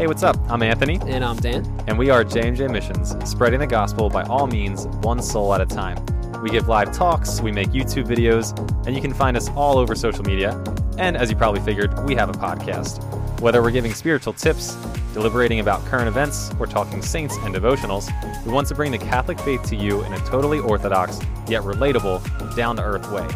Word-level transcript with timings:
Hey, 0.00 0.06
what's 0.06 0.22
up? 0.22 0.38
I'm 0.48 0.62
Anthony, 0.62 0.98
And 1.08 1.22
I'm 1.22 1.36
Dan. 1.36 1.62
and 1.86 1.98
we 1.98 2.08
are 2.08 2.24
JMJ 2.24 2.70
Missions, 2.70 3.14
spreading 3.28 3.60
the 3.60 3.66
gospel 3.66 4.08
by 4.08 4.22
all 4.22 4.46
means, 4.46 4.86
one 5.02 5.22
soul 5.22 5.52
at 5.52 5.60
a 5.60 5.66
time. 5.66 6.02
We 6.42 6.48
give 6.48 6.68
live 6.68 6.96
talks, 6.96 7.42
we 7.42 7.52
make 7.52 7.68
YouTube 7.68 8.06
videos, 8.06 8.58
and 8.86 8.96
you 8.96 9.02
can 9.02 9.12
find 9.12 9.36
us 9.36 9.50
all 9.50 9.76
over 9.76 9.94
social 9.94 10.24
media. 10.24 10.58
And 10.96 11.18
as 11.18 11.28
you 11.28 11.36
probably 11.36 11.60
figured, 11.60 12.02
we 12.06 12.14
have 12.14 12.30
a 12.30 12.32
podcast. 12.32 13.02
Whether 13.42 13.60
we're 13.60 13.72
giving 13.72 13.92
spiritual 13.92 14.32
tips, 14.32 14.74
deliberating 15.12 15.60
about 15.60 15.84
current 15.84 16.08
events, 16.08 16.50
or 16.58 16.66
talking 16.66 17.02
saints 17.02 17.36
and 17.42 17.54
devotionals, 17.54 18.10
we 18.46 18.52
want 18.52 18.68
to 18.68 18.74
bring 18.74 18.92
the 18.92 18.98
Catholic 18.98 19.38
faith 19.40 19.62
to 19.64 19.76
you 19.76 20.02
in 20.04 20.14
a 20.14 20.18
totally 20.20 20.60
orthodox, 20.60 21.20
yet 21.46 21.60
relatable, 21.60 22.56
down 22.56 22.76
to 22.76 22.82
earth 22.82 23.12
way. 23.12 23.28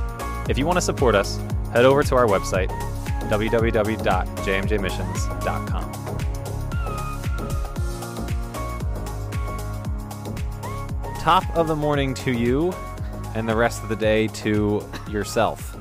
If 0.48 0.56
you 0.56 0.64
want 0.64 0.78
to 0.78 0.82
support 0.82 1.14
us, 1.14 1.38
head 1.74 1.84
over 1.84 2.02
to 2.02 2.16
our 2.16 2.26
website, 2.26 2.70
www.jmjmissions.com. 3.28 6.03
Top 11.24 11.56
of 11.56 11.68
the 11.68 11.74
morning 11.74 12.12
to 12.16 12.32
you, 12.32 12.70
and 13.34 13.48
the 13.48 13.56
rest 13.56 13.82
of 13.82 13.88
the 13.88 13.96
day 13.96 14.26
to 14.28 14.86
yourself. 15.08 15.74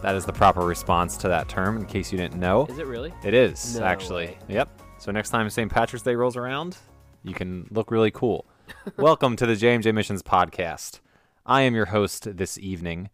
That 0.00 0.14
is 0.14 0.24
the 0.24 0.32
proper 0.32 0.62
response 0.62 1.18
to 1.18 1.28
that 1.28 1.50
term, 1.50 1.76
in 1.76 1.84
case 1.84 2.10
you 2.10 2.16
didn't 2.16 2.40
know. 2.40 2.64
Is 2.64 2.78
it 2.78 2.86
really? 2.86 3.12
It 3.22 3.34
is, 3.34 3.78
No 3.78 3.84
actually. 3.84 4.28
way. 4.28 4.38
Yep. 4.48 4.80
So 4.98 5.12
next 5.12 5.28
time 5.28 5.50
St. 5.50 5.70
Patrick's 5.70 6.02
Day 6.02 6.14
rolls 6.14 6.34
around, 6.34 6.78
you 7.24 7.34
can 7.34 7.68
look 7.70 7.90
really 7.90 8.10
cool. 8.10 8.46
Welcome 8.96 9.36
to 9.36 9.44
the 9.44 9.52
JMJ 9.52 9.92
Missions 9.92 10.22
podcast. 10.22 11.00
I 11.44 11.60
am 11.60 11.74
your 11.74 11.86
host 11.86 12.34
this 12.38 12.56
evening, 12.56 13.10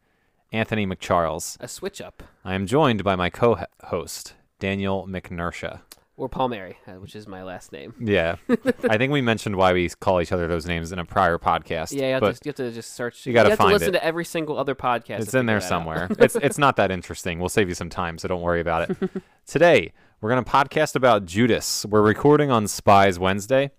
Anthony 0.53 0.87
McCharles. 0.87 1.57
A 1.59 1.67
switch 1.67 2.01
up. 2.01 2.23
I 2.45 2.55
am 2.55 2.65
joined 2.69 3.03
by 3.03 3.17
my 3.17 3.29
co-host, 3.29 4.35
Daniel 4.61 5.09
McNersha. 5.09 5.81
Or 6.17 6.29
Palmieri, 6.29 6.77
uh, 6.87 6.93
which 6.93 7.17
is 7.17 7.27
my 7.27 7.43
last 7.43 7.73
name. 7.73 7.95
Yeah. 7.99 8.37
I 8.89 8.99
think 8.99 9.13
we 9.13 9.23
mentioned 9.23 9.57
why 9.57 9.73
we 9.73 9.89
call 9.89 10.21
each 10.21 10.31
other 10.31 10.47
those 10.47 10.67
names 10.67 10.93
in 10.93 10.99
a 10.99 11.07
prior 11.07 11.39
podcast. 11.39 11.93
Yeah, 11.93 12.09
you 12.09 12.13
have, 12.13 12.23
to, 12.23 12.41
you 12.45 12.49
have 12.51 12.55
to 12.57 12.71
just 12.71 12.93
search. 12.93 13.25
You 13.25 13.33
gotta 13.33 13.51
have 13.51 13.59
find 13.59 13.71
to 13.71 13.75
listen 13.75 13.89
it. 13.95 13.99
to 13.99 14.05
every 14.05 14.27
single 14.27 14.59
other 14.59 14.75
podcast. 14.75 15.21
It's 15.21 15.35
in 15.35 15.47
there 15.47 15.61
figure 15.61 15.61
that 15.61 15.65
out. 15.65 15.69
somewhere. 15.69 16.09
it's 16.19 16.37
it's 16.37 16.59
not 16.59 16.77
that 16.77 16.91
interesting. 16.91 17.39
We'll 17.39 17.49
save 17.49 17.69
you 17.69 17.75
some 17.75 17.89
time, 17.89 18.19
so 18.19 18.29
don't 18.29 18.43
worry 18.43 18.61
about 18.61 18.91
it. 18.91 18.97
Today, 19.47 19.93
we're 20.21 20.31
going 20.31 20.45
to 20.45 20.51
podcast 20.51 20.95
about 20.97 21.25
Judas. 21.25 21.87
We're 21.87 22.03
recording 22.03 22.51
on 22.51 22.69
Spies 22.69 23.19
Wednesday, 23.19 23.71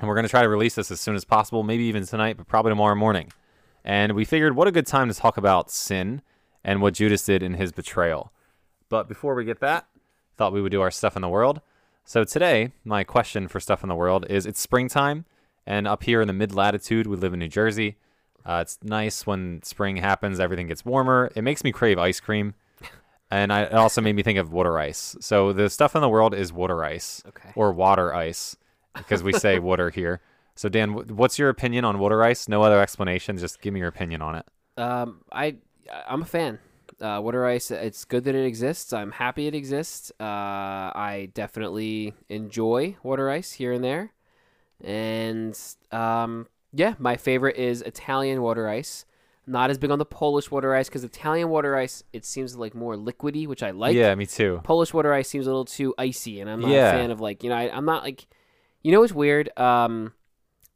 and 0.00 0.08
we're 0.08 0.14
going 0.16 0.26
to 0.26 0.30
try 0.30 0.42
to 0.42 0.48
release 0.48 0.74
this 0.74 0.90
as 0.90 1.00
soon 1.00 1.14
as 1.14 1.24
possible, 1.24 1.62
maybe 1.62 1.84
even 1.84 2.04
tonight, 2.04 2.36
but 2.36 2.46
probably 2.48 2.72
tomorrow 2.72 2.94
morning. 2.96 3.32
And 3.84 4.12
we 4.12 4.24
figured 4.24 4.54
what 4.54 4.68
a 4.68 4.72
good 4.72 4.86
time 4.86 5.08
to 5.08 5.14
talk 5.14 5.36
about 5.36 5.70
sin 5.70 6.22
and 6.64 6.82
what 6.82 6.94
Judas 6.94 7.24
did 7.24 7.42
in 7.42 7.54
his 7.54 7.72
betrayal. 7.72 8.32
But 8.88 9.08
before 9.08 9.34
we 9.34 9.44
get 9.44 9.60
that, 9.60 9.86
thought 10.36 10.52
we 10.52 10.62
would 10.62 10.72
do 10.72 10.80
our 10.80 10.90
stuff 10.90 11.16
in 11.16 11.22
the 11.22 11.28
world. 11.28 11.60
So 12.04 12.24
today, 12.24 12.72
my 12.84 13.04
question 13.04 13.48
for 13.48 13.60
stuff 13.60 13.82
in 13.82 13.88
the 13.88 13.94
world 13.94 14.26
is 14.28 14.44
it's 14.46 14.60
springtime, 14.60 15.24
and 15.66 15.86
up 15.86 16.02
here 16.02 16.20
in 16.20 16.26
the 16.26 16.32
mid 16.34 16.54
latitude, 16.54 17.06
we 17.06 17.16
live 17.16 17.32
in 17.32 17.38
New 17.38 17.48
Jersey. 17.48 17.96
Uh, 18.44 18.58
it's 18.62 18.78
nice 18.82 19.24
when 19.26 19.62
spring 19.62 19.96
happens, 19.98 20.40
everything 20.40 20.66
gets 20.66 20.84
warmer. 20.84 21.30
It 21.36 21.42
makes 21.42 21.62
me 21.62 21.70
crave 21.72 21.98
ice 21.98 22.20
cream. 22.20 22.54
And 23.30 23.50
I, 23.50 23.62
it 23.62 23.72
also 23.72 24.02
made 24.02 24.14
me 24.14 24.22
think 24.22 24.38
of 24.38 24.52
water 24.52 24.78
ice. 24.78 25.16
So 25.20 25.54
the 25.54 25.70
stuff 25.70 25.94
in 25.94 26.02
the 26.02 26.08
world 26.10 26.34
is 26.34 26.52
water 26.52 26.84
ice 26.84 27.22
Okay. 27.26 27.48
or 27.56 27.72
water 27.72 28.12
ice 28.14 28.58
because 28.94 29.22
we 29.22 29.32
say 29.32 29.58
water 29.70 29.88
here. 29.88 30.20
So 30.54 30.68
Dan, 30.68 30.92
what's 31.16 31.38
your 31.38 31.48
opinion 31.48 31.86
on 31.86 31.98
water 31.98 32.22
ice? 32.22 32.46
No 32.46 32.62
other 32.62 32.78
explanation. 32.78 33.38
Just 33.38 33.62
give 33.62 33.72
me 33.72 33.80
your 33.80 33.88
opinion 33.88 34.20
on 34.20 34.34
it. 34.34 34.44
Um, 34.76 35.22
I 35.32 35.56
I'm 36.06 36.20
a 36.20 36.26
fan. 36.26 36.58
Uh, 37.02 37.20
water 37.20 37.44
ice. 37.44 37.70
It's 37.72 38.04
good 38.04 38.22
that 38.24 38.34
it 38.36 38.46
exists. 38.46 38.92
I'm 38.92 39.10
happy 39.10 39.48
it 39.48 39.54
exists. 39.54 40.12
Uh, 40.20 40.24
I 40.94 41.30
definitely 41.34 42.14
enjoy 42.28 42.96
water 43.02 43.28
ice 43.28 43.52
here 43.52 43.72
and 43.72 43.82
there, 43.82 44.12
and 44.82 45.58
um, 45.90 46.46
yeah, 46.72 46.94
my 46.98 47.16
favorite 47.16 47.56
is 47.56 47.82
Italian 47.82 48.42
water 48.42 48.68
ice. 48.68 49.04
Not 49.46 49.70
as 49.70 49.78
big 49.78 49.90
on 49.90 49.98
the 49.98 50.04
Polish 50.04 50.52
water 50.52 50.72
ice 50.74 50.88
because 50.88 51.02
Italian 51.02 51.48
water 51.48 51.74
ice 51.76 52.04
it 52.12 52.24
seems 52.24 52.56
like 52.56 52.74
more 52.76 52.94
liquidy, 52.96 53.46
which 53.48 53.62
I 53.62 53.72
like. 53.72 53.96
yeah, 53.96 54.14
me 54.14 54.24
too. 54.24 54.60
Polish 54.62 54.94
water 54.94 55.12
ice 55.12 55.28
seems 55.28 55.46
a 55.46 55.50
little 55.50 55.64
too 55.64 55.94
icy, 55.98 56.40
and 56.40 56.48
I'm 56.48 56.60
not 56.60 56.70
Yeah. 56.70 56.90
a 56.90 56.92
fan 56.92 57.10
of 57.10 57.20
like 57.20 57.42
you 57.42 57.50
know 57.50 57.56
I, 57.56 57.76
I'm 57.76 57.84
not 57.84 58.04
like 58.04 58.26
you 58.82 58.92
know 58.92 59.00
what's 59.00 59.12
weird. 59.12 59.50
Um, 59.58 60.12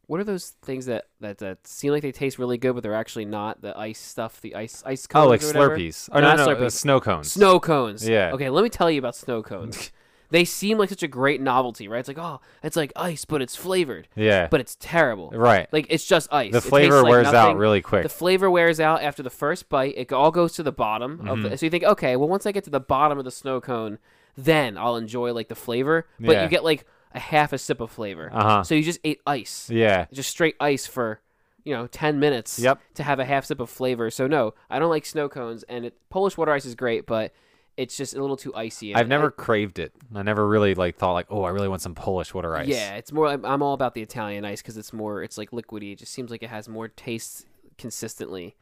what 0.07 0.19
are 0.19 0.23
those 0.23 0.49
things 0.61 0.85
that, 0.87 1.05
that 1.19 1.37
that 1.39 1.67
seem 1.67 1.91
like 1.91 2.01
they 2.01 2.11
taste 2.11 2.39
really 2.39 2.57
good, 2.57 2.73
but 2.73 2.81
they're 2.83 2.93
actually 2.93 3.25
not? 3.25 3.61
The 3.61 3.77
ice 3.77 3.99
stuff, 3.99 4.41
the 4.41 4.55
ice 4.55 4.81
ice 4.85 5.05
cones. 5.07 5.25
Oh, 5.25 5.29
like 5.29 5.43
or 5.43 5.47
whatever? 5.47 5.77
Slurpees. 5.77 6.09
No, 6.09 6.17
Oh, 6.17 6.21
no, 6.21 6.27
not 6.27 6.37
no, 6.37 6.45
no, 6.45 6.55
Slurpees. 6.55 6.65
uh, 6.65 6.69
snow 6.69 6.99
cones. 6.99 7.31
Snow 7.31 7.59
cones. 7.59 8.07
Yeah. 8.07 8.31
Okay, 8.33 8.49
let 8.49 8.63
me 8.63 8.69
tell 8.69 8.89
you 8.89 8.99
about 8.99 9.15
snow 9.15 9.43
cones. 9.43 9.91
they 10.29 10.43
seem 10.43 10.77
like 10.77 10.89
such 10.89 11.03
a 11.03 11.07
great 11.07 11.39
novelty, 11.41 11.87
right? 11.87 11.99
It's 11.99 12.07
like 12.07 12.17
oh, 12.19 12.39
it's 12.63 12.75
like 12.75 12.91
ice, 12.95 13.25
but 13.25 13.41
it's 13.41 13.55
flavored, 13.55 14.07
Yeah. 14.15 14.47
but 14.49 14.59
it's 14.59 14.75
terrible. 14.79 15.29
right. 15.31 15.67
Like 15.71 15.87
it's 15.89 16.05
just 16.05 16.31
ice. 16.33 16.51
the 16.51 16.61
flavor 16.61 17.01
like 17.01 17.09
wears 17.09 17.27
out 17.27 17.55
really 17.57 17.81
quick. 17.81 18.03
The 18.03 18.09
flavor 18.09 18.49
wears 18.49 18.79
out 18.79 19.01
after 19.03 19.23
the 19.23 19.29
first 19.29 19.69
bite. 19.69 19.93
It 19.97 20.11
all 20.13 20.31
goes 20.31 20.53
to 20.53 20.63
the 20.63 20.71
bottom 20.71 21.21
of 21.27 21.37
Mm-hmm. 21.39 21.49
the. 21.49 21.57
So 21.57 21.65
you 21.65 21.69
think, 21.69 21.83
okay, 21.83 22.15
well, 22.15 22.27
once 22.29 22.45
I 22.45 22.51
get 22.51 22.63
to 22.65 22.69
the 22.69 22.79
bottom 22.79 23.17
of 23.17 23.25
the 23.25 23.31
snow 23.31 23.59
cone, 23.61 23.99
then 24.37 24.77
I'll 24.77 24.95
enjoy 24.95 25.33
like 25.33 25.47
the 25.49 25.55
flavor. 25.55 26.07
But 26.19 26.31
Yeah. 26.33 26.43
you 26.43 26.49
get 26.49 26.63
like 26.63 26.85
a 27.13 27.19
half 27.19 27.53
a 27.53 27.57
sip 27.57 27.79
of 27.81 27.91
flavor. 27.91 28.29
Uh-huh. 28.33 28.63
So 28.63 28.75
you 28.75 28.83
just 28.83 28.99
ate 29.03 29.21
ice, 29.25 29.69
yeah. 29.69 30.05
just 30.11 30.29
straight 30.29 30.55
ice 30.59 30.85
for 30.85 31.21
you 31.63 31.73
know 31.73 31.87
ten 31.87 32.19
minutes. 32.19 32.59
Yep. 32.59 32.79
To 32.95 33.03
have 33.03 33.19
a 33.19 33.25
half 33.25 33.45
sip 33.45 33.59
of 33.59 33.69
flavor. 33.69 34.09
So 34.09 34.27
no, 34.27 34.53
I 34.69 34.79
don't 34.79 34.89
like 34.89 35.05
snow 35.05 35.29
cones. 35.29 35.63
And 35.63 35.85
it, 35.85 35.95
Polish 36.09 36.37
water 36.37 36.51
ice 36.51 36.65
is 36.65 36.75
great, 36.75 37.05
but 37.05 37.33
it's 37.77 37.95
just 37.95 38.15
a 38.15 38.21
little 38.21 38.37
too 38.37 38.53
icy. 38.55 38.95
I've 38.95 39.07
never 39.07 39.27
I- 39.27 39.41
craved 39.41 39.77
it. 39.77 39.93
I 40.13 40.23
never 40.23 40.47
really 40.47 40.73
like 40.73 40.97
thought 40.97 41.13
like, 41.13 41.27
oh, 41.29 41.43
I 41.43 41.49
really 41.49 41.67
want 41.67 41.81
some 41.81 41.93
Polish 41.93 42.33
water 42.33 42.55
ice. 42.55 42.67
Yeah, 42.67 42.95
it's 42.95 43.11
more. 43.11 43.27
I'm, 43.27 43.45
I'm 43.45 43.61
all 43.61 43.73
about 43.73 43.93
the 43.93 44.01
Italian 44.01 44.45
ice 44.45 44.61
because 44.61 44.77
it's 44.77 44.91
more. 44.91 45.21
It's 45.21 45.37
like 45.37 45.51
liquidy. 45.51 45.93
It 45.93 45.99
just 45.99 46.11
seems 46.11 46.31
like 46.31 46.41
it 46.41 46.49
has 46.49 46.67
more 46.67 46.87
taste 46.87 47.45
consistently 47.77 48.55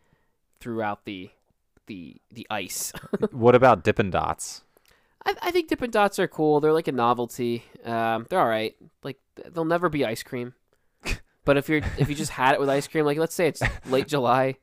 throughout 0.59 1.05
the 1.05 1.29
the 1.87 2.17
the 2.31 2.45
ice. 2.49 2.91
What 3.31 3.55
about 3.55 3.83
Dippin' 3.83 4.09
Dots? 4.09 4.63
I, 5.25 5.35
I 5.43 5.51
think 5.51 5.67
Dippin' 5.69 5.91
Dots 5.91 6.19
are 6.19 6.27
cool. 6.27 6.59
They're 6.59 6.73
like 6.73 6.87
a 6.87 6.91
novelty. 6.91 7.63
Um, 7.83 8.25
they're 8.29 8.39
all 8.39 8.47
right. 8.47 8.75
Like 9.03 9.17
they'll 9.51 9.65
never 9.65 9.89
be 9.89 10.05
ice 10.05 10.23
cream. 10.23 10.53
But 11.45 11.57
if 11.57 11.69
you're 11.69 11.81
if 11.99 12.09
you 12.09 12.15
just 12.15 12.31
had 12.31 12.55
it 12.55 12.59
with 12.59 12.69
ice 12.69 12.87
cream, 12.87 13.05
like 13.05 13.19
let's 13.19 13.35
say 13.35 13.47
it's 13.47 13.61
late 13.85 14.07
July, 14.07 14.55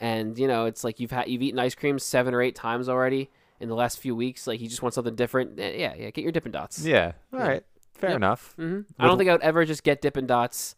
and 0.00 0.36
you 0.36 0.48
know 0.48 0.64
it's 0.66 0.82
like 0.82 0.98
you've 0.98 1.12
had 1.12 1.28
you've 1.28 1.40
eaten 1.40 1.60
ice 1.60 1.76
cream 1.76 2.00
seven 2.00 2.34
or 2.34 2.42
eight 2.42 2.56
times 2.56 2.88
already 2.88 3.30
in 3.60 3.68
the 3.68 3.76
last 3.76 4.00
few 4.00 4.16
weeks. 4.16 4.44
Like 4.44 4.60
you 4.60 4.68
just 4.68 4.82
want 4.82 4.92
something 4.92 5.14
different. 5.14 5.60
eh, 5.60 5.76
Yeah, 5.76 5.94
yeah. 5.96 6.10
Get 6.10 6.22
your 6.22 6.32
Dippin' 6.32 6.50
Dots. 6.50 6.84
Yeah. 6.84 7.12
All 7.32 7.38
right. 7.38 7.62
Fair 7.94 8.10
Yep. 8.10 8.16
enough. 8.16 8.54
hmm 8.56 8.80
I 8.98 9.06
don't 9.06 9.18
think 9.18 9.30
I 9.30 9.34
would 9.34 9.42
ever 9.42 9.64
just 9.64 9.84
get 9.84 10.02
Dippin' 10.02 10.26
Dots. 10.26 10.74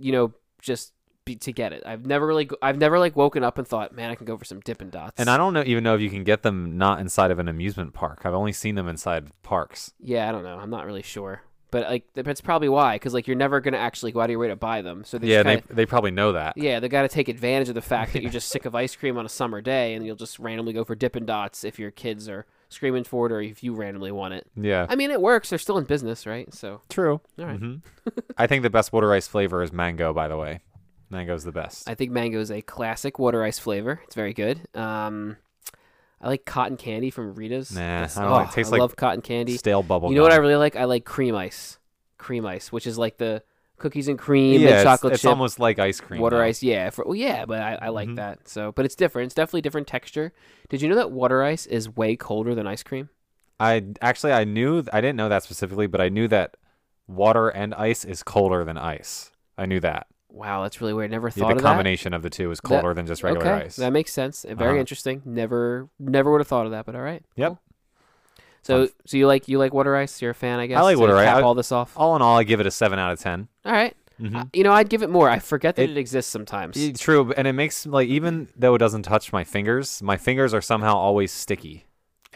You 0.00 0.10
know, 0.10 0.32
just 0.60 0.92
be, 1.26 1.36
to 1.36 1.52
get 1.52 1.74
it. 1.74 1.82
I've 1.84 2.06
never 2.06 2.26
really, 2.26 2.48
I've 2.62 2.78
never 2.78 2.98
like 2.98 3.14
woken 3.14 3.44
up 3.44 3.58
and 3.58 3.68
thought, 3.68 3.94
man, 3.94 4.10
I 4.10 4.14
can 4.14 4.24
go 4.24 4.38
for 4.38 4.46
some 4.46 4.60
Dippin' 4.60 4.88
Dots. 4.88 5.20
And 5.20 5.28
I 5.28 5.36
don't 5.36 5.52
know 5.52 5.62
even 5.66 5.84
know 5.84 5.94
if 5.94 6.00
you 6.00 6.08
can 6.08 6.24
get 6.24 6.42
them 6.42 6.78
not 6.78 7.00
inside 7.00 7.30
of 7.30 7.38
an 7.38 7.48
amusement 7.48 7.92
park. 7.92 8.22
I've 8.24 8.32
only 8.32 8.52
seen 8.52 8.76
them 8.76 8.88
inside 8.88 9.28
parks. 9.42 9.92
yeah, 10.00 10.26
I 10.28 10.32
don't 10.32 10.44
know. 10.44 10.56
I'm 10.56 10.70
not 10.70 10.86
really 10.86 11.02
sure, 11.02 11.42
but 11.70 11.90
like 11.90 12.04
that's 12.14 12.40
probably 12.40 12.68
why, 12.68 12.94
because 12.94 13.12
like 13.12 13.26
you're 13.26 13.36
never 13.36 13.60
gonna 13.60 13.76
actually 13.76 14.12
go 14.12 14.20
out 14.20 14.24
of 14.24 14.30
your 14.30 14.38
way 14.40 14.48
to 14.48 14.56
buy 14.56 14.80
them. 14.82 15.04
So 15.04 15.18
they 15.18 15.26
yeah, 15.26 15.42
they 15.42 15.56
kinda, 15.56 15.74
they 15.74 15.84
probably 15.84 16.12
know 16.12 16.32
that. 16.32 16.56
yeah, 16.56 16.80
they 16.80 16.88
got 16.88 17.02
to 17.02 17.08
take 17.08 17.28
advantage 17.28 17.68
of 17.68 17.74
the 17.74 17.82
fact 17.82 18.12
that 18.14 18.22
you're 18.22 18.32
just 18.32 18.48
sick 18.48 18.64
of 18.64 18.74
ice 18.84 18.96
cream 18.96 19.18
on 19.18 19.26
a 19.26 19.28
summer 19.28 19.60
day, 19.60 19.94
and 19.94 20.06
you'll 20.06 20.16
just 20.16 20.38
randomly 20.38 20.72
go 20.72 20.84
for 20.84 20.94
Dippin' 20.94 21.26
Dots 21.26 21.64
if 21.64 21.78
your 21.78 21.90
kids 21.90 22.28
are 22.28 22.46
screaming 22.68 23.04
for 23.04 23.26
it, 23.26 23.32
or 23.32 23.40
if 23.40 23.62
you 23.62 23.74
randomly 23.74 24.10
want 24.12 24.34
it. 24.34 24.46
Yeah. 24.56 24.86
I 24.88 24.96
mean, 24.96 25.10
it 25.10 25.20
works. 25.20 25.50
They're 25.50 25.58
still 25.58 25.78
in 25.78 25.84
business, 25.84 26.26
right? 26.26 26.52
So, 26.54 26.82
True. 26.88 27.20
all 27.38 27.44
right. 27.46 27.58
hmm 27.58 27.76
I 28.38 28.46
think 28.46 28.62
the 28.62 28.70
best 28.70 28.92
water 28.92 29.12
ice 29.12 29.26
flavor 29.28 29.62
is 29.62 29.72
mango. 29.72 30.12
By 30.12 30.28
the 30.28 30.36
way, 30.36 30.60
mango's 31.10 31.44
the 31.44 31.52
best. 31.52 31.88
I 31.88 31.94
think 31.94 32.10
mango 32.10 32.40
is 32.40 32.50
a 32.50 32.62
classic 32.62 33.18
water 33.18 33.42
ice 33.44 33.58
flavor. 33.58 34.00
It's 34.04 34.14
very 34.14 34.32
good. 34.34 34.60
Um, 34.74 35.36
I 36.20 36.28
like 36.28 36.44
cotton 36.44 36.76
candy 36.76 37.10
from 37.10 37.34
Rita's. 37.34 37.72
Nah, 37.72 37.80
That's- 37.80 38.16
I 38.16 38.22
don't 38.22 38.30
like- 38.32 38.48
oh, 38.48 38.52
tastes 38.52 38.72
I 38.72 38.76
like 38.76 38.80
love 38.80 38.96
cotton 38.96 39.20
candy. 39.22 39.56
Stale 39.56 39.82
bubble. 39.82 40.10
You 40.10 40.16
know 40.16 40.22
what 40.22 40.32
I 40.32 40.36
gum. 40.36 40.42
really 40.42 40.56
like? 40.56 40.76
I 40.76 40.84
like 40.84 41.04
cream 41.04 41.34
ice. 41.34 41.78
Cream 42.18 42.46
ice, 42.46 42.72
which 42.72 42.86
is 42.86 42.96
like 42.96 43.18
the 43.18 43.42
cookies 43.78 44.08
and 44.08 44.18
cream, 44.18 44.62
yeah, 44.62 44.68
and 44.68 44.74
it's, 44.76 44.82
chocolate 44.84 45.12
it's 45.12 45.22
chip, 45.22 45.28
almost 45.30 45.60
like 45.60 45.78
ice 45.78 46.00
cream. 46.00 46.22
water 46.22 46.38
though. 46.38 46.44
ice. 46.44 46.62
Yeah, 46.62 46.88
for, 46.88 47.04
well, 47.04 47.14
yeah, 47.14 47.44
but 47.44 47.60
I, 47.60 47.74
I 47.82 47.88
like 47.90 48.08
Mhm. 48.08 48.16
that. 48.16 48.48
So, 48.48 48.72
but 48.72 48.86
it's 48.86 48.94
different. 48.94 49.26
It's 49.26 49.34
definitely 49.34 49.60
different 49.60 49.86
texture. 49.86 50.32
Did 50.70 50.80
you 50.80 50.88
know 50.88 50.94
that 50.94 51.10
water 51.10 51.42
ice 51.42 51.66
is 51.66 51.94
way 51.94 52.16
colder 52.16 52.54
than 52.54 52.66
ice 52.66 52.82
cream? 52.82 53.10
I 53.60 53.84
actually 54.00 54.32
I 54.32 54.44
knew 54.44 54.82
I 54.94 55.02
didn't 55.02 55.16
know 55.16 55.28
that 55.28 55.42
specifically, 55.42 55.86
but 55.86 56.00
I 56.00 56.08
knew 56.08 56.26
that 56.28 56.56
water 57.06 57.48
and 57.50 57.74
ice 57.74 58.04
is 58.06 58.22
colder 58.22 58.64
than 58.64 58.78
ice. 58.78 59.30
I 59.58 59.66
knew 59.66 59.80
that. 59.80 60.06
Wow, 60.36 60.62
that's 60.62 60.80
really 60.82 60.92
weird. 60.92 61.10
Never 61.10 61.28
Yeah, 61.28 61.32
thought 61.32 61.38
the 61.38 61.44
of 61.44 61.48
that. 61.48 61.62
The 61.62 61.62
combination 61.68 62.12
of 62.12 62.20
the 62.22 62.28
two 62.28 62.50
is 62.50 62.60
colder 62.60 62.92
than 62.92 63.06
just 63.06 63.22
regular 63.22 63.46
okay, 63.46 63.64
ice. 63.64 63.76
that 63.76 63.90
makes 63.90 64.12
sense. 64.12 64.44
Very 64.46 64.72
Uh-huh. 64.72 64.78
interesting. 64.80 65.22
Never, 65.24 65.88
never 65.98 66.30
would 66.30 66.40
have 66.40 66.46
thought 66.48 66.66
of 66.66 66.72
that. 66.72 66.84
But 66.84 66.94
all 66.94 67.00
right. 67.00 67.22
Yep. 67.36 67.48
cool. 67.52 67.58
So, 68.62 68.88
so 69.06 69.16
you 69.16 69.26
like 69.26 69.48
you 69.48 69.58
like 69.58 69.72
water 69.72 69.96
ice? 69.96 70.20
You're 70.20 70.32
a 70.32 70.34
fan, 70.34 70.58
I 70.58 70.66
guess. 70.66 70.78
I 70.78 70.82
like 70.82 70.98
water 70.98 71.16
ice. 71.16 71.24
Cap 71.26 71.42
all 71.42 71.54
this 71.54 71.72
off. 71.72 71.92
All 71.96 72.16
in 72.16 72.22
all, 72.22 72.36
I 72.36 72.42
give 72.44 72.60
it 72.60 72.66
a 72.66 72.70
seven 72.70 72.98
out 72.98 73.12
of 73.12 73.20
ten. 73.20 73.48
All 73.64 73.72
right. 73.72 73.96
Mhm. 74.20 74.34
Uh, 74.36 74.44
you 74.52 74.62
know, 74.64 74.72
I'd 74.72 74.88
give 74.90 75.02
it 75.02 75.08
more. 75.10 75.30
I 75.30 75.38
forget 75.38 75.76
that 75.76 75.82
It- 75.84 75.90
it, 75.90 75.96
exists 75.98 76.30
sometimes. 76.30 76.76
Y- 76.76 76.92
True, 76.96 77.32
and 77.36 77.46
it 77.46 77.52
makes 77.52 77.86
like 77.86 78.08
even 78.08 78.48
though 78.56 78.74
it 78.74 78.78
doesn't 78.78 79.02
touch 79.04 79.32
my 79.32 79.42
fingers, 79.44 80.02
my 80.02 80.16
fingers 80.18 80.52
are 80.52 80.60
somehow 80.62 80.96
always 80.96 81.32
sticky, 81.32 81.85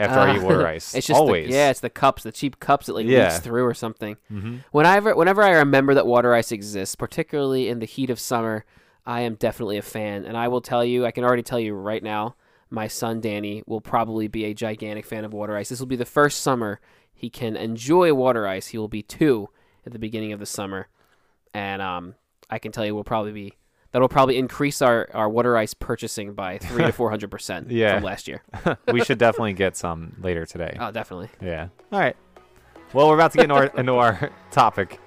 after 0.00 0.19
I 0.19 0.35
eat 0.35 0.38
Uh, 0.41 0.44
water 0.44 0.67
ice. 0.76 0.94
It's 0.94 1.06
just 1.06 1.17
the- 1.19 1.23
always. 1.23 1.49
yeah, 1.50 1.70
it's 1.70 1.81
the 1.81 1.91
cups, 1.91 2.23
the 2.23 2.32
cheap 2.32 2.58
cups 2.61 2.87
that 2.87 2.94
like 2.94 3.06
Yeah. 3.06 3.25
leaks 3.25 3.41
through 3.41 3.64
or 3.64 3.75
something. 3.75 4.17
hmm 4.29 4.56
Whenever 4.73 5.14
whenever 5.14 5.43
I 5.43 5.50
remember 5.50 5.94
that 5.94 6.06
water 6.06 6.35
ice 6.35 6.50
exists, 6.52 6.94
particularly 6.97 7.69
in 7.69 7.79
the 7.79 7.87
heat 7.87 8.11
of 8.11 8.19
summer, 8.19 8.64
I 9.06 9.20
am 9.23 9.35
definitely 9.35 9.79
a 9.79 9.82
fan. 9.82 10.25
And 10.25 10.37
I 10.37 10.49
will 10.49 10.61
tell 10.61 10.85
you, 10.85 11.06
I 11.06 11.11
can 11.11 11.25
already 11.25 11.43
tell 11.43 11.61
you 11.61 11.75
right 11.75 12.02
now, 12.02 12.37
my 12.69 12.87
son 12.87 13.20
Danny 13.20 13.62
will 13.67 13.81
probably 13.81 14.29
be 14.29 14.44
a 14.44 14.55
gigantic 14.55 15.05
fan 15.06 15.25
of 15.25 15.32
water 15.32 15.56
ice. 15.56 15.69
This 15.70 15.81
will 15.81 15.87
be 15.87 15.97
the 15.97 16.05
first 16.05 16.41
summer 16.43 16.81
he 17.12 17.29
can 17.31 17.56
enjoy 17.56 18.14
water 18.14 18.47
ice. 18.47 18.69
He 18.69 18.79
will 18.79 18.88
be 18.88 19.02
two 19.02 19.49
at 19.85 19.93
the 19.93 19.99
beginning 19.99 20.32
of 20.32 20.38
the 20.41 20.47
summer, 20.47 20.88
and 21.55 21.82
um, 21.82 22.14
I 22.49 22.58
can 22.58 22.73
tell 22.73 22.85
you 22.87 22.94
we'll 22.94 23.05
probably 23.05 23.32
be 23.32 23.55
that 23.93 24.01
will 24.01 24.09
probably 24.09 24.39
increase 24.39 24.83
our, 24.83 25.09
our 25.15 25.29
water 25.29 25.57
ice 25.57 25.75
purchasing 25.75 26.33
by 26.35 26.59
three 26.59 26.85
to 26.85 26.93
four 27.01 27.11
hundred 27.11 27.31
percent 27.31 27.71
Yeah. 27.71 27.95
from 27.95 28.05
last 28.05 28.29
year. 28.29 28.43
we 28.93 29.05
should 29.05 29.19
definitely 29.19 29.53
get 29.55 29.77
some 29.77 30.17
later 30.21 30.47
today. 30.47 30.77
Oh, 30.79 30.91
definitely. 30.91 31.29
Yeah. 31.41 31.69
All 31.93 31.99
right. 32.01 32.17
Well, 32.93 33.09
we're 33.09 33.15
about 33.15 33.33
to 33.33 33.37
get 33.39 33.45
into 33.45 33.55
our, 33.55 33.67
into 33.77 33.95
our 33.95 34.31
topic, 34.51 35.01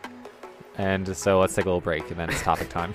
and 0.78 1.16
so 1.16 1.40
let's 1.40 1.54
take 1.56 1.66
a 1.66 1.68
little 1.68 1.82
break, 1.82 2.10
and 2.12 2.20
then 2.20 2.30
it's 2.30 2.42
topic 2.42 2.70
time. 2.70 2.94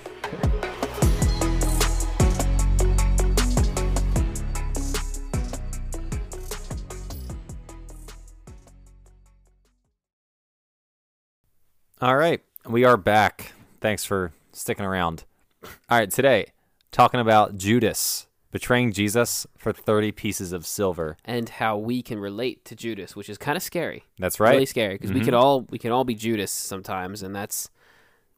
All 12.01 12.15
right, 12.15 12.41
we 12.65 12.85
are 12.85 12.97
back. 12.97 13.51
Thanks 13.81 14.05
for 14.05 14.31
sticking 14.53 14.85
around. 14.85 15.25
All 15.63 15.97
right, 15.97 16.09
today 16.09 16.47
talking 16.91 17.19
about 17.19 17.57
Judas 17.57 18.27
betraying 18.51 18.91
Jesus 18.91 19.45
for 19.57 19.71
30 19.71 20.11
pieces 20.11 20.51
of 20.53 20.65
silver. 20.65 21.17
And 21.23 21.49
how 21.49 21.77
we 21.77 22.01
can 22.01 22.19
relate 22.19 22.65
to 22.65 22.75
Judas, 22.75 23.15
which 23.15 23.29
is 23.29 23.37
kind 23.37 23.55
of 23.55 23.61
scary. 23.61 24.05
That's 24.17 24.39
right. 24.39 24.51
really 24.51 24.65
scary 24.65 24.95
because 24.95 25.11
we 25.11 25.21
Mhm. 25.21 25.25
could 25.25 25.33
all 25.35 25.61
we 25.69 25.77
can 25.77 25.91
all 25.91 26.03
be 26.03 26.15
Judas 26.15 26.51
sometimes, 26.51 27.21
and 27.21 27.35
that's 27.35 27.69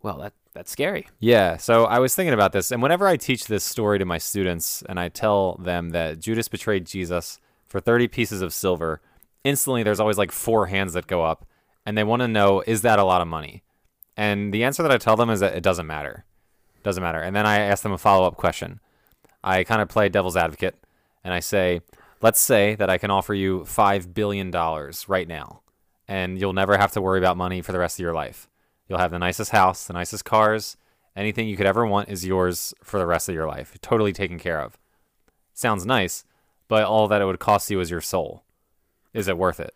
well, 0.02 0.18
that 0.18 0.34
that's 0.54 0.72
scary. 0.72 1.08
Yeah, 1.20 1.58
so 1.58 1.86
I 1.86 2.00
was 2.00 2.16
thinking 2.16 2.34
about 2.34 2.52
this, 2.54 2.72
and 2.72 2.82
whenever 2.82 3.08
I 3.08 3.16
teach 3.18 3.46
this 3.46 3.64
story 3.64 4.00
to 4.00 4.06
my 4.06 4.18
students 4.18 4.84
and 4.90 5.00
I 5.00 5.08
tell 5.10 5.56
them 5.64 5.92
that 5.92 6.20
Judas 6.20 6.48
betrayed 6.50 6.86
Jesus 6.86 7.40
for 7.68 7.80
30 7.80 8.08
pieces 8.08 8.42
of 8.42 8.52
silver, 8.54 9.00
instantly 9.44 9.84
there's 9.84 10.00
always 10.00 10.18
like 10.18 10.32
four 10.32 10.66
hands 10.68 10.94
that 10.94 11.08
go 11.08 11.24
up, 11.24 11.46
and 11.86 11.98
they 11.98 12.04
want 12.04 12.22
to 12.22 12.28
know, 12.28 12.62
is 12.68 12.82
that 12.82 13.00
a 13.00 13.04
lot 13.06 13.22
of 13.22 13.28
money? 13.28 13.64
And 14.18 14.54
the 14.54 14.64
answer 14.64 14.84
that 14.84 14.92
I 14.92 14.98
tell 14.98 15.16
them 15.16 15.30
is 15.30 15.40
that 15.40 15.56
it 15.56 15.64
doesn't 15.64 15.88
matter. 15.88 16.26
Doesn't 16.84 17.04
matter. 17.04 17.22
And 17.22 17.36
then 17.36 17.46
I 17.46 17.60
ask 17.60 17.84
them 17.84 17.92
a 17.92 17.98
follow 17.98 18.26
up 18.26 18.38
question. 18.38 18.80
I 19.44 19.64
kind 19.64 19.82
of 19.82 19.90
play 19.90 20.10
devil's 20.10 20.38
advocate, 20.38 20.76
and 21.24 21.34
I 21.34 21.40
say, 21.40 21.82
let's 22.22 22.40
say 22.40 22.76
that 22.76 22.90
I 22.90 22.98
can 22.98 23.10
offer 23.10 23.34
you 23.34 23.62
$5 23.62 24.14
billion 24.14 24.52
right 25.08 25.28
now, 25.28 25.62
and 26.08 26.40
you'll 26.40 26.54
never 26.54 26.78
have 26.78 26.92
to 26.92 27.02
worry 27.02 27.18
about 27.18 27.38
money 27.38 27.62
for 27.62 27.72
the 27.72 27.80
rest 27.80 27.98
of 27.98 28.04
your 28.04 28.14
life. 28.14 28.48
You'll 28.88 29.00
have 29.00 29.12
the 29.12 29.20
nicest 29.20 29.52
house, 29.52 29.86
the 29.88 29.94
nicest 29.94 30.26
cars, 30.26 30.78
anything 31.16 31.48
you 31.48 31.58
could 31.58 31.66
ever 31.66 31.86
want 31.86 32.10
is 32.10 32.26
yours 32.26 32.74
for 32.84 33.00
the 33.00 33.08
rest 33.08 33.30
of 33.30 33.36
your 33.36 33.48
life, 33.48 33.76
totally 33.82 34.14
taken 34.14 34.38
care 34.38 34.62
of. 34.62 34.78
Sounds 35.54 35.86
nice, 35.86 36.24
but 36.68 36.84
all 36.84 37.08
that 37.08 37.22
it 37.22 37.26
would 37.26 37.40
cost 37.40 37.72
you 37.72 37.80
is 37.80 37.90
your 37.90 38.02
soul. 38.02 38.44
Is 39.14 39.28
it 39.28 39.38
worth 39.38 39.60
it? 39.60 39.74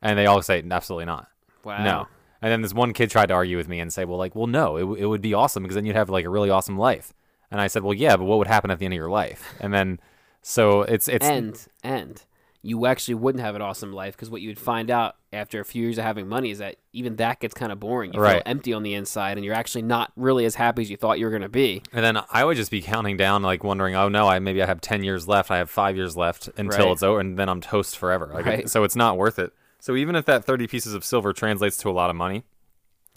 And 0.00 0.18
they 0.18 0.26
all 0.26 0.42
say, 0.42 0.64
absolutely 0.70 1.06
not. 1.06 1.28
Wow. 1.62 1.84
No. 1.84 2.08
And 2.44 2.52
then 2.52 2.60
this 2.60 2.74
one 2.74 2.92
kid 2.92 3.10
tried 3.10 3.26
to 3.28 3.34
argue 3.34 3.56
with 3.56 3.68
me 3.68 3.80
and 3.80 3.90
say, 3.90 4.04
well, 4.04 4.18
like, 4.18 4.34
well, 4.34 4.46
no, 4.46 4.76
it, 4.76 4.80
w- 4.80 5.02
it 5.02 5.06
would 5.06 5.22
be 5.22 5.32
awesome 5.32 5.62
because 5.62 5.76
then 5.76 5.86
you'd 5.86 5.96
have 5.96 6.10
like 6.10 6.26
a 6.26 6.28
really 6.28 6.50
awesome 6.50 6.76
life. 6.76 7.14
And 7.50 7.58
I 7.58 7.68
said, 7.68 7.82
well, 7.82 7.94
yeah, 7.94 8.18
but 8.18 8.24
what 8.24 8.36
would 8.36 8.48
happen 8.48 8.70
at 8.70 8.78
the 8.78 8.84
end 8.84 8.92
of 8.92 8.98
your 8.98 9.08
life? 9.08 9.54
And 9.60 9.72
then, 9.72 9.98
so 10.42 10.82
it's 10.82 11.08
it's 11.08 11.24
And 11.24 11.66
and 11.82 12.22
you 12.60 12.84
actually 12.84 13.14
wouldn't 13.14 13.42
have 13.42 13.54
an 13.54 13.62
awesome 13.62 13.92
life 13.94 14.14
because 14.14 14.28
what 14.28 14.42
you'd 14.42 14.58
find 14.58 14.90
out 14.90 15.16
after 15.32 15.58
a 15.60 15.64
few 15.64 15.82
years 15.84 15.96
of 15.98 16.04
having 16.04 16.28
money 16.28 16.50
is 16.50 16.58
that 16.58 16.76
even 16.92 17.16
that 17.16 17.40
gets 17.40 17.54
kind 17.54 17.70
of 17.72 17.80
boring. 17.80 18.12
You 18.12 18.20
Right. 18.20 18.34
feel 18.34 18.42
empty 18.46 18.72
on 18.74 18.82
the 18.82 18.92
inside, 18.94 19.36
and 19.38 19.44
you're 19.44 19.54
actually 19.54 19.82
not 19.82 20.12
really 20.16 20.44
as 20.44 20.54
happy 20.54 20.82
as 20.82 20.90
you 20.90 20.96
thought 20.98 21.18
you 21.18 21.24
were 21.26 21.30
going 21.30 21.42
to 21.42 21.48
be. 21.48 21.82
And 21.92 22.04
then 22.04 22.18
I 22.30 22.44
would 22.44 22.56
just 22.58 22.70
be 22.70 22.82
counting 22.82 23.16
down, 23.16 23.42
like 23.42 23.64
wondering, 23.64 23.94
oh 23.94 24.08
no, 24.08 24.28
I 24.28 24.38
maybe 24.38 24.62
I 24.62 24.66
have 24.66 24.80
ten 24.82 25.02
years 25.02 25.26
left, 25.28 25.50
I 25.50 25.58
have 25.58 25.70
five 25.70 25.96
years 25.96 26.14
left 26.16 26.48
until 26.58 26.86
Right. 26.86 26.92
it's 26.92 27.02
over, 27.02 27.20
and 27.20 27.38
then 27.38 27.48
I'm 27.48 27.60
toast 27.62 27.96
forever. 27.98 28.30
Like, 28.34 28.44
Right. 28.46 28.68
So 28.68 28.84
it's 28.84 28.96
not 28.96 29.16
worth 29.16 29.38
it. 29.38 29.52
So 29.84 29.96
even 29.96 30.16
if 30.16 30.24
that 30.24 30.46
thirty 30.46 30.66
pieces 30.66 30.94
of 30.94 31.04
silver 31.04 31.34
translates 31.34 31.76
to 31.76 31.90
a 31.90 31.92
lot 31.92 32.08
of 32.08 32.16
money, 32.16 32.44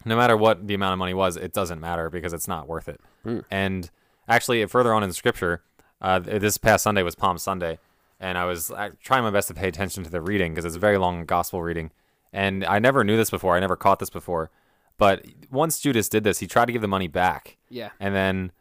no 0.03 0.17
matter 0.17 0.35
what 0.35 0.67
the 0.67 0.73
amount 0.73 0.91
of 0.91 0.99
money 0.99 1.13
was, 1.13 1.37
it 1.37 1.53
doesn't 1.53 1.79
matter 1.79 2.09
because 2.09 2.33
it's 2.33 2.45
not 2.45 2.67
worth 2.67 2.89
it. 2.89 2.99
Hmm. 3.23 3.39
And 3.49 3.89
actually, 4.27 4.65
further 4.65 4.93
on 4.93 5.01
in 5.01 5.13
Scripture, 5.13 5.63
uh, 6.01 6.19
this 6.19 6.57
past 6.57 6.83
Sunday 6.83 7.03
was 7.03 7.15
Palm 7.15 7.37
Sunday, 7.37 7.79
and 8.19 8.37
I 8.37 8.43
was 8.43 8.69
uh, 8.69 8.89
trying 9.01 9.23
my 9.23 9.29
best 9.29 9.47
to 9.47 9.53
pay 9.53 9.69
attention 9.69 10.03
to 10.03 10.09
the 10.09 10.19
reading 10.19 10.51
because 10.53 10.65
it's 10.65 10.75
a 10.75 10.79
very 10.79 10.97
long 10.97 11.23
gospel 11.23 11.63
reading, 11.63 11.89
and 12.33 12.65
I 12.65 12.79
never 12.79 13.05
knew 13.05 13.15
this 13.15 13.29
before. 13.29 13.55
I 13.55 13.61
never 13.61 13.77
caught 13.77 13.99
this 13.99 14.09
before, 14.09 14.51
but 14.97 15.25
once 15.49 15.79
Judas 15.79 16.09
did 16.09 16.25
this, 16.25 16.39
he 16.39 16.47
tried 16.47 16.65
to 16.65 16.73
give 16.73 16.81
the 16.81 16.89
money 16.89 17.07
back. 17.07 17.55
Yeah. 17.69 17.91
And 17.97 18.13
then 18.13 18.51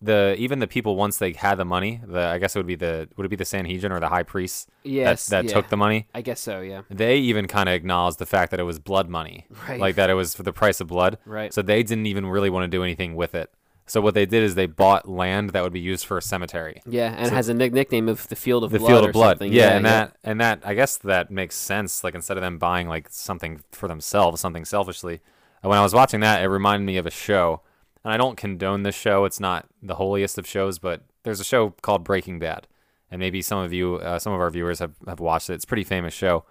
the 0.00 0.36
even 0.38 0.60
the 0.60 0.66
people 0.68 0.94
once 0.96 1.18
they 1.18 1.32
had 1.32 1.56
the 1.56 1.64
money, 1.64 2.00
the 2.06 2.20
I 2.20 2.38
guess 2.38 2.54
it 2.54 2.58
would 2.60 2.66
be 2.66 2.76
the 2.76 3.08
would 3.16 3.26
it 3.26 3.28
be 3.28 3.36
the 3.36 3.44
Sanhedrin 3.44 3.90
or 3.92 3.98
the 4.00 4.08
high 4.08 4.22
priests 4.22 4.66
Yes. 4.84 5.26
that, 5.26 5.42
that 5.42 5.48
yeah. 5.48 5.54
took 5.54 5.68
the 5.68 5.76
money? 5.76 6.06
I 6.14 6.20
guess 6.22 6.40
so. 6.40 6.60
Yeah. 6.60 6.82
They 6.88 7.16
even 7.18 7.48
kind 7.48 7.68
of 7.68 7.74
acknowledged 7.74 8.18
the 8.18 8.26
fact 8.26 8.50
that 8.52 8.60
it 8.60 8.64
was 8.64 8.78
blood 8.78 9.08
money, 9.08 9.46
Right. 9.68 9.80
like 9.80 9.96
that 9.96 10.08
it 10.10 10.14
was 10.14 10.34
for 10.34 10.42
the 10.44 10.52
price 10.52 10.80
of 10.80 10.86
blood. 10.86 11.18
Right. 11.24 11.52
So 11.52 11.62
they 11.62 11.82
didn't 11.82 12.06
even 12.06 12.26
really 12.26 12.50
want 12.50 12.64
to 12.64 12.68
do 12.68 12.82
anything 12.84 13.16
with 13.16 13.34
it. 13.34 13.50
So 13.86 14.02
what 14.02 14.12
they 14.12 14.26
did 14.26 14.42
is 14.42 14.54
they 14.54 14.66
bought 14.66 15.08
land 15.08 15.50
that 15.50 15.62
would 15.62 15.72
be 15.72 15.80
used 15.80 16.04
for 16.04 16.18
a 16.18 16.22
cemetery. 16.22 16.82
Yeah, 16.86 17.14
and 17.16 17.26
it 17.28 17.32
has 17.32 17.48
a 17.48 17.54
nick- 17.54 17.72
nickname 17.72 18.06
of 18.06 18.28
the 18.28 18.36
Field 18.36 18.62
of 18.62 18.70
The 18.70 18.78
Blood 18.78 18.88
field 18.88 19.04
or 19.04 19.08
of 19.08 19.12
blood, 19.14 19.30
something. 19.38 19.52
yeah, 19.52 19.70
and 19.76 19.84
that 19.86 20.14
and 20.22 20.38
that 20.42 20.60
I 20.62 20.74
guess 20.74 20.98
that 20.98 21.30
makes 21.30 21.56
sense. 21.56 22.04
Like 22.04 22.14
instead 22.14 22.36
of 22.36 22.42
them 22.42 22.58
buying 22.58 22.86
like 22.86 23.08
something 23.10 23.62
for 23.72 23.88
themselves, 23.88 24.42
something 24.42 24.66
selfishly. 24.66 25.20
When 25.62 25.76
I 25.78 25.82
was 25.82 25.94
watching 25.94 26.20
that, 26.20 26.42
it 26.42 26.48
reminded 26.48 26.84
me 26.84 26.98
of 26.98 27.06
a 27.06 27.10
show, 27.10 27.62
and 28.04 28.12
I 28.12 28.16
don't 28.16 28.36
condone 28.36 28.82
this 28.82 28.94
show. 28.94 29.24
It's 29.24 29.40
not 29.40 29.66
the 29.82 29.96
holiest 29.96 30.38
of 30.38 30.46
shows, 30.46 30.78
but 30.78 31.02
there's 31.22 31.40
a 31.40 31.44
show 31.44 31.70
called 31.82 32.04
Breaking 32.04 32.38
Bad, 32.38 32.66
and 33.10 33.18
maybe 33.18 33.42
some 33.42 33.58
of 33.58 33.72
you, 33.72 33.96
uh, 33.96 34.18
some 34.18 34.32
of 34.32 34.40
our 34.40 34.50
viewers 34.50 34.78
have 34.78 34.94
have 35.06 35.20
watched 35.20 35.50
it. 35.50 35.54
It's 35.54 35.64
a 35.64 35.68
pretty 35.68 35.84
famous 35.84 36.14
show, 36.14 36.44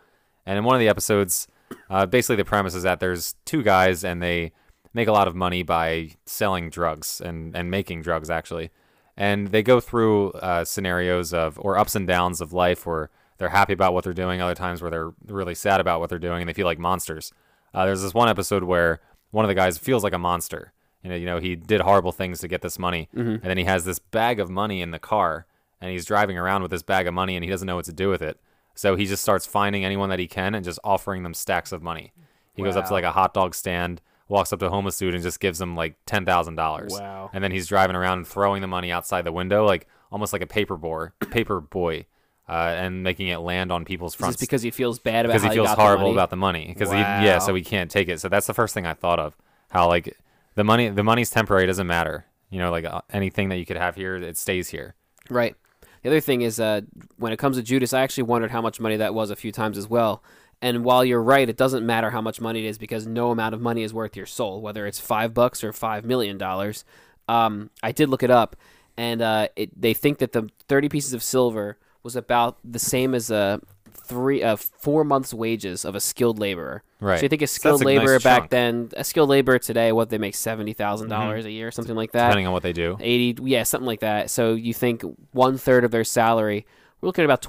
and 0.45 0.57
in 0.57 0.63
one 0.63 0.75
of 0.75 0.79
the 0.79 0.89
episodes, 0.89 1.47
uh, 1.89 2.05
basically 2.05 2.35
the 2.35 2.45
premise 2.45 2.75
is 2.75 2.83
that 2.83 2.99
there's 2.99 3.35
two 3.45 3.63
guys 3.63 4.03
and 4.03 4.21
they 4.21 4.51
make 4.94 5.07
a 5.07 5.11
lot 5.11 5.27
of 5.27 5.35
money 5.35 5.63
by 5.63 6.11
selling 6.25 6.69
drugs 6.69 7.21
and 7.21 7.55
and 7.55 7.69
making 7.71 8.01
drugs 8.01 8.29
actually. 8.29 8.71
And 9.15 9.47
they 9.47 9.63
go 9.63 9.79
through 9.79 10.31
uh, 10.33 10.63
scenarios 10.63 11.33
of 11.33 11.57
or 11.59 11.77
ups 11.77 11.95
and 11.95 12.07
downs 12.07 12.39
of 12.39 12.53
life 12.53 12.85
where 12.85 13.09
they're 13.38 13.49
happy 13.49 13.73
about 13.73 13.94
what 13.94 14.03
they're 14.03 14.13
doing. 14.13 14.41
Other 14.41 14.55
times 14.55 14.81
where 14.81 14.91
they're 14.91 15.11
really 15.27 15.55
sad 15.55 15.79
about 15.79 15.99
what 15.99 16.09
they're 16.09 16.19
doing 16.19 16.41
and 16.41 16.49
they 16.49 16.53
feel 16.53 16.65
like 16.65 16.79
monsters. 16.79 17.31
Uh, 17.73 17.85
there's 17.85 18.01
this 18.01 18.13
one 18.13 18.30
episode 18.30 18.63
where 18.63 18.99
one 19.31 19.44
of 19.44 19.49
the 19.49 19.56
guys 19.56 19.77
feels 19.77 20.04
like 20.04 20.13
a 20.13 20.19
monster 20.19 20.71
you 21.04 21.09
know, 21.09 21.16
you 21.16 21.25
know 21.25 21.39
he 21.39 21.56
did 21.56 21.81
horrible 21.81 22.11
things 22.11 22.39
to 22.39 22.47
get 22.47 22.61
this 22.61 22.77
money 22.80 23.07
and 23.13 23.42
then 23.44 23.57
he 23.57 23.63
has 23.66 23.85
this 23.85 23.99
bag 23.99 24.39
of 24.39 24.49
money 24.49 24.81
in 24.81 24.92
the 24.92 24.99
car 24.99 25.45
and 25.81 25.92
he's 25.92 26.06
driving 26.06 26.37
around 26.37 26.61
with 26.61 26.71
this 26.71 26.83
bag 26.83 27.07
of 27.07 27.13
money 27.13 27.35
and 27.35 27.44
he 27.44 27.49
doesn't 27.49 27.66
know 27.68 27.75
what 27.75 27.85
to 27.85 27.94
do 27.94 28.09
with 28.09 28.21
it 28.21 28.39
so 28.75 28.95
he 28.95 29.06
just 29.06 29.21
starts 29.23 29.45
finding 29.45 29.83
anyone 29.85 30.09
that 30.09 30.19
he 30.19 30.27
can 30.27 30.54
and 30.56 30.63
just 30.66 30.80
offering 30.83 31.23
them 31.23 31.33
stacks 31.33 31.71
of 31.71 31.81
money 31.83 32.11
he 32.54 32.63
goes 32.63 32.75
up 32.75 32.85
to 32.87 32.94
like 32.94 33.04
a 33.04 33.11
hot 33.11 33.33
dog 33.33 33.54
stand 33.54 34.01
walks 34.30 34.51
up 34.51 34.59
to 34.59 34.66
a 34.66 34.69
homeless 34.69 34.97
dude 34.97 35.13
and 35.13 35.23
just 35.23 35.39
gives 35.39 35.61
him 35.61 35.75
like 35.75 35.95
ten 36.06 36.25
thousand 36.25 36.56
dollars 36.56 36.92
Wow. 36.94 37.30
and 37.33 37.44
then 37.44 37.51
he's 37.51 37.68
driving 37.68 37.95
around 37.95 38.18
and 38.18 38.27
throwing 38.27 38.61
the 38.61 38.68
money 38.68 38.92
outside 38.92 39.21
the 39.23 39.31
window, 39.31 39.66
like 39.66 39.87
almost 40.11 40.33
like 40.33 40.42
a 40.42 40.47
paper 40.47 40.75
boy, 40.75 41.07
paper 41.31 41.61
boy, 41.61 42.06
uh, 42.49 42.51
and 42.51 43.04
making 43.04 43.27
it 43.30 43.37
land 43.37 43.71
on 43.71 43.85
people's 43.85 44.16
fronts 44.16 44.35
this 44.37 44.45
because 44.45 44.61
he 44.63 44.71
feels 44.71 44.99
bad 44.99 45.25
about 45.25 45.35
because 45.35 45.44
he 45.44 45.56
feels 45.56 45.69
the 45.69 45.75
horrible 45.75 46.06
money? 46.06 46.13
about 46.16 46.30
the 46.30 46.35
money. 46.35 46.66
Because 46.68 46.92
yeah, 46.92 47.39
so 47.39 47.54
he 47.56 47.61
can't 47.61 47.89
take 47.92 48.09
it. 48.09 48.19
So 48.19 48.27
that's 48.27 48.47
the 48.47 48.54
first 48.54 48.73
thing 48.73 48.85
I 48.85 48.94
thought 48.94 49.19
of. 49.19 49.37
How 49.69 49.87
like 49.87 50.18
the 50.57 50.64
money, 50.64 50.90
the 50.90 51.04
money's 51.04 51.30
temporary, 51.30 51.66
it 51.66 51.68
doesn't 51.68 51.87
matter. 51.87 52.26
You 52.49 52.57
know, 52.59 52.71
like 52.71 52.83
uh, 52.83 53.02
anything 53.11 53.49
that 53.49 53.57
you 53.57 53.66
could 53.66 53.78
have 53.78 53.95
here, 53.95 54.16
it 54.16 54.37
stays 54.37 54.69
here. 54.69 54.95
Right. 55.30 55.56
The 56.02 56.09
other 56.09 56.19
thing 56.19 56.42
is, 56.42 56.59
uh, 56.59 56.81
when 57.18 57.31
it 57.31 57.37
comes 57.37 57.57
to 57.57 57.64
Judas, 57.64 57.94
I 57.94 58.02
actually 58.02 58.23
wondered 58.23 58.49
how 58.49 58.61
much 58.61 58.80
money 58.80 58.97
that 58.97 59.14
was 59.14 59.30
a 59.30 59.35
few 59.35 59.52
times 59.52 59.78
as 59.78 59.87
well. 59.87 60.23
And 60.59 60.83
while 60.83 61.06
you're 61.06 61.21
right, 61.21 61.47
it 61.47 61.57
doesn't 61.57 61.85
matter 61.85 62.09
how 62.09 62.21
much 62.21 62.42
money 62.42 62.66
it 62.66 62.69
is 62.69 62.80
because 62.80 63.06
no 63.06 63.30
amount 63.30 63.54
of 63.54 63.61
money 63.61 63.83
is 63.83 63.94
worth 63.94 64.18
your 64.18 64.26
soul, 64.26 64.59
whether 64.59 64.87
it's 64.87 64.99
five 64.99 65.35
bucks 65.35 65.64
or 65.64 65.71
five 65.71 66.04
million 66.04 66.40
dollars. 66.40 66.83
Um, 67.28 67.69
I 67.83 67.92
did 67.92 68.09
look 68.09 68.23
it 68.23 68.31
up, 68.31 68.56
and 68.97 69.21
uh, 69.21 69.49
it, 69.56 69.80
they 69.80 69.94
think 69.94 70.18
that 70.18 70.31
the 70.31 70.49
30 70.68 70.90
pieces 70.90 71.14
of 71.14 71.21
silver 71.21 71.78
was 72.04 72.16
about 72.16 72.57
the 72.63 72.80
same 72.80 73.13
as 73.16 73.30
a 73.31 73.59
three, 73.94 74.42
uh, 74.42 74.56
four 74.56 75.04
months' 75.04 75.33
wages 75.33 75.83
of 75.83 75.94
a 75.95 75.99
skilled 75.99 76.39
laborer. 76.39 76.83
Right. 76.99 77.19
So 77.19 77.23
you 77.23 77.30
think 77.30 77.42
a 77.42 77.47
So 77.47 77.51
that's 77.51 77.56
skilled 77.61 77.81
nice 77.81 77.99
laborer 77.99 78.19
back 78.19 78.42
chunk. 78.44 78.49
then, 78.51 78.89
a 78.95 79.04
skilled 79.04 79.30
laborer 79.30 79.59
today, 79.59 79.92
what 79.92 80.09
they 80.09 80.18
make 80.18 80.35
seventy 80.35 80.73
dollars 80.73 81.45
a 81.45 81.51
year, 81.51 81.71
something 81.71 81.95
like 81.95 82.11
that. 82.13 82.27
Depending 82.27 82.47
on 82.47 82.54
what 82.54 82.63
they 82.63 82.73
do. 82.73 82.95
80 82.99 83.44
yeah 83.44 83.63
something 83.63 83.85
like 83.87 83.99
that 83.99 84.30
so 84.30 84.54
you 84.54 84.73
think 84.73 85.04
one 85.31 85.57
third 85.57 85.83
of 85.83 85.92
their 85.92 86.04
salary 86.06 86.66
we're 87.01 87.07
looking 87.07 87.23
at 87.23 87.25
about 87.25 87.42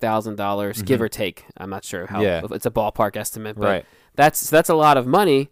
$25000 0.00 0.84
give 0.84 1.00
or 1.00 1.08
take 1.08 1.44
i'm 1.56 1.70
not 1.70 1.84
sure 1.84 2.06
how 2.06 2.20
Yeah. 2.22 2.42
it's 2.50 2.66
a 2.66 2.70
ballpark 2.70 3.16
estimate 3.16 3.56
but 3.58 3.64
Right. 3.66 3.84
that's 4.14 4.50
that's 4.50 4.68
a 4.68 4.74
lot 4.74 4.96
of 4.96 5.06
money 5.06 5.48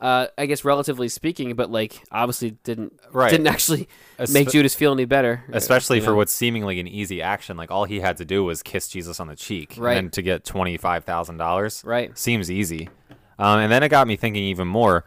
Uh, 0.00 0.26
I 0.36 0.44
guess 0.46 0.64
relatively 0.64 1.08
speaking, 1.08 1.54
but 1.54 1.70
like 1.70 2.02
obviously 2.12 2.50
didn't 2.64 2.92
Right. 3.12 3.30
didn't 3.30 3.46
actually 3.46 3.88
Espe- 4.18 4.32
make 4.34 4.50
Judas 4.50 4.74
feel 4.74 4.92
any 4.92 5.06
better. 5.06 5.44
uh, 5.48 5.56
especially 5.56 6.00
for 6.00 6.10
know? 6.10 6.16
what's 6.16 6.32
seemingly 6.32 6.78
an 6.80 6.86
easy 6.86 7.22
action. 7.22 7.56
Like 7.56 7.70
all 7.70 7.84
he 7.86 8.00
had 8.00 8.18
to 8.18 8.24
do 8.26 8.44
was 8.44 8.62
kiss 8.62 8.88
Jesus 8.88 9.20
on 9.20 9.26
the 9.28 9.36
cheek, 9.36 9.74
Right. 9.78 9.96
and 9.96 10.12
to 10.12 10.20
get 10.22 10.44
twenty 10.44 10.76
five 10.76 11.04
thousand 11.04 11.38
dollars, 11.38 11.82
Right. 11.84 12.16
Seems 12.18 12.50
easy. 12.50 12.90
Um, 13.38 13.60
and 13.60 13.72
then 13.72 13.82
it 13.82 13.88
got 13.88 14.06
me 14.06 14.16
thinking 14.16 14.44
even 14.44 14.68
more. 14.68 15.04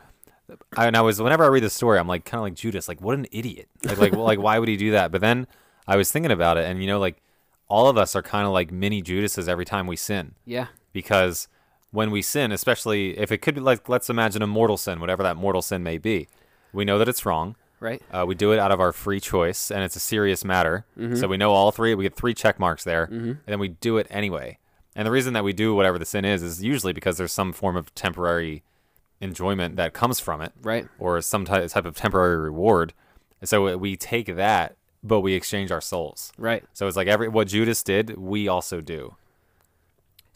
I, 0.75 0.87
and 0.87 0.97
I 0.97 1.01
was 1.01 1.21
whenever 1.21 1.43
I 1.43 1.47
read 1.47 1.63
the 1.63 1.69
story, 1.69 1.99
I'm 1.99 2.07
like 2.07 2.25
kind 2.25 2.39
of 2.39 2.43
like 2.43 2.55
Judas, 2.55 2.87
like 2.87 2.99
what 2.99 3.13
an 3.15 3.27
idiot. 3.31 3.67
Like 3.85 3.97
like 3.99 4.11
well, 4.13 4.23
like 4.31 4.39
why 4.39 4.57
would 4.57 4.67
he 4.69 4.77
do 4.77 4.91
that? 4.91 5.11
But 5.11 5.21
then 5.21 5.45
I 5.87 5.95
was 5.97 6.11
thinking 6.11 6.31
about 6.31 6.57
it, 6.57 6.65
and 6.65 6.81
you 6.81 6.87
know, 6.87 6.99
like 6.99 7.21
all 7.67 7.87
of 7.87 7.97
us 7.97 8.15
are 8.15 8.23
kind 8.23 8.47
of 8.47 8.53
like 8.53 8.71
mini 8.71 9.03
Judases 9.03 9.47
every 9.47 9.65
time 9.65 9.85
we 9.85 9.95
sin, 9.95 10.33
Yeah. 10.45 10.67
because 10.93 11.47
when 11.91 12.11
we 12.11 12.21
sin, 12.21 12.51
especially 12.51 13.17
if 13.17 13.31
it 13.31 13.39
could 13.39 13.55
be 13.55 13.61
like 13.61 13.89
let's 13.89 14.09
imagine 14.09 14.41
a 14.41 14.47
mortal 14.47 14.77
sin, 14.77 14.99
whatever 14.99 15.23
that 15.23 15.35
mortal 15.37 15.61
sin 15.61 15.83
may 15.83 15.97
be, 15.97 16.27
we 16.73 16.85
know 16.85 16.97
that 16.97 17.07
it's 17.09 17.25
wrong. 17.25 17.55
Right. 17.81 18.01
Uh, 18.11 18.25
we 18.27 18.35
do 18.35 18.51
it 18.51 18.59
out 18.59 18.71
of 18.73 18.81
our 18.81 18.91
free 18.91 19.21
choice, 19.21 19.71
and 19.71 19.83
it's 19.83 19.95
a 19.95 20.01
serious 20.01 20.43
matter. 20.43 20.85
Mm-hmm. 20.97 21.15
So 21.15 21.27
we 21.29 21.37
know 21.37 21.51
all 21.53 21.71
three. 21.71 21.95
We 21.95 22.03
get 22.03 22.15
three 22.15 22.33
check 22.33 22.59
marks 22.59 22.83
there, 22.83 23.05
and 23.05 23.39
then 23.45 23.57
we 23.59 23.69
do 23.69 23.97
it 23.97 24.05
anyway. 24.09 24.57
And 24.95 25.05
the 25.05 25.11
reason 25.11 25.33
that 25.33 25.45
we 25.45 25.53
do 25.53 25.73
whatever 25.73 25.97
the 25.97 26.05
sin 26.05 26.25
is 26.25 26.43
is 26.43 26.61
usually 26.61 26.91
because 26.91 27.17
there's 27.17 27.31
some 27.31 27.53
form 27.53 27.77
of 27.77 27.95
temporary 27.95 28.63
enjoyment 29.21 29.75
that 29.77 29.93
comes 29.93 30.19
from 30.19 30.41
it, 30.41 30.51
Right. 30.61 30.87
or 30.97 31.21
some 31.21 31.45
ty- 31.45 31.65
type 31.67 31.85
of 31.85 31.95
temporary 31.95 32.37
reward. 32.37 32.93
So 33.43 33.77
we 33.77 33.95
take 33.95 34.35
that, 34.35 34.75
but 35.01 35.21
we 35.21 35.33
exchange 35.33 35.71
our 35.71 35.79
souls. 35.81 36.33
Right. 36.37 36.63
So 36.73 36.87
it's 36.87 36.97
like 36.97 37.07
every 37.07 37.29
what 37.29 37.47
Judas 37.47 37.81
did, 37.83 38.17
we 38.17 38.47
also 38.49 38.81
do. 38.81 39.15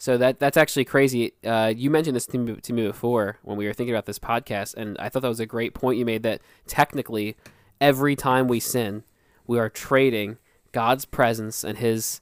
So 0.04 0.18
that 0.18 0.38
that's 0.38 0.58
actually 0.58 0.84
crazy. 0.84 1.32
Uh, 1.42 1.72
you 1.74 1.88
mentioned 1.88 2.14
this 2.14 2.26
to 2.26 2.36
me, 2.36 2.56
to 2.56 2.72
me 2.74 2.86
before 2.86 3.38
when 3.42 3.56
we 3.56 3.64
were 3.66 3.72
thinking 3.72 3.94
about 3.94 4.04
this 4.04 4.18
podcast, 4.18 4.74
and 4.74 4.98
I 4.98 5.08
thought 5.08 5.22
that 5.22 5.28
was 5.28 5.40
a 5.40 5.46
great 5.46 5.72
point 5.72 5.96
you 5.96 6.04
made. 6.04 6.22
That 6.24 6.42
technically, 6.66 7.36
every 7.80 8.14
time 8.14 8.46
we 8.46 8.60
sin, 8.60 9.04
we 9.46 9.58
are 9.58 9.70
trading 9.70 10.36
God's 10.72 11.06
presence 11.06 11.64
and 11.64 11.78
His 11.78 12.20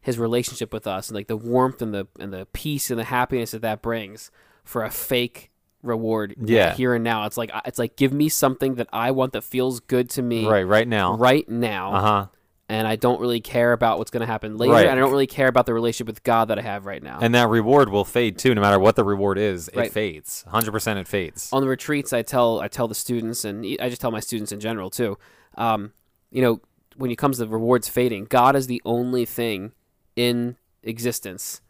His 0.00 0.20
relationship 0.20 0.72
with 0.72 0.86
us, 0.86 1.08
and 1.08 1.16
like 1.16 1.26
the 1.26 1.36
warmth 1.36 1.82
and 1.82 1.92
the 1.92 2.06
and 2.20 2.32
the 2.32 2.46
peace 2.52 2.90
and 2.92 3.00
the 3.00 3.02
happiness 3.18 3.50
that 3.50 3.62
that 3.62 3.82
brings, 3.82 4.30
for 4.62 4.84
a 4.84 4.90
fake 4.90 5.50
reward. 5.82 6.36
Yeah. 6.40 6.74
here 6.74 6.94
and 6.94 7.02
now. 7.02 7.26
It's 7.26 7.36
like 7.36 7.50
it's 7.64 7.80
like 7.80 7.96
give 7.96 8.12
me 8.12 8.28
something 8.28 8.76
that 8.76 8.86
I 8.92 9.10
want 9.10 9.32
that 9.32 9.42
feels 9.42 9.80
good 9.80 10.08
to 10.10 10.22
me 10.22 10.46
Right, 10.46 10.62
right 10.62 10.86
now. 10.86 11.16
right 11.16 11.48
now 11.48 11.92
Uh 11.92 12.00
huh. 12.00 12.26
And 12.68 12.86
I 12.88 12.96
don't 12.96 13.20
really 13.20 13.40
care 13.40 13.72
about 13.72 13.98
what's 13.98 14.10
going 14.10 14.22
to 14.22 14.26
happen 14.26 14.56
later, 14.56 14.72
Right. 14.72 14.86
and 14.86 14.92
I 14.92 15.00
don't 15.00 15.10
really 15.12 15.26
care 15.28 15.46
about 15.48 15.66
the 15.66 15.74
relationship 15.74 16.08
with 16.08 16.22
God 16.24 16.48
that 16.48 16.58
I 16.58 16.62
have 16.62 16.84
right 16.84 17.02
now. 17.02 17.18
And 17.22 17.34
that 17.34 17.48
reward 17.48 17.88
will 17.90 18.04
fade 18.04 18.38
too, 18.38 18.54
no 18.54 18.60
matter 18.60 18.78
what 18.78 18.96
the 18.96 19.04
reward 19.04 19.38
is. 19.38 19.68
It 19.68 19.76
Right. 19.76 19.92
fades. 19.92 20.44
100% 20.48 20.98
it 20.98 21.06
fades. 21.06 21.48
on 21.52 21.62
the 21.62 21.68
retreats, 21.68 22.12
I 22.12 22.22
tell 22.22 22.60
I 22.60 22.68
tell 22.68 22.88
the 22.88 22.94
students, 22.94 23.44
and 23.44 23.64
I 23.80 23.88
just 23.88 24.00
tell 24.00 24.10
my 24.10 24.20
students 24.20 24.50
in 24.52 24.60
general 24.60 24.90
too. 24.90 25.16
Um, 25.56 25.92
you 26.30 26.42
know, 26.42 26.60
when 26.96 27.10
it 27.10 27.16
comes 27.16 27.38
to 27.38 27.46
rewards 27.46 27.88
fading, 27.88 28.24
God 28.24 28.56
is 28.56 28.66
the 28.66 28.82
only 28.84 29.24
thing 29.24 29.72
in 30.16 30.56
existence. 30.82 31.60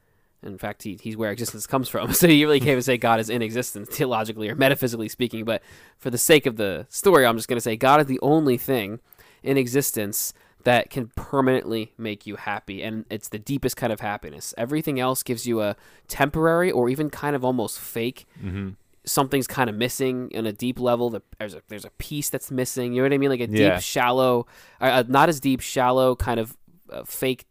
In 0.43 0.59
fact, 0.59 0.85
he, 0.85 0.99
he's 1.03 1.17
where 1.17 1.31
existence 1.33 1.67
comes 1.67 1.88
from. 1.88 2.12
So 2.15 2.26
you 2.29 2.47
really 2.47 2.61
can't 2.61 2.71
even 2.71 2.83
say 2.83 2.97
God 2.97 3.19
is 3.21 3.29
in 3.29 3.43
existence 3.43 3.88
theologically 3.91 4.49
or 4.49 4.55
metaphysically 4.55 5.09
speaking. 5.09 5.45
But 5.45 5.62
for 5.99 6.11
the 6.11 6.19
sake 6.19 6.47
of 6.47 6.57
the 6.57 6.87
story, 6.88 7.26
I'm 7.26 7.37
just 7.37 7.49
going 7.49 7.57
to 7.57 7.61
say 7.62 7.76
God 7.76 8.00
is 8.00 8.07
the 8.07 8.21
only 8.23 8.57
thing 8.57 9.00
in 9.43 9.57
existence 9.57 10.33
that 10.67 10.91
can 10.91 11.11
permanently 11.15 11.93
make 11.97 12.27
you 12.27 12.35
happy. 12.37 12.83
And 12.83 13.05
it's 13.09 13.29
the 13.29 13.39
deepest 13.39 13.77
kind 13.77 13.93
of 13.93 14.01
happiness. 14.01 14.53
Everything 14.59 14.99
else 15.01 15.23
gives 15.23 15.47
you 15.47 15.61
a 15.63 15.77
temporary 16.09 16.71
or 16.73 16.89
even 16.89 17.09
kind 17.09 17.35
of 17.37 17.45
almost 17.45 17.79
fake 17.79 18.27
Mm-hmm. 18.45 18.71
something's 19.09 19.47
kind 19.47 19.71
of 19.71 19.77
missing 19.77 20.29
in 20.33 20.45
a 20.47 20.53
deep 20.53 20.79
level. 20.81 21.11
That 21.11 21.23
there's 21.39 21.55
a 21.55 21.63
there's 21.69 21.85
a 21.85 21.91
piece 21.99 22.29
that's 22.31 22.51
missing. 22.51 22.93
You 22.93 23.03
know 23.03 23.07
what 23.09 23.15
I 23.15 23.19
mean? 23.19 23.31
Like 23.31 23.41
a 23.41 23.49
Yeah. 23.51 23.75
deep, 23.75 23.83
shallow, 23.83 24.47
uh, 24.81 24.85
uh, 24.85 25.05
not 25.07 25.29
as 25.29 25.39
deep, 25.41 25.61
shallow 25.61 26.17
kind 26.17 26.41
of 26.41 26.57
uh, 26.91 27.05
fake 27.05 27.47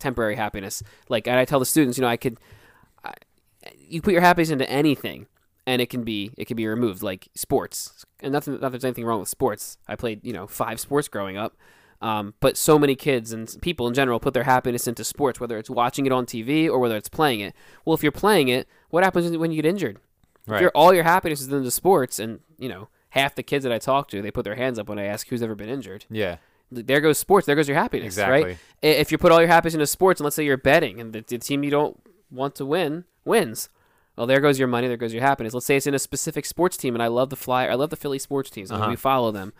temporary 0.00 0.34
happiness. 0.36 0.82
Like 1.08 1.28
and 1.28 1.38
I 1.38 1.44
tell 1.44 1.60
the 1.60 1.66
students, 1.66 1.96
you 1.98 2.02
know, 2.02 2.08
I 2.08 2.16
could, 2.16 2.38
I, 3.04 3.14
you 3.78 4.02
put 4.02 4.12
your 4.12 4.22
happiness 4.22 4.50
into 4.50 4.68
anything, 4.68 5.26
and 5.66 5.80
it 5.80 5.88
can 5.90 6.02
be 6.02 6.32
it 6.36 6.46
can 6.46 6.56
be 6.56 6.66
removed. 6.66 7.02
Like 7.02 7.28
sports, 7.36 8.04
and 8.20 8.32
nothing 8.32 8.58
not 8.60 8.72
there's 8.72 8.84
anything 8.84 9.04
wrong 9.06 9.20
with 9.20 9.28
sports. 9.28 9.78
I 9.86 9.94
played 9.94 10.24
you 10.24 10.32
know 10.32 10.48
five 10.48 10.80
sports 10.80 11.06
growing 11.08 11.36
up. 11.36 11.56
Um, 12.00 12.34
but 12.38 12.56
so 12.56 12.78
many 12.78 12.94
kids 12.94 13.32
and 13.32 13.52
people 13.60 13.88
in 13.88 13.94
general 13.94 14.20
put 14.20 14.32
their 14.32 14.44
happiness 14.44 14.86
into 14.86 15.02
sports, 15.02 15.40
whether 15.40 15.58
it's 15.58 15.68
watching 15.68 16.06
it 16.06 16.12
on 16.12 16.26
TV 16.26 16.68
or 16.68 16.78
whether 16.78 16.96
it's 16.96 17.08
playing 17.08 17.40
it. 17.40 17.54
Well, 17.84 17.94
if 17.94 18.02
you're 18.04 18.12
playing 18.12 18.48
it, 18.48 18.68
what 18.90 19.02
happens 19.02 19.36
when 19.36 19.50
you 19.50 19.60
get 19.60 19.68
injured? 19.68 19.98
If 20.46 20.52
Right. 20.52 20.60
your 20.62 20.70
all 20.76 20.94
your 20.94 21.02
happiness 21.02 21.40
is 21.40 21.48
into 21.52 21.70
sports, 21.72 22.18
and 22.20 22.40
you 22.58 22.68
know 22.68 22.88
half 23.10 23.34
the 23.34 23.42
kids 23.42 23.64
that 23.64 23.72
I 23.72 23.78
talk 23.78 24.08
to, 24.10 24.22
they 24.22 24.30
put 24.30 24.44
their 24.44 24.54
hands 24.54 24.78
up 24.78 24.88
when 24.88 24.98
I 24.98 25.04
ask 25.04 25.26
who's 25.28 25.42
ever 25.42 25.54
been 25.56 25.68
injured. 25.68 26.04
Yeah. 26.08 26.36
There 26.70 27.00
goes 27.00 27.18
sports. 27.18 27.46
There 27.46 27.56
goes 27.56 27.66
your 27.66 27.76
happiness. 27.78 28.06
Exactly. 28.06 28.42
Right. 28.44 28.58
If 28.82 29.10
you 29.10 29.18
put 29.18 29.32
all 29.32 29.40
your 29.40 29.48
happiness 29.48 29.74
into 29.74 29.86
sports, 29.86 30.20
and 30.20 30.24
let's 30.24 30.36
say 30.36 30.44
you're 30.44 30.56
betting, 30.58 31.00
and 31.00 31.12
the, 31.12 31.22
the 31.26 31.38
team 31.38 31.64
you 31.64 31.70
don't 31.70 31.98
want 32.30 32.54
to 32.56 32.66
win 32.66 33.04
wins, 33.24 33.70
well, 34.16 34.26
there 34.26 34.40
goes 34.40 34.58
your 34.58 34.68
money. 34.68 34.86
There 34.86 34.96
goes 34.98 35.12
your 35.14 35.22
happiness. 35.22 35.54
Let's 35.54 35.64
say 35.66 35.76
it's 35.76 35.86
in 35.86 35.94
a 35.94 35.98
specific 35.98 36.44
sports 36.44 36.76
team, 36.76 36.94
and 36.94 37.02
I 37.02 37.06
love 37.08 37.30
the 37.30 37.36
Fly. 37.36 37.66
I 37.66 37.74
love 37.74 37.88
the 37.90 37.96
Philly 37.96 38.18
sports 38.18 38.50
teams. 38.50 38.70
and 38.70 38.80
Uh-huh. 38.82 38.90
We 38.90 38.96
follow 38.96 39.30
them. 39.32 39.52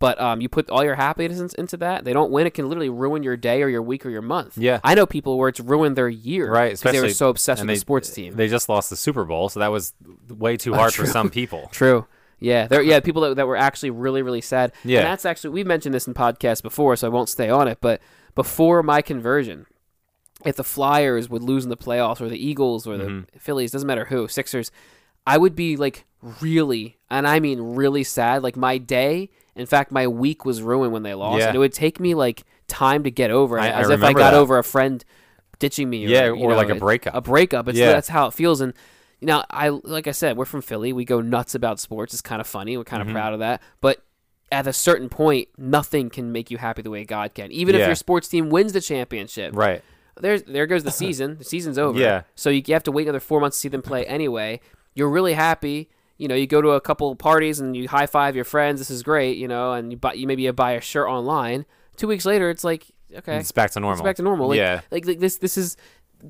But 0.00 0.18
um, 0.20 0.40
you 0.40 0.48
put 0.48 0.68
all 0.70 0.82
your 0.82 0.94
happiness 0.96 1.52
into 1.54 1.76
that, 1.76 2.04
they 2.04 2.12
don't 2.14 2.30
win. 2.32 2.46
It 2.46 2.54
can 2.54 2.68
literally 2.68 2.88
ruin 2.88 3.22
your 3.22 3.36
day 3.36 3.62
or 3.62 3.68
your 3.68 3.82
week 3.82 4.04
or 4.06 4.10
your 4.10 4.22
month. 4.22 4.56
Yeah. 4.56 4.80
I 4.82 4.94
know 4.94 5.04
people 5.06 5.38
where 5.38 5.50
it's 5.50 5.60
ruined 5.60 5.94
their 5.94 6.08
year. 6.08 6.50
Right, 6.50 6.70
'cause 6.70 6.80
they 6.92 7.00
were 7.00 7.10
so 7.10 7.28
obsessed 7.28 7.60
with 7.60 7.68
they- 7.68 7.74
the 7.74 7.80
sports 7.80 8.10
team. 8.10 8.34
They 8.34 8.48
just 8.48 8.68
lost 8.70 8.88
the 8.90 8.96
Super 8.96 9.24
Bowl, 9.26 9.50
so 9.50 9.60
that 9.60 9.70
was 9.70 9.92
way 10.28 10.56
too 10.56 10.72
hard 10.80 10.94
for 10.94 11.06
some 11.06 11.28
people. 11.30 11.68
True. 11.72 12.06
Yeah, 12.38 12.66
there. 12.66 12.80
Yeah, 12.80 13.00
people 13.00 13.20
that, 13.22 13.36
that 13.36 13.46
were 13.46 13.56
actually 13.56 13.90
really, 13.90 14.22
really 14.22 14.40
sad. 14.40 14.72
Yeah. 14.84 15.00
and 15.00 15.06
that's 15.06 15.26
actually 15.26 15.50
we 15.50 15.62
mentioned 15.64 15.94
this 15.94 16.06
in 16.08 16.14
podcasts 16.14 16.62
before, 16.62 16.96
so 16.96 17.06
I 17.06 17.10
won't 17.10 17.28
stay 17.28 17.50
on 17.50 17.68
it. 17.68 17.76
But 17.82 18.00
before 18.34 18.82
my 18.82 19.02
conversion, 19.02 19.66
if 20.46 20.56
the 20.56 20.64
Flyers 20.64 21.28
would 21.28 21.42
lose 21.42 21.64
in 21.64 21.68
the 21.68 21.76
playoffs, 21.76 22.22
or 22.22 22.30
the 22.30 22.42
Eagles, 22.42 22.86
or 22.86 22.96
the 22.96 23.04
Mm-hmm. 23.04 23.38
Phillies, 23.38 23.72
doesn't 23.72 23.86
matter 23.86 24.06
who, 24.06 24.26
Sixers, 24.28 24.70
I 25.26 25.36
would 25.36 25.54
be 25.54 25.76
like 25.76 26.06
really, 26.40 26.96
and 27.10 27.28
I 27.28 27.40
mean 27.40 27.60
really 27.60 28.04
sad. 28.04 28.42
Like 28.42 28.56
my 28.56 28.78
day, 28.78 29.28
in 29.60 29.66
fact, 29.66 29.92
my 29.92 30.06
week 30.06 30.44
was 30.44 30.62
ruined 30.62 30.92
when 30.92 31.02
they 31.02 31.14
lost, 31.14 31.40
Yeah. 31.40 31.48
and 31.48 31.56
it 31.56 31.58
would 31.58 31.72
take 31.72 32.00
me 32.00 32.14
like 32.14 32.44
time 32.68 33.02
to 33.04 33.10
get 33.10 33.30
over 33.30 33.58
it, 33.58 33.62
I- 33.62 33.68
I 33.68 33.80
as 33.80 33.90
if 33.90 34.02
I 34.02 34.12
got 34.12 34.30
that. 34.32 34.34
over 34.34 34.58
a 34.58 34.64
friend 34.64 35.04
ditching 35.58 35.90
me. 35.90 36.04
Or, 36.06 36.08
Yeah, 36.08 36.24
you 36.26 36.34
or 36.36 36.50
know, 36.50 36.56
like 36.56 36.68
a 36.70 36.74
breakup. 36.74 37.14
A 37.14 37.20
breakup. 37.20 37.68
It's 37.68 37.78
Yeah. 37.78 37.92
that's 37.92 38.08
how 38.08 38.26
it 38.26 38.34
feels, 38.34 38.60
and 38.60 38.72
you 39.20 39.26
know, 39.26 39.44
I 39.50 39.68
like 39.68 40.06
I 40.06 40.12
said, 40.12 40.36
we're 40.38 40.44
from 40.46 40.62
Philly. 40.62 40.92
We 40.92 41.04
go 41.04 41.20
nuts 41.20 41.54
about 41.54 41.78
sports. 41.78 42.14
It's 42.14 42.22
kind 42.22 42.40
of 42.40 42.46
funny. 42.46 42.76
We're 42.78 42.84
kind 42.84 43.02
of 43.02 43.08
Mhm. 43.08 43.12
proud 43.12 43.32
of 43.34 43.40
that. 43.40 43.60
But 43.82 44.02
at 44.50 44.66
a 44.66 44.72
certain 44.72 45.08
point, 45.10 45.48
nothing 45.58 46.08
can 46.10 46.32
make 46.32 46.50
you 46.50 46.56
happy 46.58 46.80
the 46.82 46.90
way 46.90 47.04
God 47.04 47.34
can. 47.34 47.52
Even 47.52 47.74
if 47.74 47.86
your 47.86 47.94
sports 47.94 48.28
team 48.28 48.48
wins 48.50 48.72
the 48.72 48.80
championship, 48.80 49.54
Right. 49.54 49.82
there's 50.18 50.42
there 50.44 50.66
goes 50.66 50.84
the 50.84 50.90
season. 51.04 51.36
the 51.38 51.44
season's 51.44 51.76
over. 51.78 51.98
Yeah. 51.98 52.22
So 52.34 52.48
you 52.50 52.62
have 52.70 52.82
to 52.84 52.92
wait 52.92 53.02
another 53.02 53.20
four 53.20 53.40
months 53.40 53.58
to 53.58 53.60
see 53.60 53.68
them 53.68 53.82
play 53.82 54.06
anyway. 54.06 54.60
You're 54.94 55.10
really 55.10 55.34
happy. 55.34 55.88
You 56.20 56.28
know, 56.28 56.34
you 56.34 56.46
go 56.46 56.60
to 56.60 56.70
a 56.70 56.80
couple 56.80 57.14
parties 57.16 57.60
and 57.60 57.74
you 57.74 57.88
high 57.88 58.06
five 58.06 58.36
your 58.36 58.44
friends. 58.44 58.78
This 58.78 58.90
is 58.90 59.02
great. 59.02 59.38
You 59.38 59.48
know, 59.48 59.72
and 59.72 59.90
you 59.90 59.96
buy 59.96 60.12
you 60.12 60.26
maybe 60.26 60.42
you 60.42 60.52
buy 60.52 60.72
a 60.72 60.80
shirt 60.80 61.08
online. 61.08 61.64
Two 61.96 62.06
weeks 62.08 62.26
later, 62.26 62.50
it's 62.50 62.62
like 62.64 62.86
okay, 63.14 63.38
It's 63.38 63.52
back 63.52 63.70
to 63.72 63.80
normal. 63.80 63.98
it's 63.98 64.04
back 64.04 64.16
to 64.16 64.22
normal. 64.22 64.48
Like, 64.48 64.58
yeah. 64.58 64.82
like, 64.90 65.06
like 65.06 65.18
this 65.18 65.38
this 65.38 65.56
is 65.56 65.76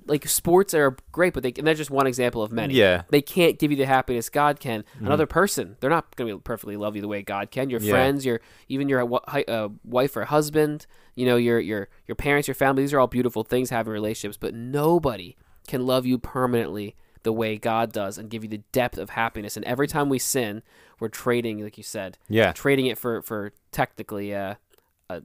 like 0.06 0.28
sports 0.28 0.72
are 0.74 0.96
great, 1.10 1.34
but 1.34 1.42
they 1.42 1.52
and 1.58 1.66
that's 1.66 1.76
just 1.78 1.90
one 1.90 2.06
example 2.06 2.40
of 2.42 2.52
many. 2.52 2.74
Yeah. 2.74 3.02
They 3.10 3.20
can't 3.20 3.58
give 3.58 3.72
you 3.72 3.76
the 3.76 3.86
happiness 3.86 4.28
God 4.28 4.60
can. 4.60 4.84
Another 5.00 5.26
person, 5.26 5.76
they're 5.80 5.90
not 5.90 6.14
going 6.14 6.30
to 6.30 6.38
perfectly 6.38 6.76
love 6.76 6.94
you 6.94 7.02
the 7.02 7.08
way 7.08 7.22
God 7.22 7.50
can. 7.50 7.68
Your 7.70 7.80
Yeah. 7.80 7.90
friends, 7.90 8.24
your 8.24 8.40
even 8.68 8.88
your 8.88 9.02
uh, 9.12 9.68
wife 9.84 10.16
or 10.16 10.24
husband, 10.26 10.86
you 11.16 11.26
know, 11.26 11.36
your 11.36 11.58
your 11.58 11.88
your 12.06 12.14
parents, 12.14 12.46
your 12.46 12.54
family. 12.54 12.84
These 12.84 12.94
are 12.94 13.00
all 13.00 13.08
beautiful 13.08 13.42
things 13.42 13.70
having 13.70 13.92
relationships, 13.92 14.36
but 14.36 14.54
nobody 14.54 15.36
can 15.66 15.84
love 15.84 16.06
you 16.06 16.16
permanently 16.18 16.94
the 17.22 17.32
way 17.32 17.56
God 17.58 17.92
does 17.92 18.18
and 18.18 18.30
give 18.30 18.42
you 18.42 18.48
the 18.50 18.62
depth 18.72 18.98
of 18.98 19.10
happiness. 19.10 19.56
And 19.56 19.64
every 19.66 19.86
time 19.86 20.08
we 20.08 20.18
sin, 20.18 20.62
we're 20.98 21.08
trading, 21.08 21.62
like 21.62 21.76
you 21.78 21.84
said, 21.84 22.18
Yeah. 22.28 22.52
trading 22.52 22.86
it 22.86 22.98
for 22.98 23.22
for 23.22 23.52
technically 23.72 24.34
uh, 24.34 24.54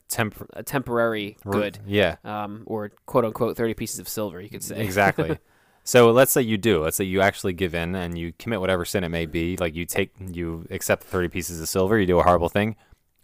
Temp- 0.09 0.49
a 0.53 0.63
temporary 0.63 1.37
good 1.47 1.77
Yeah. 1.85 2.15
um, 2.23 2.63
or 2.65 2.91
quote 3.05 3.23
unquote 3.23 3.55
30 3.55 3.73
pieces 3.75 3.99
of 3.99 4.07
silver, 4.07 4.41
you 4.41 4.49
could 4.49 4.63
say. 4.63 4.81
Exactly. 4.83 5.37
so 5.83 6.09
let's 6.09 6.31
say 6.31 6.41
you 6.41 6.57
do. 6.57 6.81
Let's 6.83 6.97
say 6.97 7.03
you 7.03 7.21
actually 7.21 7.53
give 7.53 7.75
in 7.75 7.93
and 7.93 8.17
you 8.17 8.33
commit 8.39 8.61
whatever 8.61 8.83
sin 8.83 9.03
it 9.03 9.09
may 9.09 9.27
be. 9.27 9.57
Like 9.57 9.75
you 9.75 9.85
take, 9.85 10.11
you 10.19 10.65
accept 10.71 11.03
the 11.03 11.09
30 11.09 11.27
pieces 11.29 11.61
of 11.61 11.69
silver, 11.69 11.99
you 11.99 12.07
do 12.07 12.17
a 12.19 12.23
horrible 12.23 12.49
thing. 12.49 12.75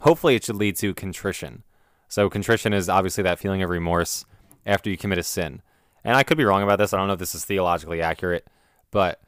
Hopefully 0.02 0.36
it 0.36 0.44
should 0.44 0.56
lead 0.56 0.76
to 0.78 0.94
contrition. 0.94 1.64
So 2.08 2.30
contrition 2.30 2.74
is 2.74 2.90
obviously 2.90 3.24
that 3.24 3.40
feeling 3.40 3.64
of 3.64 3.70
remorse 3.72 4.24
after 4.66 4.90
you 4.92 4.98
commit 4.98 5.18
a 5.18 5.24
sin. 5.24 5.64
And 6.04 6.16
I 6.16 6.22
could 6.22 6.38
be 6.38 6.44
wrong 6.46 6.62
about 6.62 6.78
this. 6.78 6.94
I 6.94 6.98
don't 6.98 7.08
know 7.08 7.14
if 7.14 7.20
this 7.20 7.34
is 7.34 7.44
theologically 7.46 8.02
accurate, 8.04 8.46
but 8.92 9.22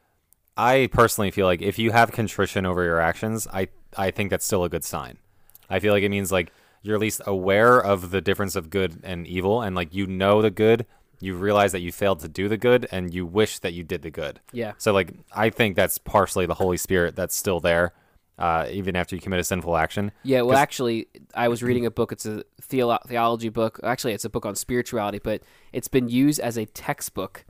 I 0.56 0.88
personally 0.92 1.30
feel 1.30 1.46
like 1.46 1.62
if 1.62 1.78
you 1.78 1.90
have 1.90 2.12
contrition 2.12 2.64
over 2.64 2.84
your 2.84 3.00
actions, 3.00 3.48
I, 3.52 3.68
I 3.96 4.10
think 4.10 4.30
that's 4.30 4.44
still 4.44 4.64
a 4.64 4.68
good 4.68 4.84
sign. 4.84 5.18
I 5.68 5.80
feel 5.80 5.92
like 5.92 6.02
it 6.02 6.10
means 6.10 6.30
like 6.30 6.52
you're 6.82 6.94
at 6.94 7.00
least 7.00 7.22
aware 7.26 7.80
of 7.80 8.10
the 8.10 8.20
difference 8.20 8.54
of 8.54 8.70
good 8.70 9.00
and 9.02 9.26
evil 9.26 9.62
and 9.62 9.74
like 9.74 9.94
you 9.94 10.06
know 10.06 10.42
the 10.42 10.50
good 10.50 10.86
you 11.20 11.34
realize 11.34 11.72
that 11.72 11.80
you 11.80 11.90
failed 11.90 12.20
to 12.20 12.28
do 12.28 12.48
the 12.48 12.56
good 12.56 12.86
and 12.92 13.12
you 13.14 13.24
wish 13.24 13.58
that 13.60 13.72
you 13.72 13.82
did 13.82 14.02
the 14.02 14.10
good. 14.10 14.40
Yeah. 14.52 14.72
So 14.78 14.92
like 14.92 15.12
I 15.32 15.50
think 15.50 15.74
that's 15.76 15.98
partially 15.98 16.46
the 16.46 16.54
Holy 16.54 16.76
Spirit 16.76 17.16
that's 17.16 17.34
still 17.34 17.60
there, 17.60 17.94
uh, 18.38 18.66
even 18.70 18.94
after 18.94 19.16
you 19.16 19.22
commit 19.22 19.40
a 19.40 19.44
sinful 19.44 19.76
action. 19.76 20.12
Yeah, 20.22 20.42
well, 20.42 20.58
actually, 20.58 21.08
I 21.34 21.48
was 21.48 21.62
reading 21.62 21.86
a 21.86 21.90
book. 21.90 22.12
It's 22.12 22.26
a 22.26 22.44
theolo- 22.60 23.02
theology 23.06 23.48
book. 23.48 23.80
Actually, 23.82 24.12
it's 24.12 24.24
a 24.24 24.30
book 24.30 24.44
on 24.44 24.54
spirituality, 24.54 25.18
but 25.18 25.42
it's 25.72 25.88
been 25.88 26.08
used 26.08 26.40
as 26.40 26.58
a 26.58 26.66
textbook 26.66 27.44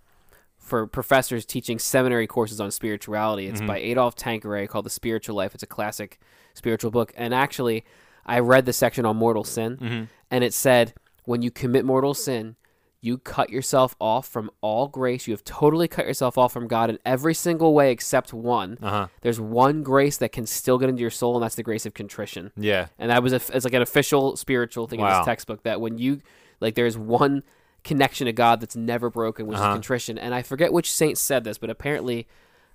for 0.64 0.86
professors 0.86 1.44
teaching 1.44 1.78
seminary 1.78 2.26
courses 2.26 2.60
on 2.60 2.70
spirituality. 2.70 3.46
It's 3.46 3.60
by 3.60 3.78
Adolphe 3.78 4.16
Tanquerey 4.16 4.68
called 4.68 4.86
The 4.86 4.90
Spiritual 4.90 5.36
Life. 5.36 5.54
It's 5.54 5.62
a 5.62 5.68
classic 5.68 6.18
spiritual 6.54 6.90
book. 6.90 7.12
And 7.16 7.34
actually, 7.34 7.84
I 8.26 8.38
read 8.40 8.64
the 8.64 8.72
section 8.72 9.04
on 9.04 9.16
mortal 9.16 9.44
sin, 9.44 10.08
and 10.30 10.44
it 10.44 10.54
said 10.54 10.94
when 11.24 11.42
you 11.42 11.50
commit 11.50 11.84
mortal 11.84 12.14
sin, 12.14 12.56
you 13.00 13.18
cut 13.18 13.50
yourself 13.50 13.94
off 14.00 14.26
from 14.26 14.50
all 14.62 14.88
grace. 14.88 15.26
You 15.26 15.34
have 15.34 15.44
totally 15.44 15.88
cut 15.88 16.06
yourself 16.06 16.38
off 16.38 16.54
from 16.54 16.66
God 16.66 16.88
in 16.88 16.98
every 17.04 17.34
single 17.34 17.74
way 17.74 17.90
except 17.90 18.32
one. 18.32 18.78
Uh-huh. 18.82 19.08
There's 19.20 19.38
one 19.38 19.82
grace 19.82 20.16
that 20.16 20.32
can 20.32 20.46
still 20.46 20.78
get 20.78 20.88
into 20.88 21.02
your 21.02 21.10
soul, 21.10 21.36
and 21.36 21.42
that's 21.42 21.54
the 21.54 21.62
grace 21.62 21.84
of 21.84 21.92
contrition. 21.92 22.50
Yeah. 22.56 22.86
And 22.98 23.10
that 23.10 23.22
was 23.22 23.34
a, 23.34 23.36
it's 23.36 23.66
like 23.66 23.74
an 23.74 23.82
official 23.82 24.36
spiritual 24.36 24.86
thing 24.86 25.00
in 25.00 25.06
this 25.06 25.24
textbook 25.26 25.64
that 25.64 25.82
when 25.82 25.98
you 25.98 26.22
like 26.60 26.76
there's 26.76 26.96
one 26.96 27.42
connection 27.84 28.24
to 28.26 28.32
God 28.32 28.60
that's 28.60 28.74
never 28.76 29.10
broken, 29.10 29.46
which 29.46 29.58
Uh-huh. 29.58 29.70
is 29.70 29.74
contrition. 29.74 30.18
And 30.18 30.34
I 30.34 30.42
forget 30.42 30.72
which 30.72 30.90
saint 30.92 31.18
said 31.18 31.44
this, 31.44 31.58
but 31.58 31.70
apparently, 31.70 32.26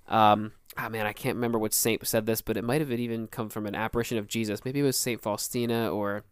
um, 0.08 0.52
oh 0.78 0.88
man, 0.88 1.06
I 1.06 1.12
can't 1.12 1.34
remember 1.36 1.58
which 1.58 1.72
saint 1.74 2.06
said 2.06 2.26
this, 2.26 2.40
but 2.40 2.56
it 2.56 2.64
might 2.64 2.80
have 2.80 2.90
even 2.92 3.26
come 3.26 3.48
from 3.48 3.66
an 3.66 3.74
apparition 3.74 4.18
of 4.18 4.28
Jesus. 4.28 4.64
Maybe 4.64 4.80
it 4.80 4.84
was 4.84 4.96
Saint 4.96 5.20
Faustina 5.20 5.90
or 5.92 6.22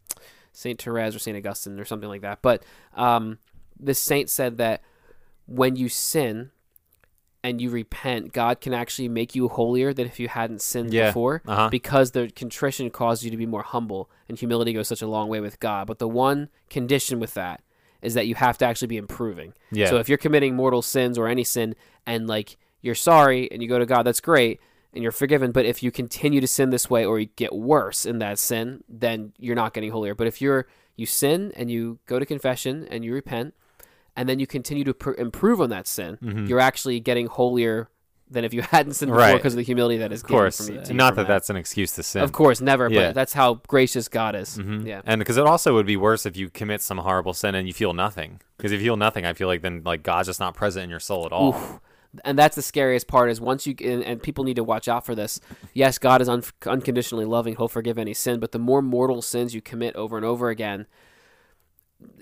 Saint 0.53 0.81
Therese 0.81 1.15
or 1.15 1.19
Saint 1.19 1.37
Augustine 1.37 1.79
or 1.79 1.85
something 1.85 2.09
like 2.09 2.23
that. 2.23 2.41
But 2.43 2.63
um, 2.95 3.39
this 3.79 3.99
saint 4.01 4.31
said 4.31 4.59
that 4.59 4.83
when 5.47 5.77
you 5.77 5.89
sin 5.89 6.51
and 7.45 7.61
you 7.61 7.71
repent, 7.71 8.33
God 8.33 8.61
can 8.61 8.75
actually 8.75 9.09
make 9.09 9.35
you 9.35 9.49
holier 9.49 9.93
than 9.93 10.07
if 10.07 10.19
you 10.19 10.29
hadn't 10.29 10.61
sinned 10.61 10.93
Yeah. 10.93 11.11
before 11.11 11.43
Uh-huh. 11.47 11.69
because 11.71 12.11
the 12.11 12.31
contrition 12.35 12.91
caused 12.91 13.23
you 13.23 13.31
to 13.31 13.37
be 13.37 13.47
more 13.47 13.63
humble 13.63 14.11
and 14.29 14.39
humility 14.39 14.73
goes 14.73 14.89
such 14.89 15.03
a 15.03 15.07
long 15.07 15.29
way 15.29 15.41
with 15.41 15.61
God. 15.61 15.87
But 15.87 15.99
the 16.01 16.09
one 16.09 16.49
condition 16.69 17.21
with 17.21 17.35
that 17.35 17.63
is 18.03 18.15
that 18.15 18.27
you 18.27 18.35
have 18.35 18.59
to 18.59 18.65
actually 18.65 18.89
be 18.89 18.97
improving. 18.97 19.53
Yeah. 19.71 19.91
So 19.91 19.97
if 19.99 20.09
you're 20.09 20.19
committing 20.19 20.55
mortal 20.55 20.83
sins 20.83 21.19
or 21.19 21.29
any 21.29 21.45
sin 21.45 21.75
and 22.07 22.27
like 22.27 22.57
you're 22.81 22.95
sorry 22.95 23.51
and 23.51 23.63
you 23.63 23.69
go 23.69 23.79
to 23.79 23.87
God, 23.87 24.05
that's 24.05 24.21
great 24.21 24.61
and 24.93 25.03
you're 25.03 25.13
forgiven. 25.13 25.53
But 25.53 25.67
if 25.67 25.83
you 25.83 25.91
continue 25.91 26.41
to 26.41 26.47
sin 26.47 26.71
this 26.71 26.89
way 26.89 27.05
or 27.05 27.19
you 27.19 27.27
get 27.37 27.55
worse 27.55 28.07
in 28.07 28.19
that 28.19 28.39
sin, 28.39 28.85
then 28.89 29.33
you're 29.39 29.57
not 29.57 29.75
getting 29.75 29.91
holier. 29.91 30.15
But 30.15 30.27
if 30.27 30.41
you're 30.41 30.67
you 30.97 31.07
sin 31.07 31.53
and 31.57 31.71
you 31.71 31.99
go 32.07 32.19
to 32.19 32.27
confession 32.27 32.87
and 32.91 33.05
you 33.05 33.13
repent 33.13 33.55
and 34.17 34.29
then 34.29 34.39
you 34.39 34.47
continue 34.47 34.85
to 34.85 34.95
pr- 34.95 35.13
improve 35.13 35.61
on 35.61 35.71
that 35.71 35.87
sin, 35.87 36.19
mm-hmm. 36.23 36.47
you're 36.47 36.61
actually 36.61 37.01
getting 37.01 37.27
holier 37.27 37.89
than 38.31 38.45
if 38.45 38.53
you 38.55 38.63
hadn't 38.71 38.95
sinned 38.95 39.11
before 39.11 39.21
Mm-hmm. 39.23 39.33
Right. 39.33 39.37
because 39.39 39.55
of 39.55 39.57
the 39.59 39.63
humility 39.65 39.99
that 39.99 40.13
is 40.13 40.23
Of 40.23 40.29
given 40.29 40.39
course. 40.41 40.67
from 40.67 40.77
you. 40.77 40.83
to 40.85 40.95
Not 40.95 41.15
from 41.15 41.25
that 41.25 41.29
that's 41.29 41.51
an 41.51 41.57
excuse 41.57 41.93
to 41.93 42.03
sin. 42.03 42.23
of 42.23 42.33
course, 42.33 42.61
never. 42.61 42.89
Yeah. 42.91 43.09
But 43.09 43.15
that's 43.15 43.33
how 43.33 43.55
gracious 43.67 44.09
God 44.09 44.35
is. 44.37 44.59
Mhm. 44.59 44.87
Yeah. 44.87 45.03
And 45.07 45.19
because 45.19 45.37
it 45.37 45.47
also 45.47 45.75
would 45.75 45.87
be 45.87 45.97
worse 45.97 46.27
if 46.27 46.37
you 46.37 46.51
commit 46.51 46.83
some 46.83 46.99
horrible 46.99 47.33
sin 47.35 47.55
and 47.55 47.67
you 47.67 47.75
feel 47.75 47.93
nothing. 47.95 48.41
Because 48.57 48.73
if 48.73 48.81
you 48.81 48.87
feel 48.89 48.97
nothing, 48.97 49.25
I 49.25 49.33
feel 49.35 49.49
like 49.49 49.63
then 49.63 49.83
like 49.85 50.03
God's 50.03 50.29
just 50.29 50.41
not 50.41 50.55
present 50.55 50.85
in 50.85 50.91
your 50.91 51.01
soul 51.01 51.25
at 51.27 51.33
all. 51.33 51.51
Oof. 51.55 51.81
And 52.25 52.39
that's 52.39 52.57
the 52.57 52.63
scariest 52.63 53.07
part 53.07 53.31
is 53.31 53.39
once 53.41 53.67
you 53.67 53.75
and, 53.85 54.03
and 54.03 54.23
people 54.23 54.43
need 54.43 54.57
to 54.57 54.65
watch 54.65 54.89
out 54.89 55.05
for 55.05 55.15
this. 55.15 55.41
Yes, 55.75 55.99
God 55.99 56.23
is 56.23 56.29
un- 56.29 56.43
unconditionally 56.67 57.27
loving; 57.27 57.55
He'll 57.57 57.69
forgive 57.69 57.99
any 57.99 58.15
sin. 58.15 58.41
But 58.41 58.53
the 58.53 58.59
more 58.59 58.81
mortal 58.81 59.21
sins 59.21 59.55
you 59.55 59.61
commit 59.61 59.95
over 59.95 60.17
and 60.17 60.25
over 60.25 60.49
again, 60.49 60.87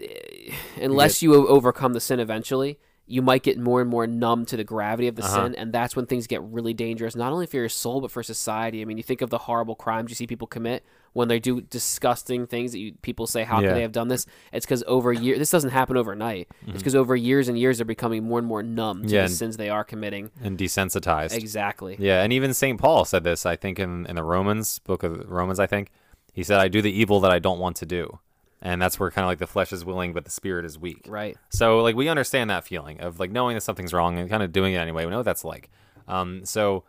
eh, 0.03 0.53
unless 0.81 1.23
you, 1.23 1.35
overcome 1.49 1.93
the 1.93 2.01
sin 2.01 2.19
eventually, 2.21 2.79
you 3.09 3.23
might 3.23 3.43
get 3.45 3.57
more 3.59 3.81
and 3.81 3.89
more 3.89 4.05
numb 4.07 4.45
to 4.47 4.57
the 4.57 4.65
gravity 4.65 5.07
of 5.07 5.15
the 5.15 5.23
Uh-huh. 5.25 5.45
sin, 5.45 5.55
and 5.55 5.73
that's 5.73 5.95
when 5.95 6.07
things 6.07 6.27
get 6.27 6.43
really 6.43 6.75
dangerous. 6.75 7.15
Not 7.15 7.33
only 7.33 7.47
for 7.47 7.57
your 7.57 7.69
soul, 7.69 8.01
but 8.01 8.11
for 8.11 8.23
society. 8.23 8.83
I 8.83 8.85
mean, 8.85 8.97
you 8.97 9.03
think 9.05 9.23
of 9.23 9.31
the 9.31 9.39
horrible 9.39 9.77
crimes 9.77 10.11
you 10.11 10.17
see 10.17 10.27
people 10.27 10.49
commit 10.49 10.85
when 11.13 11.29
they 11.29 11.39
do 11.39 11.61
disgusting 11.61 12.47
things 12.47 12.73
that 12.73 12.79
you, 12.79 12.93
people 13.03 13.27
say, 13.27 13.45
"How 13.45 13.61
Yeah. 13.61 13.69
could 13.69 13.77
they 13.77 13.83
have 13.83 13.93
done 13.93 14.09
this?" 14.09 14.27
It's 14.53 14.67
because 14.67 14.83
over 14.89 15.13
years, 15.13 15.39
this 15.39 15.51
doesn't 15.51 15.71
happen 15.71 15.97
overnight. 15.97 16.49
It's 16.67 16.79
because 16.79 16.97
over 16.97 17.15
years 17.15 17.49
and 17.49 17.57
years, 17.59 17.79
they're 17.79 17.85
becoming 17.85 18.25
more 18.25 18.41
and 18.41 18.49
more 18.49 18.63
numb 18.63 19.03
to 19.03 19.07
Mm-hmm. 19.07 19.15
Yeah, 19.15 19.21
the 19.21 19.25
and- 19.27 19.35
sins 19.35 19.57
they 19.57 19.69
are 19.71 19.85
committing. 19.85 20.31
And 20.43 20.59
desensitized. 20.59 21.35
Exactly. 21.37 21.97
Yeah, 22.01 22.23
and 22.23 22.33
even 22.33 22.53
St. 22.55 22.79
Paul 22.81 23.05
said 23.05 23.23
this, 23.25 23.47
I 23.47 23.55
think, 23.57 23.79
in, 23.79 24.05
in 24.07 24.17
the 24.17 24.25
Romans, 24.25 24.81
book 24.81 25.03
of 25.05 25.31
Romans, 25.31 25.61
I 25.61 25.67
think. 25.67 25.91
He 26.33 26.43
said, 26.43 26.59
I 26.61 26.69
do 26.69 26.83
the 26.83 26.91
evil 26.93 27.21
that 27.21 27.31
I 27.31 27.39
don't 27.39 27.59
want 27.61 27.77
to 27.77 27.87
do. 27.87 28.19
And 28.67 28.83
that's 28.83 28.99
where 28.99 29.13
kind 29.13 29.25
of 29.25 29.29
like 29.29 29.39
the 29.39 29.47
flesh 29.47 29.73
is 29.73 29.85
willing, 29.85 30.13
but 30.13 30.25
the 30.25 30.31
spirit 30.31 30.65
is 30.65 30.77
weak. 30.77 31.07
Right. 31.07 31.37
So, 31.51 31.85
like, 31.85 31.95
we 31.95 32.09
understand 32.09 32.51
that 32.51 32.65
feeling 32.65 33.01
of 33.01 33.21
like 33.21 33.31
knowing 33.31 33.55
that 33.55 33.61
something's 33.61 33.93
wrong 33.93 34.19
and 34.19 34.29
kind 34.29 34.43
of 34.43 34.51
doing 34.51 34.75
it 34.75 34.79
anyway. 34.79 35.05
We 35.05 35.13
know 35.13 35.19
what 35.19 35.25
that's 35.25 35.45
like. 35.45 35.71
Um, 36.09 36.45
so, 36.45 36.83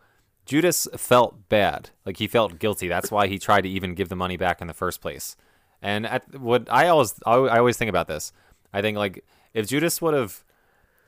Judas 0.47 0.87
felt 0.97 1.49
bad. 1.49 1.91
Like, 2.03 2.17
he 2.17 2.27
felt 2.27 2.57
guilty. 2.57 2.87
That's 2.87 3.11
why 3.11 3.27
he 3.27 3.37
tried 3.37 3.61
to 3.61 3.69
even 3.69 3.93
give 3.93 4.09
the 4.09 4.15
money 4.15 4.37
back 4.37 4.59
in 4.59 4.65
the 4.65 4.73
first 4.73 5.01
place. 5.01 5.37
And 5.79 6.07
at, 6.07 6.39
what 6.39 6.67
I 6.67 6.87
always, 6.87 7.13
I 7.27 7.35
I 7.35 7.59
always 7.59 7.77
think 7.77 7.89
about 7.89 8.07
this. 8.07 8.33
I 8.73 8.81
think, 8.81 8.97
like, 8.97 9.23
if 9.53 9.67
Judas 9.67 10.01
would 10.01 10.15
have 10.15 10.43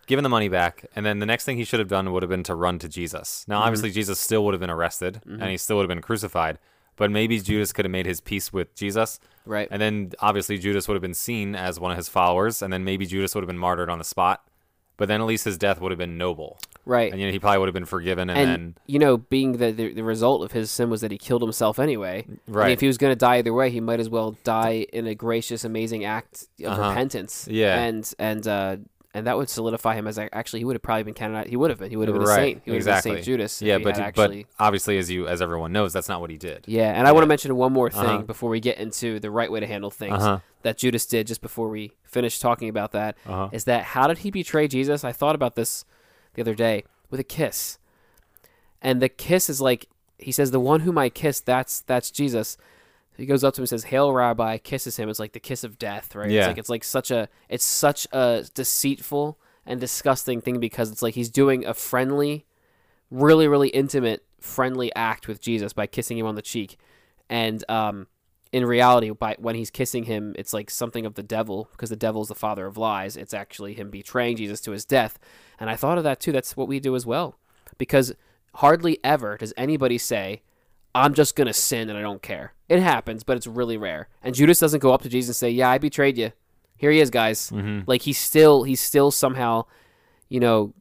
given 0.05 0.21
the 0.21 0.29
money 0.29 0.49
back, 0.49 0.85
and 0.95 1.03
then 1.03 1.17
the 1.17 1.25
next 1.25 1.45
thing 1.45 1.57
he 1.57 1.63
should 1.63 1.79
have 1.79 1.89
done 1.89 2.11
would 2.13 2.21
have 2.21 2.29
been 2.29 2.43
to 2.43 2.53
run 2.53 2.77
to 2.77 2.87
Jesus. 2.87 3.43
Now, 3.47 3.61
obviously, 3.61 3.89
Jesus 3.89 4.19
still 4.19 4.45
would 4.45 4.53
have 4.53 4.61
been 4.61 4.69
arrested, 4.69 5.21
and 5.25 5.49
he 5.49 5.57
still 5.57 5.77
would 5.77 5.83
have 5.83 5.95
been 5.95 6.03
crucified. 6.03 6.59
But 6.99 7.09
maybe 7.09 7.39
Judas 7.39 7.73
could 7.73 7.85
have 7.85 7.91
made 7.91 8.05
his 8.05 8.21
peace 8.21 8.53
with 8.53 8.75
Jesus, 8.75 9.19
Right. 9.45 9.67
and 9.71 9.81
then 9.81 10.11
obviously 10.19 10.57
Judas 10.59 10.87
would 10.87 10.93
have 10.95 11.01
been 11.01 11.13
seen 11.15 11.55
as 11.55 11.79
one 11.79 11.91
of 11.91 11.97
his 11.97 12.09
followers, 12.09 12.61
and 12.61 12.71
then 12.71 12.83
maybe 12.83 13.05
Judas 13.07 13.33
would 13.33 13.41
have 13.41 13.47
been 13.47 13.57
martyred 13.57 13.89
on 13.89 13.97
the 13.97 14.03
spot. 14.03 14.43
But 14.97 15.07
then 15.07 15.21
at 15.21 15.27
least 15.27 15.45
his 15.45 15.57
death 15.57 15.79
would 15.79 15.93
have 15.93 15.97
been 15.97 16.17
noble, 16.17 16.59
Right. 16.85 17.09
and 17.09 17.21
you 17.21 17.27
know 17.27 17.31
he 17.31 17.39
probably 17.39 17.59
would 17.59 17.69
have 17.69 17.73
been 17.73 17.85
forgiven. 17.85 18.29
And, 18.29 18.37
and 18.37 18.49
then 18.49 18.75
you 18.85 18.99
know, 18.99 19.15
being 19.17 19.53
the, 19.53 19.71
the 19.71 19.93
the 19.93 20.03
result 20.03 20.43
of 20.43 20.51
his 20.51 20.69
sin 20.69 20.89
was 20.89 20.99
that 20.99 21.09
he 21.11 21.17
killed 21.17 21.41
himself 21.41 21.79
anyway. 21.79 22.25
Right. 22.49 22.71
if 22.71 22.81
he 22.81 22.87
was 22.87 22.97
going 22.97 23.11
to 23.11 23.15
die 23.15 23.37
either 23.37 23.53
way, 23.53 23.69
he 23.71 23.79
might 23.79 24.01
as 24.01 24.09
well 24.09 24.35
die 24.43 24.85
in 24.91 25.07
a 25.07 25.15
gracious, 25.15 25.63
amazing 25.63 26.03
act 26.03 26.47
of 26.65 26.73
Uh-huh. 26.73 26.89
repentance. 26.89 27.47
Yeah. 27.49 27.79
And 27.81 28.13
and 28.19 28.45
uh, 28.45 28.75
and 29.13 29.25
that 29.25 29.37
would 29.37 29.49
solidify 29.49 29.95
him 29.95 30.05
as 30.07 30.17
a, 30.19 30.33
actually 30.35 30.59
he 30.59 30.65
would 30.65 30.75
have 30.75 30.81
probably 30.83 31.03
been 31.03 31.13
counted 31.15 31.37
out. 31.37 31.47
He 31.47 31.55
would 31.55 31.69
have 31.71 31.79
been. 31.79 31.89
He 31.89 31.95
would 31.97 32.07
have 32.07 32.15
been 32.15 32.23
a 32.23 32.27
right, 32.27 32.35
saint. 32.35 32.61
He 32.65 32.71
would 32.71 32.77
exactly. 32.77 33.11
have 33.11 33.17
been 33.17 33.23
Saint 33.23 33.25
Judas. 33.25 33.61
yeah, 33.61 33.77
but 33.79 33.97
had 33.97 34.13
but 34.13 34.31
obviously, 34.59 34.97
as 34.99 35.09
you 35.09 35.27
as 35.27 35.41
everyone 35.41 35.71
knows, 35.71 35.93
that's 35.93 36.07
not 36.09 36.21
what 36.21 36.29
he 36.29 36.37
did. 36.37 36.65
Yeah, 36.67 36.91
and 36.91 37.07
I 37.07 37.11
want 37.11 37.23
to 37.23 37.27
mention 37.27 37.55
one 37.55 37.73
more 37.73 37.89
thing 37.89 38.03
Uh-huh. 38.03 38.21
before 38.23 38.49
we 38.49 38.59
get 38.59 38.77
into 38.77 39.19
the 39.19 39.31
right 39.31 39.51
way 39.51 39.59
to 39.59 39.67
handle 39.67 39.89
things 39.89 40.13
Uh-huh. 40.13 40.39
that 40.61 40.77
Judas 40.77 41.05
did 41.07 41.25
just 41.27 41.41
before 41.41 41.69
we 41.69 41.93
finish 42.03 42.39
talking 42.39 42.69
about 42.69 42.91
that. 42.91 43.15
Is 43.25 43.31
Uh-huh. 43.31 43.49
that 43.65 43.83
how 43.83 44.07
did 44.07 44.19
he 44.19 44.31
betray 44.31 44.67
Jesus? 44.67 45.03
I 45.03 45.11
thought 45.11 45.35
about 45.35 45.55
this 45.55 45.85
the 46.35 46.41
other 46.41 46.53
day 46.55 46.83
with 47.09 47.19
a 47.19 47.23
kiss. 47.23 47.77
And 48.81 49.01
the 49.01 49.09
kiss 49.09 49.49
is 49.49 49.59
like 49.59 49.87
he 50.17 50.31
says 50.31 50.51
the 50.51 50.59
one 50.59 50.81
whom 50.81 50.97
I 50.97 51.09
kiss 51.09 51.39
that's 51.41 51.81
that's 51.81 52.11
Jesus. 52.11 52.57
He 53.19 53.25
goes 53.25 53.43
up 53.43 53.53
to 53.55 53.59
him 53.59 53.63
and 53.63 53.69
says, 53.69 53.85
"Hail, 53.85 54.13
Rabbi!" 54.13 54.57
Kisses 54.59 54.97
him. 54.97 55.09
It's 55.09 55.19
like 55.19 55.33
the 55.33 55.39
kiss 55.39 55.63
of 55.63 55.77
death, 55.77 56.15
right? 56.15 56.29
Yeah. 56.29 56.41
It's 56.41 56.47
like 56.47 56.57
it's 56.57 56.69
like 56.69 56.83
such 56.83 57.11
a 57.11 57.27
it's 57.49 57.65
such 57.65 58.07
a 58.13 58.45
deceitful 58.53 59.37
and 59.65 59.79
disgusting 59.79 60.41
thing 60.41 60.59
because 60.59 60.89
it's 60.89 61.01
like 61.01 61.15
he's 61.15 61.29
doing 61.29 61.65
a 61.65 61.73
friendly, 61.73 62.45
really 63.11 63.47
really 63.47 63.69
intimate 63.69 64.25
friendly 64.39 64.93
act 64.95 65.27
with 65.27 65.41
Jesus 65.41 65.73
by 65.73 65.85
kissing 65.85 66.17
him 66.17 66.25
on 66.25 66.35
the 66.35 66.41
cheek, 66.41 66.77
and 67.29 67.69
um, 67.69 68.07
in 68.53 68.65
reality, 68.65 69.09
by 69.09 69.35
when 69.37 69.55
he's 69.55 69.69
kissing 69.69 70.05
him, 70.05 70.33
it's 70.37 70.53
like 70.53 70.69
something 70.69 71.05
of 71.05 71.15
the 71.15 71.23
devil 71.23 71.67
because 71.73 71.89
the 71.89 71.97
devil 71.97 72.21
is 72.21 72.29
the 72.29 72.35
father 72.35 72.65
of 72.65 72.77
lies. 72.77 73.17
It's 73.17 73.33
actually 73.33 73.73
him 73.73 73.89
betraying 73.89 74.37
Jesus 74.37 74.61
to 74.61 74.71
his 74.71 74.85
death, 74.85 75.19
and 75.59 75.69
I 75.69 75.75
thought 75.75 75.97
of 75.97 76.05
that 76.05 76.21
too. 76.21 76.31
That's 76.31 76.55
what 76.55 76.69
we 76.69 76.79
do 76.79 76.95
as 76.95 77.05
well, 77.05 77.37
because 77.77 78.13
hardly 78.55 78.97
ever 79.03 79.35
does 79.35 79.53
anybody 79.57 79.97
say, 79.97 80.41
"I'm 80.95 81.13
just 81.13 81.35
gonna 81.35 81.53
sin 81.53 81.89
and 81.89 81.97
I 81.97 82.01
don't 82.01 82.21
care." 82.21 82.53
It 82.69 82.79
happens, 82.79 83.23
but 83.23 83.35
it's 83.35 83.47
really 83.47 83.77
rare. 83.77 84.07
And 84.23 84.35
Judas 84.35 84.59
doesn't 84.59 84.79
go 84.79 84.93
up 84.93 85.01
to 85.01 85.09
Jesus 85.09 85.29
and 85.29 85.35
say, 85.35 85.49
"Yeah, 85.49 85.69
I 85.69 85.79
betrayed 85.79 86.17
you. 86.17 86.31
Here 86.77 86.91
he 86.91 86.99
is, 86.99 87.09
guys." 87.09 87.49
Mhm. 87.51 87.83
Like 87.87 88.03
he 88.03 88.13
still 88.13 88.63
he 88.63 88.75
still 88.75 89.11
somehow, 89.11 89.65
you 90.29 90.39
know, 90.39 90.73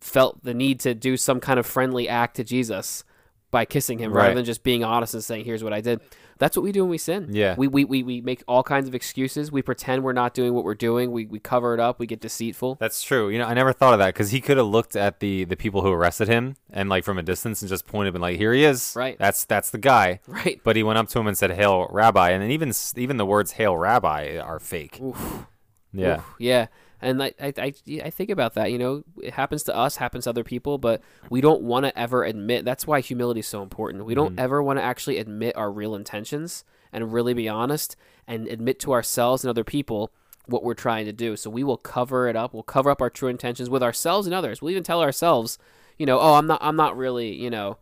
felt 0.00 0.42
the 0.42 0.52
need 0.54 0.80
to 0.80 0.94
do 0.94 1.16
some 1.16 1.40
kind 1.40 1.58
of 1.58 1.66
friendly 1.66 2.08
act 2.08 2.36
to 2.36 2.44
Jesus 2.44 3.04
by 3.50 3.64
kissing 3.64 3.98
him 3.98 4.12
rather 4.12 4.34
than 4.34 4.44
just 4.44 4.62
being 4.64 4.82
honest 4.84 5.14
and 5.14 5.22
saying, 5.24 5.44
"Here's 5.44 5.62
what 5.64 5.72
I 5.72 5.80
did." 5.80 6.00
That's 6.38 6.56
what 6.56 6.62
we 6.62 6.72
do 6.72 6.82
when 6.82 6.90
we 6.90 6.98
sin. 6.98 7.28
Yeah. 7.30 7.54
We, 7.56 7.66
we, 7.66 7.84
we, 7.84 8.02
we 8.02 8.20
make 8.20 8.42
all 8.46 8.62
kinds 8.62 8.88
of 8.88 8.94
excuses. 8.94 9.50
We 9.50 9.62
pretend 9.62 10.02
we're 10.02 10.12
not 10.12 10.34
doing 10.34 10.52
what 10.52 10.64
we're 10.64 10.74
doing. 10.74 11.10
We, 11.10 11.26
we 11.26 11.38
cover 11.38 11.72
it 11.72 11.80
up. 11.80 11.98
We 11.98 12.06
get 12.06 12.20
deceitful. 12.20 12.76
That's 12.78 13.02
true. 13.02 13.28
You 13.28 13.38
know, 13.38 13.46
I 13.46 13.54
never 13.54 13.72
thought 13.72 13.94
of 13.94 13.98
that 14.00 14.14
because 14.14 14.30
he 14.30 14.40
could 14.40 14.56
have 14.56 14.66
looked 14.66 14.96
at 14.96 15.20
the 15.20 15.44
the 15.44 15.56
people 15.56 15.82
who 15.82 15.90
arrested 15.90 16.28
him 16.28 16.56
and 16.70 16.88
like 16.88 17.04
from 17.04 17.18
a 17.18 17.22
distance 17.22 17.62
and 17.62 17.68
just 17.68 17.86
pointed 17.86 18.14
and 18.14 18.22
like, 18.22 18.36
"Here 18.36 18.52
he 18.52 18.64
is." 18.64 18.92
Right. 18.94 19.18
That's 19.18 19.44
that's 19.44 19.70
the 19.70 19.78
guy. 19.78 20.20
Right. 20.26 20.60
But 20.62 20.76
he 20.76 20.82
went 20.82 20.98
up 20.98 21.08
to 21.08 21.18
him 21.18 21.26
and 21.26 21.38
said, 21.38 21.52
"Hail, 21.52 21.88
Rabbi," 21.90 22.30
and 22.30 22.42
then 22.42 22.50
even 22.50 22.72
even 22.96 23.16
the 23.16 23.26
words 23.26 23.52
"Hail, 23.52 23.76
Rabbi" 23.76 24.38
are 24.38 24.58
fake. 24.58 25.00
Oof. 25.02 25.46
Yeah. 25.92 26.18
Oof. 26.18 26.34
Yeah. 26.38 26.66
And 27.00 27.22
I, 27.22 27.32
I, 27.40 27.52
I, 27.58 27.74
I 28.04 28.10
think 28.10 28.30
about 28.30 28.54
that. 28.54 28.72
You 28.72 28.78
know, 28.78 29.04
it 29.22 29.34
happens 29.34 29.62
to 29.64 29.76
us, 29.76 29.96
happens 29.96 30.24
to 30.24 30.30
other 30.30 30.44
people, 30.44 30.78
but 30.78 31.02
we 31.28 31.40
don't 31.40 31.62
want 31.62 31.84
to 31.84 31.98
ever 31.98 32.24
admit. 32.24 32.64
That's 32.64 32.86
why 32.86 33.00
humility 33.00 33.40
is 33.40 33.46
so 33.46 33.62
important. 33.62 34.06
We 34.06 34.14
don't 34.14 34.32
mm-hmm. 34.32 34.40
ever 34.40 34.62
want 34.62 34.78
to 34.78 34.82
actually 34.82 35.18
admit 35.18 35.56
our 35.56 35.70
real 35.70 35.94
intentions 35.94 36.64
and 36.92 37.12
really 37.12 37.34
be 37.34 37.48
honest 37.48 37.96
and 38.26 38.48
admit 38.48 38.80
to 38.80 38.92
ourselves 38.92 39.44
and 39.44 39.50
other 39.50 39.64
people 39.64 40.10
what 40.46 40.62
we're 40.62 40.74
trying 40.74 41.04
to 41.06 41.12
do. 41.12 41.36
So 41.36 41.50
we 41.50 41.64
will 41.64 41.76
cover 41.76 42.28
it 42.28 42.36
up. 42.36 42.54
We'll 42.54 42.62
cover 42.62 42.90
up 42.90 43.02
our 43.02 43.10
true 43.10 43.28
intentions 43.28 43.68
with 43.68 43.82
ourselves 43.82 44.26
and 44.26 44.34
others. 44.34 44.62
We'll 44.62 44.70
even 44.70 44.82
tell 44.82 45.02
ourselves, 45.02 45.58
you 45.98 46.06
know, 46.06 46.18
oh, 46.18 46.34
I'm 46.34 46.46
not 46.46 46.60
I'm 46.62 46.76
not 46.76 46.96
really, 46.96 47.32
you 47.34 47.50
know, 47.50 47.78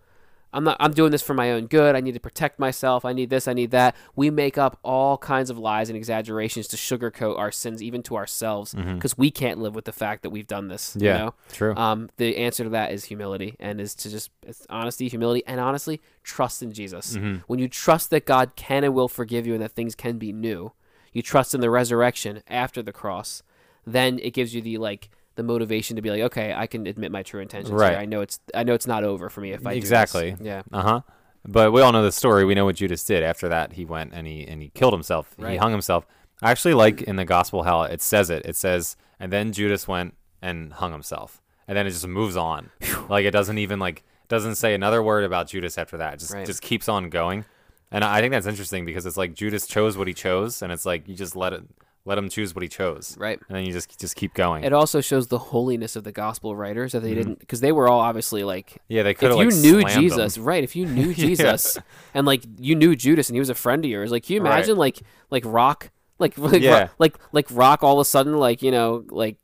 I'm 0.54 0.64
not 0.64 0.76
I'm 0.80 0.92
doing 0.92 1.10
this 1.10 1.20
for 1.22 1.34
my 1.34 1.50
own 1.52 1.66
good. 1.66 1.94
I 1.96 2.00
need 2.00 2.14
to 2.14 2.20
protect 2.20 2.58
myself. 2.58 3.04
I 3.04 3.12
need 3.12 3.28
this, 3.28 3.46
I 3.48 3.52
need 3.52 3.72
that. 3.72 3.94
We 4.16 4.30
make 4.30 4.56
up 4.56 4.78
all 4.82 5.18
kinds 5.18 5.50
of 5.50 5.58
lies 5.58 5.90
and 5.90 5.96
exaggerations 5.96 6.68
to 6.68 6.76
sugarcoat 6.76 7.38
our 7.38 7.50
sins 7.52 7.82
even 7.82 8.02
to 8.04 8.16
ourselves 8.16 8.72
because 8.74 9.18
we 9.18 9.30
can't 9.30 9.58
live 9.60 9.74
with 9.74 9.84
the 9.84 9.92
fact 9.92 10.22
that 10.22 10.30
we've 10.30 10.46
done 10.46 10.68
this, 10.68 10.96
Yeah. 10.98 11.12
you 11.12 11.18
know? 11.24 11.34
True. 11.52 11.74
Um, 11.76 12.08
the 12.16 12.36
answer 12.38 12.64
to 12.64 12.70
that 12.70 12.92
is 12.92 13.04
humility, 13.06 13.56
and 13.60 13.80
is 13.80 13.94
to 13.96 14.08
just 14.10 14.30
it's 14.46 14.66
honesty, 14.70 15.08
humility, 15.08 15.42
and 15.46 15.60
honestly, 15.60 16.00
trust 16.22 16.62
in 16.62 16.72
Jesus. 16.72 17.16
Mm-hmm. 17.16 17.38
When 17.48 17.58
you 17.58 17.68
trust 17.68 18.10
that 18.10 18.24
God 18.24 18.52
can 18.56 18.84
and 18.84 18.94
will 18.94 19.08
forgive 19.08 19.46
you, 19.46 19.54
and 19.54 19.62
that 19.62 19.72
things 19.72 19.94
can 19.94 20.18
be 20.18 20.32
new, 20.32 20.72
you 21.12 21.22
trust 21.22 21.54
in 21.54 21.60
the 21.60 21.70
resurrection 21.70 22.42
after 22.48 22.82
the 22.82 22.92
cross. 22.92 23.42
Then 23.86 24.18
it 24.20 24.32
gives 24.32 24.54
you 24.54 24.62
the 24.62 24.78
like 24.78 25.10
the 25.37 25.42
motivation 25.42 25.97
to 25.97 26.03
be 26.03 26.11
like, 26.11 26.20
okay, 26.23 26.53
I 26.55 26.66
can 26.66 26.87
admit 26.87 27.11
my 27.12 27.23
true 27.23 27.40
intentions. 27.40 27.73
Right. 27.73 27.90
Here. 27.90 27.99
I 27.99 28.05
know 28.05 28.20
it's 28.20 28.40
I 28.55 28.62
know 28.64 28.75
it's 28.75 28.87
not 28.87 29.05
over 29.05 29.29
for 29.29 29.40
me 29.40 29.53
if 29.53 29.66
I. 29.66 29.73
Exactly. 29.73 30.37
Yeah. 30.40 30.62
Uh 30.73 30.83
huh. 30.83 31.01
But 31.47 31.73
we 31.73 31.83
all 31.83 31.92
know 31.92 32.03
the 32.03 32.12
story. 32.12 32.44
We 32.44 32.55
know 32.55 32.64
what 32.64 32.77
Judas 32.77 33.05
did. 33.05 33.23
After 33.23 33.49
that, 33.49 33.75
he 33.75 33.85
went 33.85 34.12
and 34.14 34.27
he 34.27 34.47
and 34.47 34.62
he 34.62 34.70
killed 34.70 34.92
himself. 34.94 35.35
He 35.38 35.57
hung 35.57 35.73
himself. 35.73 36.07
I 36.42 36.51
actually 36.51 36.75
like 36.75 37.03
in 37.03 37.16
the 37.16 37.25
gospel 37.25 37.62
how 37.64 37.83
it 37.83 38.01
says 38.01 38.31
it. 38.31 38.44
It 38.47 38.57
says, 38.57 38.97
and 39.20 39.33
then 39.33 39.53
Judas 39.53 39.87
went 39.87 40.14
and 40.42 40.73
hung 40.73 40.92
himself, 40.92 41.40
and 41.68 41.77
then 41.77 41.87
it 41.87 41.90
just 41.90 42.07
moves 42.07 42.37
on. 42.37 42.70
like 43.09 43.25
it 43.25 43.31
doesn't 43.31 43.59
even 43.59 43.79
like 43.79 44.03
doesn't 44.29 44.55
say 44.55 44.75
another 44.75 45.03
word 45.03 45.23
about 45.25 45.49
Judas 45.49 45.77
after 45.77 45.99
that. 45.99 46.14
It 46.14 46.20
just 46.20 46.33
Right. 46.33 46.47
just 46.47 46.62
keeps 46.62 46.88
on 46.88 47.11
going. 47.11 47.44
And 47.90 48.03
I 48.03 48.20
think 48.20 48.33
that's 48.33 48.47
interesting 48.47 48.85
because 48.87 49.05
it's 49.07 49.16
like 49.18 49.35
Judas 49.35 49.66
chose 49.66 49.97
what 49.99 50.09
he 50.09 50.14
chose, 50.14 50.62
and 50.62 50.73
it's 50.73 50.87
like 50.87 51.07
you 51.09 51.14
just 51.14 51.37
let 51.37 51.53
it 51.53 51.62
let 52.06 52.18
him 52.18 52.28
choose 52.28 52.54
what 52.54 52.62
he 52.62 52.68
chose, 52.68 53.16
Right. 53.18 53.40
and 53.48 53.56
then 53.56 53.64
you 53.64 53.72
just 53.72 53.98
just 53.98 54.14
keep 54.16 54.34
going. 54.34 54.62
It 54.64 54.72
also 54.72 55.00
shows 55.00 55.28
the 55.28 55.38
holiness 55.38 55.96
of 55.96 56.04
the 56.04 56.12
gospel 56.12 56.54
writers 56.54 56.92
that 56.92 57.00
they 57.00 57.10
mm-hmm. 57.10 57.18
didn't 57.18 57.38
because 57.38 57.60
they 57.60 57.72
were 57.72 57.88
all 57.88 58.00
obviously 58.00 58.44
like 58.44 58.78
yeah, 58.88 59.02
they 59.02 59.14
could 59.14 59.30
if 59.32 59.38
you 59.38 59.44
like 59.50 59.62
knew. 59.62 60.00
Jesus, 60.00 60.36
right? 60.38 60.62
If 60.62 60.76
you 60.76 60.86
knew 60.86 61.14
Jesus, 61.26 61.78
and 62.12 62.26
like 62.26 62.42
you 62.58 62.74
knew 62.74 62.94
Judas, 62.94 63.28
and 63.28 63.36
he 63.36 63.40
was 63.40 63.50
a 63.50 63.54
friend 63.54 63.84
of 63.84 63.90
yours, 63.90 64.10
like 64.10 64.24
can 64.24 64.34
you 64.34 64.42
Right. 64.42 64.52
imagine 64.52 64.76
like 64.76 65.00
like 65.30 65.44
Rock, 65.46 65.90
like 66.18 66.36
like, 66.38 66.60
Yeah. 66.60 66.80
Rock, 66.80 66.94
like 66.98 67.18
like 67.32 67.46
Rock, 67.50 67.82
all 67.82 67.94
of 67.94 68.00
a 68.00 68.04
sudden, 68.04 68.36
like 68.36 68.62
you 68.62 68.70
know, 68.70 69.04
like 69.08 69.36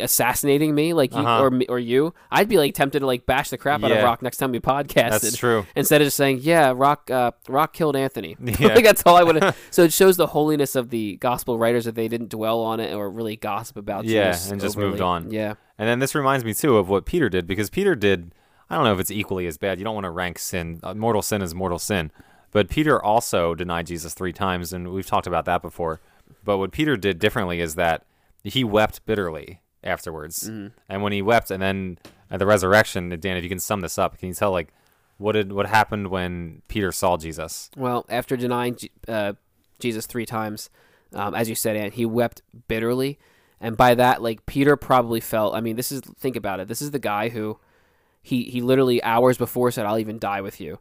assassinating 0.00 0.74
me, 0.74 0.92
like 0.92 1.12
you 1.12 1.20
Uh-huh. 1.20 1.42
or 1.44 1.50
me, 1.50 1.66
or 1.68 1.78
you, 1.78 2.14
I'd 2.30 2.48
be 2.48 2.56
like 2.58 2.74
tempted 2.74 3.00
to 3.00 3.06
like 3.06 3.26
bash 3.26 3.50
the 3.50 3.58
crap 3.58 3.82
out 3.84 3.92
of 3.92 4.02
Rock 4.02 4.22
next 4.22 4.38
time 4.38 4.52
we 4.52 4.60
podcasted. 4.60 5.20
That's 5.20 5.36
true. 5.36 5.66
Instead 5.76 6.00
of 6.00 6.06
just 6.06 6.16
saying, 6.16 6.38
"Yeah, 6.42 6.72
Rock, 6.74 7.10
uh, 7.10 7.32
Rock 7.48 7.72
killed 7.72 7.96
Anthony," 7.96 8.36
Yeah. 8.42 8.68
like 8.74 8.84
that's 8.84 9.02
all 9.04 9.16
I 9.16 9.22
would. 9.22 9.42
have 9.42 9.56
So 9.70 9.82
it 9.82 9.92
shows 9.92 10.16
the 10.16 10.28
holiness 10.28 10.74
of 10.74 10.90
the 10.90 11.16
gospel 11.16 11.58
writers 11.58 11.84
that 11.84 11.94
they 11.94 12.08
didn't 12.08 12.30
dwell 12.30 12.60
on 12.60 12.80
it 12.80 12.94
or 12.94 13.10
really 13.10 13.36
gossip 13.36 13.76
about. 13.76 14.02
Jesus. 14.04 14.14
Yeah, 14.14 14.24
Judas 14.32 14.50
and 14.50 14.60
just 14.60 14.76
overly. 14.76 14.90
moved 14.90 15.02
on. 15.02 15.30
Yeah, 15.30 15.54
And 15.78 15.88
then 15.88 15.98
this 15.98 16.14
reminds 16.14 16.44
me 16.44 16.54
too 16.54 16.76
of 16.76 16.88
what 16.88 17.04
Peter 17.06 17.28
did 17.28 17.46
because 17.46 17.70
Peter 17.70 17.94
did. 17.94 18.34
I 18.70 18.76
don't 18.76 18.84
know 18.84 18.94
if 18.94 19.00
it's 19.00 19.10
equally 19.10 19.46
as 19.46 19.58
bad. 19.58 19.78
You 19.78 19.84
don't 19.84 19.94
want 19.94 20.04
to 20.06 20.10
rank 20.10 20.38
sin. 20.38 20.80
Uh, 20.82 20.94
mortal 20.94 21.20
sin 21.20 21.42
is 21.42 21.54
mortal 21.54 21.78
sin. 21.78 22.10
But 22.52 22.70
Peter 22.70 23.02
also 23.02 23.54
denied 23.54 23.86
Jesus 23.86 24.14
three 24.14 24.32
times, 24.32 24.72
and 24.72 24.88
we've 24.92 25.06
talked 25.06 25.26
about 25.26 25.44
that 25.44 25.60
before. 25.60 26.00
But 26.42 26.56
what 26.58 26.70
Peter 26.72 26.96
did 26.96 27.18
differently 27.18 27.60
is 27.60 27.74
that 27.74 28.04
he 28.44 28.64
wept 28.64 29.04
bitterly 29.06 29.60
afterwards. 29.84 30.46
And 30.88 31.02
when 31.02 31.12
he 31.12 31.22
wept, 31.22 31.50
and 31.50 31.62
then 31.62 31.98
at 32.30 32.38
the 32.38 32.46
resurrection, 32.46 33.08
Dan, 33.20 33.36
if 33.36 33.42
you 33.42 33.48
can 33.48 33.60
sum 33.60 33.80
this 33.80 33.98
up, 33.98 34.18
can 34.18 34.28
you 34.28 34.34
tell 34.34 34.50
like 34.50 34.72
what 35.18 35.32
did 35.32 35.52
what 35.52 35.66
happened 35.66 36.08
when 36.08 36.62
Peter 36.68 36.92
saw 36.92 37.16
Jesus? 37.16 37.70
Well, 37.76 38.04
after 38.08 38.36
denying 38.36 38.76
uh, 39.06 39.34
Jesus 39.78 40.06
three 40.06 40.26
times, 40.26 40.70
um, 41.12 41.34
as 41.34 41.48
you 41.48 41.54
said, 41.54 41.76
and 41.76 41.92
he 41.92 42.04
wept 42.04 42.42
bitterly, 42.68 43.18
and 43.60 43.76
by 43.76 43.94
that, 43.94 44.22
like 44.22 44.46
Peter 44.46 44.76
probably 44.76 45.20
felt. 45.20 45.54
I 45.54 45.60
mean, 45.60 45.76
this 45.76 45.92
is 45.92 46.00
think 46.18 46.36
about 46.36 46.60
it. 46.60 46.68
This 46.68 46.82
is 46.82 46.90
the 46.90 46.98
guy 46.98 47.28
who 47.28 47.58
he 48.22 48.44
he 48.44 48.60
literally 48.60 49.02
hours 49.02 49.38
before 49.38 49.70
said, 49.70 49.86
"I'll 49.86 49.98
even 49.98 50.18
die 50.18 50.40
with 50.40 50.60
you," 50.60 50.78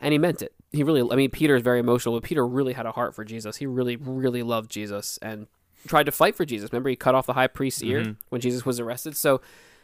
and 0.00 0.12
he 0.12 0.18
meant 0.18 0.42
it. 0.42 0.52
He 0.70 0.82
really. 0.82 1.02
I 1.10 1.16
mean, 1.16 1.30
Peter 1.30 1.56
is 1.56 1.62
very 1.62 1.80
emotional, 1.80 2.16
but 2.16 2.24
Peter 2.24 2.46
really 2.46 2.74
had 2.74 2.86
a 2.86 2.92
heart 2.92 3.14
for 3.14 3.24
Jesus. 3.24 3.56
He 3.56 3.66
really, 3.66 3.96
really 3.96 4.42
loved 4.42 4.70
Jesus 4.70 5.18
and 5.22 5.46
tried 5.86 6.04
to 6.06 6.12
fight 6.12 6.34
for 6.36 6.44
Jesus. 6.44 6.72
Remember, 6.72 6.90
he 6.90 6.96
cut 6.96 7.14
off 7.14 7.26
the 7.26 7.34
high 7.34 7.46
priest's 7.46 7.82
ear 7.82 8.16
when 8.30 8.40
Jesus 8.40 8.64
was 8.66 8.80
arrested. 8.80 9.16
So, 9.16 9.40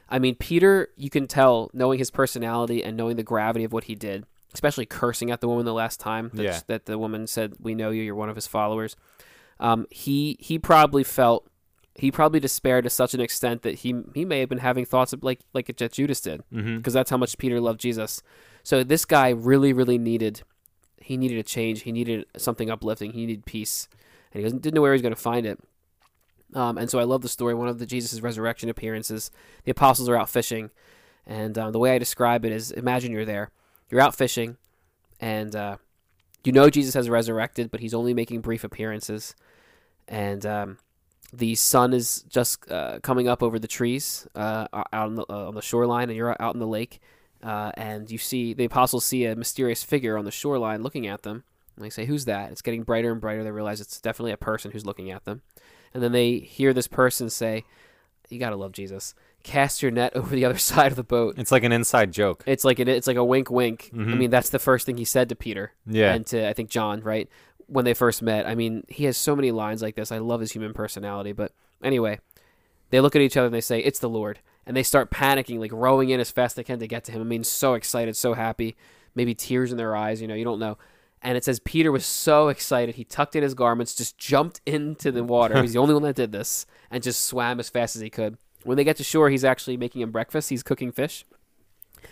I 0.09 0.19
mean, 0.19 0.35
Peter, 0.35 0.89
you 0.97 1.09
can 1.11 1.27
tell, 1.27 1.71
knowing 1.73 1.99
his 1.99 2.11
personality 2.11 2.83
and 2.83 2.97
knowing 2.97 3.17
the 3.17 3.23
gravity 3.23 3.65
of 3.65 3.73
what 3.73 3.85
he 3.85 3.95
did, 3.95 4.27
especially 4.53 4.87
cursing 4.87 5.31
at 5.31 5.41
the 5.41 5.49
woman 5.49 5.65
the 5.65 5.73
last 5.73 6.01
time 6.01 6.31
that, 6.35 6.43
Yeah. 6.43 6.61
that 6.67 6.87
the 6.87 6.99
woman 6.99 7.27
said, 7.27 7.55
"We 7.61 7.75
know 7.75 7.91
you. 7.91 8.03
You're 8.03 8.15
one 8.15 8.29
of 8.29 8.37
his 8.37 8.47
followers." 8.47 8.97
Um, 9.61 9.87
he 9.91 10.37
he 10.41 10.59
probably 10.59 11.05
felt 11.05 11.47
he 11.97 12.11
probably 12.11 12.41
despaired 12.41 12.83
to 12.85 12.91
such 12.91 13.15
an 13.15 13.21
extent 13.21 13.63
that 13.63 13.77
he 13.77 13.95
he 14.15 14.25
may 14.25 14.41
have 14.41 14.49
been 14.49 14.59
having 14.59 14.85
thoughts 14.85 15.13
of 15.13 15.23
like 15.23 15.41
like 15.55 15.75
Judas 15.93 16.21
did 16.21 16.43
Mm-hmm. 16.53 16.79
because 16.79 16.93
that's 16.93 17.11
how 17.11 17.17
much 17.17 17.39
Peter 17.39 17.61
loved 17.61 17.81
Jesus. 17.81 18.21
So 18.65 18.83
this 18.85 19.05
guy 19.05 19.29
really 19.31 19.73
really 19.73 19.99
needed 19.99 20.43
he 21.01 21.17
needed 21.17 21.39
a 21.39 21.43
change. 21.43 21.83
He 21.83 21.93
needed 21.93 22.25
something 22.37 22.71
uplifting. 22.71 23.13
He 23.13 23.27
needed 23.27 23.45
peace, 23.47 23.89
and 24.33 24.43
he 24.43 24.51
didn't 24.51 24.75
know 24.75 24.81
where 24.81 24.93
he 24.93 24.97
was 24.97 25.03
going 25.03 25.15
to 25.15 25.21
find 25.21 25.45
it. 25.47 25.59
Um, 26.53 26.79
and 26.79 26.91
so 26.91 26.99
I 26.99 27.05
love 27.05 27.23
the 27.23 27.29
story. 27.29 27.55
One 27.55 27.69
of 27.69 27.79
the 27.79 27.87
Jesus' 27.87 28.21
resurrection 28.21 28.69
appearances, 28.69 29.31
the 29.65 29.71
apostles 29.71 30.09
are 30.09 30.17
out 30.17 30.29
fishing, 30.29 30.71
and 31.27 31.57
uh, 31.57 31.71
the 31.71 31.79
way 31.79 31.95
I 31.95 31.99
describe 31.99 32.45
it 32.45 32.53
is: 32.53 32.71
imagine 32.71 33.13
you're 33.13 33.25
there, 33.25 33.51
you're 33.91 34.01
out 34.01 34.15
fishing, 34.15 34.57
and 35.21 35.57
uh, 35.57 35.77
you 36.45 36.53
know 36.53 36.71
Jesus 36.71 36.95
has 36.95 37.09
resurrected, 37.09 37.71
but 37.71 37.81
he's 37.81 37.95
only 37.95 38.15
making 38.15 38.41
brief 38.41 38.63
appearances, 38.63 39.35
and 40.07 40.45
um, 40.47 40.79
the 41.33 41.55
sun 41.55 41.93
is 41.93 42.23
just 42.29 42.71
uh, 42.71 43.01
coming 43.01 43.29
up 43.29 43.43
over 43.43 43.59
the 43.59 43.69
trees 43.69 44.27
uh, 44.35 44.67
out 44.73 44.89
on 44.93 45.15
the, 45.17 45.25
uh, 45.29 45.49
on 45.49 45.55
the 45.55 45.63
shoreline, 45.63 46.09
and 46.09 46.17
you're 46.17 46.41
out 46.41 46.55
in 46.55 46.61
the 46.61 46.67
lake, 46.67 47.01
uh, 47.43 47.73
and 47.75 48.11
you 48.11 48.19
see 48.19 48.55
the 48.55 48.65
apostles 48.65 49.05
see 49.05 49.25
a 49.25 49.35
mysterious 49.35 49.83
figure 49.83 50.17
on 50.17 50.25
the 50.25 50.31
shoreline 50.31 50.83
looking 50.83 51.07
at 51.07 51.23
them. 51.23 51.45
And 51.77 51.85
they 51.85 51.91
say, 51.91 52.05
"Who's 52.05 52.25
that?" 52.27 52.53
It's 52.53 52.63
getting 52.63 52.85
brighter 52.85 53.11
and 53.11 53.21
brighter. 53.21 53.43
They 53.43 53.51
realize 53.51 53.81
it's 53.81 54.01
definitely 54.01 54.31
a 54.33 54.37
person 54.37 54.71
who's 54.71 54.87
looking 54.87 55.11
at 55.11 55.25
them, 55.25 55.43
and 55.95 56.03
then 56.03 56.13
they 56.13 56.39
hear 56.39 56.73
this 56.75 56.89
person 56.89 57.31
say, 57.31 57.65
"You 58.29 58.39
gotta 58.39 58.57
love 58.57 58.73
Jesus. 58.73 59.15
Cast 59.43 59.83
your 59.83 59.91
net 59.93 60.13
over 60.17 60.35
the 60.35 60.45
other 60.45 60.59
side 60.59 60.93
of 60.93 60.97
the 60.97 61.05
boat." 61.05 61.39
It's 61.39 61.53
like 61.53 61.65
an 61.65 61.73
inside 61.73 62.13
joke. 62.13 62.43
It's 62.47 62.65
like 62.65 62.79
it, 62.81 62.89
it's 62.89 63.07
like 63.07 63.17
a 63.17 63.25
wink, 63.25 63.51
wink. 63.51 63.91
I 63.93 63.97
Mhm. 63.97 64.19
mean, 64.19 64.31
that's 64.31 64.51
the 64.51 64.59
first 64.59 64.85
thing 64.87 64.97
he 64.97 65.05
said 65.05 65.29
to 65.31 65.37
Peter 65.37 65.73
Yeah. 65.87 66.13
and 66.15 66.27
to 66.27 66.49
I 66.49 66.53
think 66.53 66.69
John, 66.71 67.01
right? 67.01 67.29
When 67.67 67.85
they 67.87 67.95
first 67.95 68.21
met. 68.23 68.47
I 68.47 68.55
mean, 68.55 68.85
he 68.89 69.05
has 69.05 69.17
so 69.17 69.35
many 69.35 69.51
lines 69.51 69.81
like 69.81 69.95
this. 69.95 70.13
I 70.13 70.19
love 70.19 70.41
his 70.41 70.53
human 70.53 70.75
personality. 70.75 71.33
But 71.33 71.53
anyway, 71.83 72.19
they 72.91 73.01
look 73.01 73.17
at 73.17 73.23
each 73.23 73.37
other 73.37 73.47
and 73.47 73.55
they 73.55 73.61
say, 73.63 73.79
"It's 73.81 73.99
the 74.01 74.09
Lord," 74.09 74.41
and 74.67 74.77
they 74.77 74.83
start 74.83 75.11
panicking, 75.11 75.59
like 75.59 75.73
rowing 75.73 76.11
in 76.11 76.21
as 76.21 76.31
fast 76.31 76.53
as 76.53 76.57
they 76.57 76.65
can 76.65 76.79
to 76.81 76.87
get 76.87 77.05
to 77.05 77.13
him. 77.13 77.21
I 77.23 77.25
mean, 77.25 77.45
so 77.45 77.75
excited, 77.75 78.17
so 78.17 78.35
happy, 78.35 78.77
maybe 79.15 79.35
tears 79.35 79.71
in 79.73 79.79
their 79.79 79.97
eyes. 79.97 80.21
You 80.21 80.29
know, 80.29 80.35
you 80.35 80.45
don't 80.45 80.59
know. 80.59 80.77
And 81.25 81.39
it 81.39 81.45
says 81.45 81.59
Peter 81.59 81.91
was 81.91 82.05
so 82.05 82.49
excited, 82.49 82.97
he 82.97 83.05
tucked 83.05 83.35
in 83.35 83.43
his 83.43 83.55
garments, 83.55 83.95
just 83.95 84.19
jumped 84.19 84.61
into 84.67 85.11
the 85.11 85.25
water. 85.25 85.63
He's 85.63 85.73
the 85.73 85.79
only 85.79 85.95
one 85.95 86.03
that 86.03 86.15
did 86.15 86.33
this, 86.33 86.67
and 86.91 87.03
just 87.03 87.25
swam 87.25 87.59
as 87.59 87.71
fast 87.71 87.97
as 87.97 88.03
he 88.03 88.11
could. 88.11 88.37
When 88.63 88.77
they 88.77 88.85
get 88.85 88.99
to 88.99 89.05
shore, 89.05 89.31
he's 89.31 89.45
actually 89.45 89.79
making 89.79 90.03
him 90.03 90.11
breakfast. 90.11 90.51
He's 90.51 90.63
cooking 90.63 90.93
fish, 90.93 91.25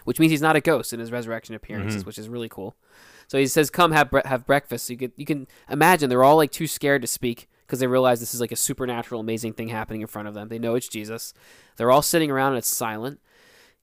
which 0.04 0.18
means 0.18 0.30
he's 0.30 0.40
not 0.40 0.56
a 0.56 0.62
ghost 0.62 0.94
in 0.94 1.00
his 1.00 1.12
resurrection 1.12 1.54
appearances, 1.54 2.00
mm-hmm. 2.00 2.06
which 2.06 2.18
is 2.18 2.30
really 2.30 2.48
cool. 2.48 2.74
So 3.28 3.38
he 3.38 3.46
says, 3.46 3.68
"Come 3.70 3.92
have 3.92 4.10
bre- 4.10 4.26
have 4.26 4.46
breakfast." 4.46 4.86
So 4.86 4.94
you 4.94 4.98
could 4.98 5.12
you 5.16 5.26
can 5.26 5.46
imagine 5.68 6.08
they're 6.08 6.24
all 6.24 6.36
like 6.36 6.50
too 6.50 6.66
scared 6.66 7.02
to 7.02 7.08
speak 7.08 7.48
because 7.66 7.80
they 7.80 7.86
realize 7.86 8.20
this 8.20 8.34
is 8.34 8.40
like 8.40 8.52
a 8.52 8.56
supernatural, 8.56 9.20
amazing 9.20 9.52
thing 9.52 9.68
happening 9.68 10.00
in 10.00 10.06
front 10.06 10.28
of 10.28 10.34
them. 10.34 10.48
They 10.48 10.58
know 10.58 10.74
it's 10.74 10.88
Jesus. 10.88 11.32
They're 11.76 11.90
all 11.90 12.02
sitting 12.02 12.30
around 12.30 12.52
and 12.52 12.58
it's 12.58 12.74
silent. 12.74 13.20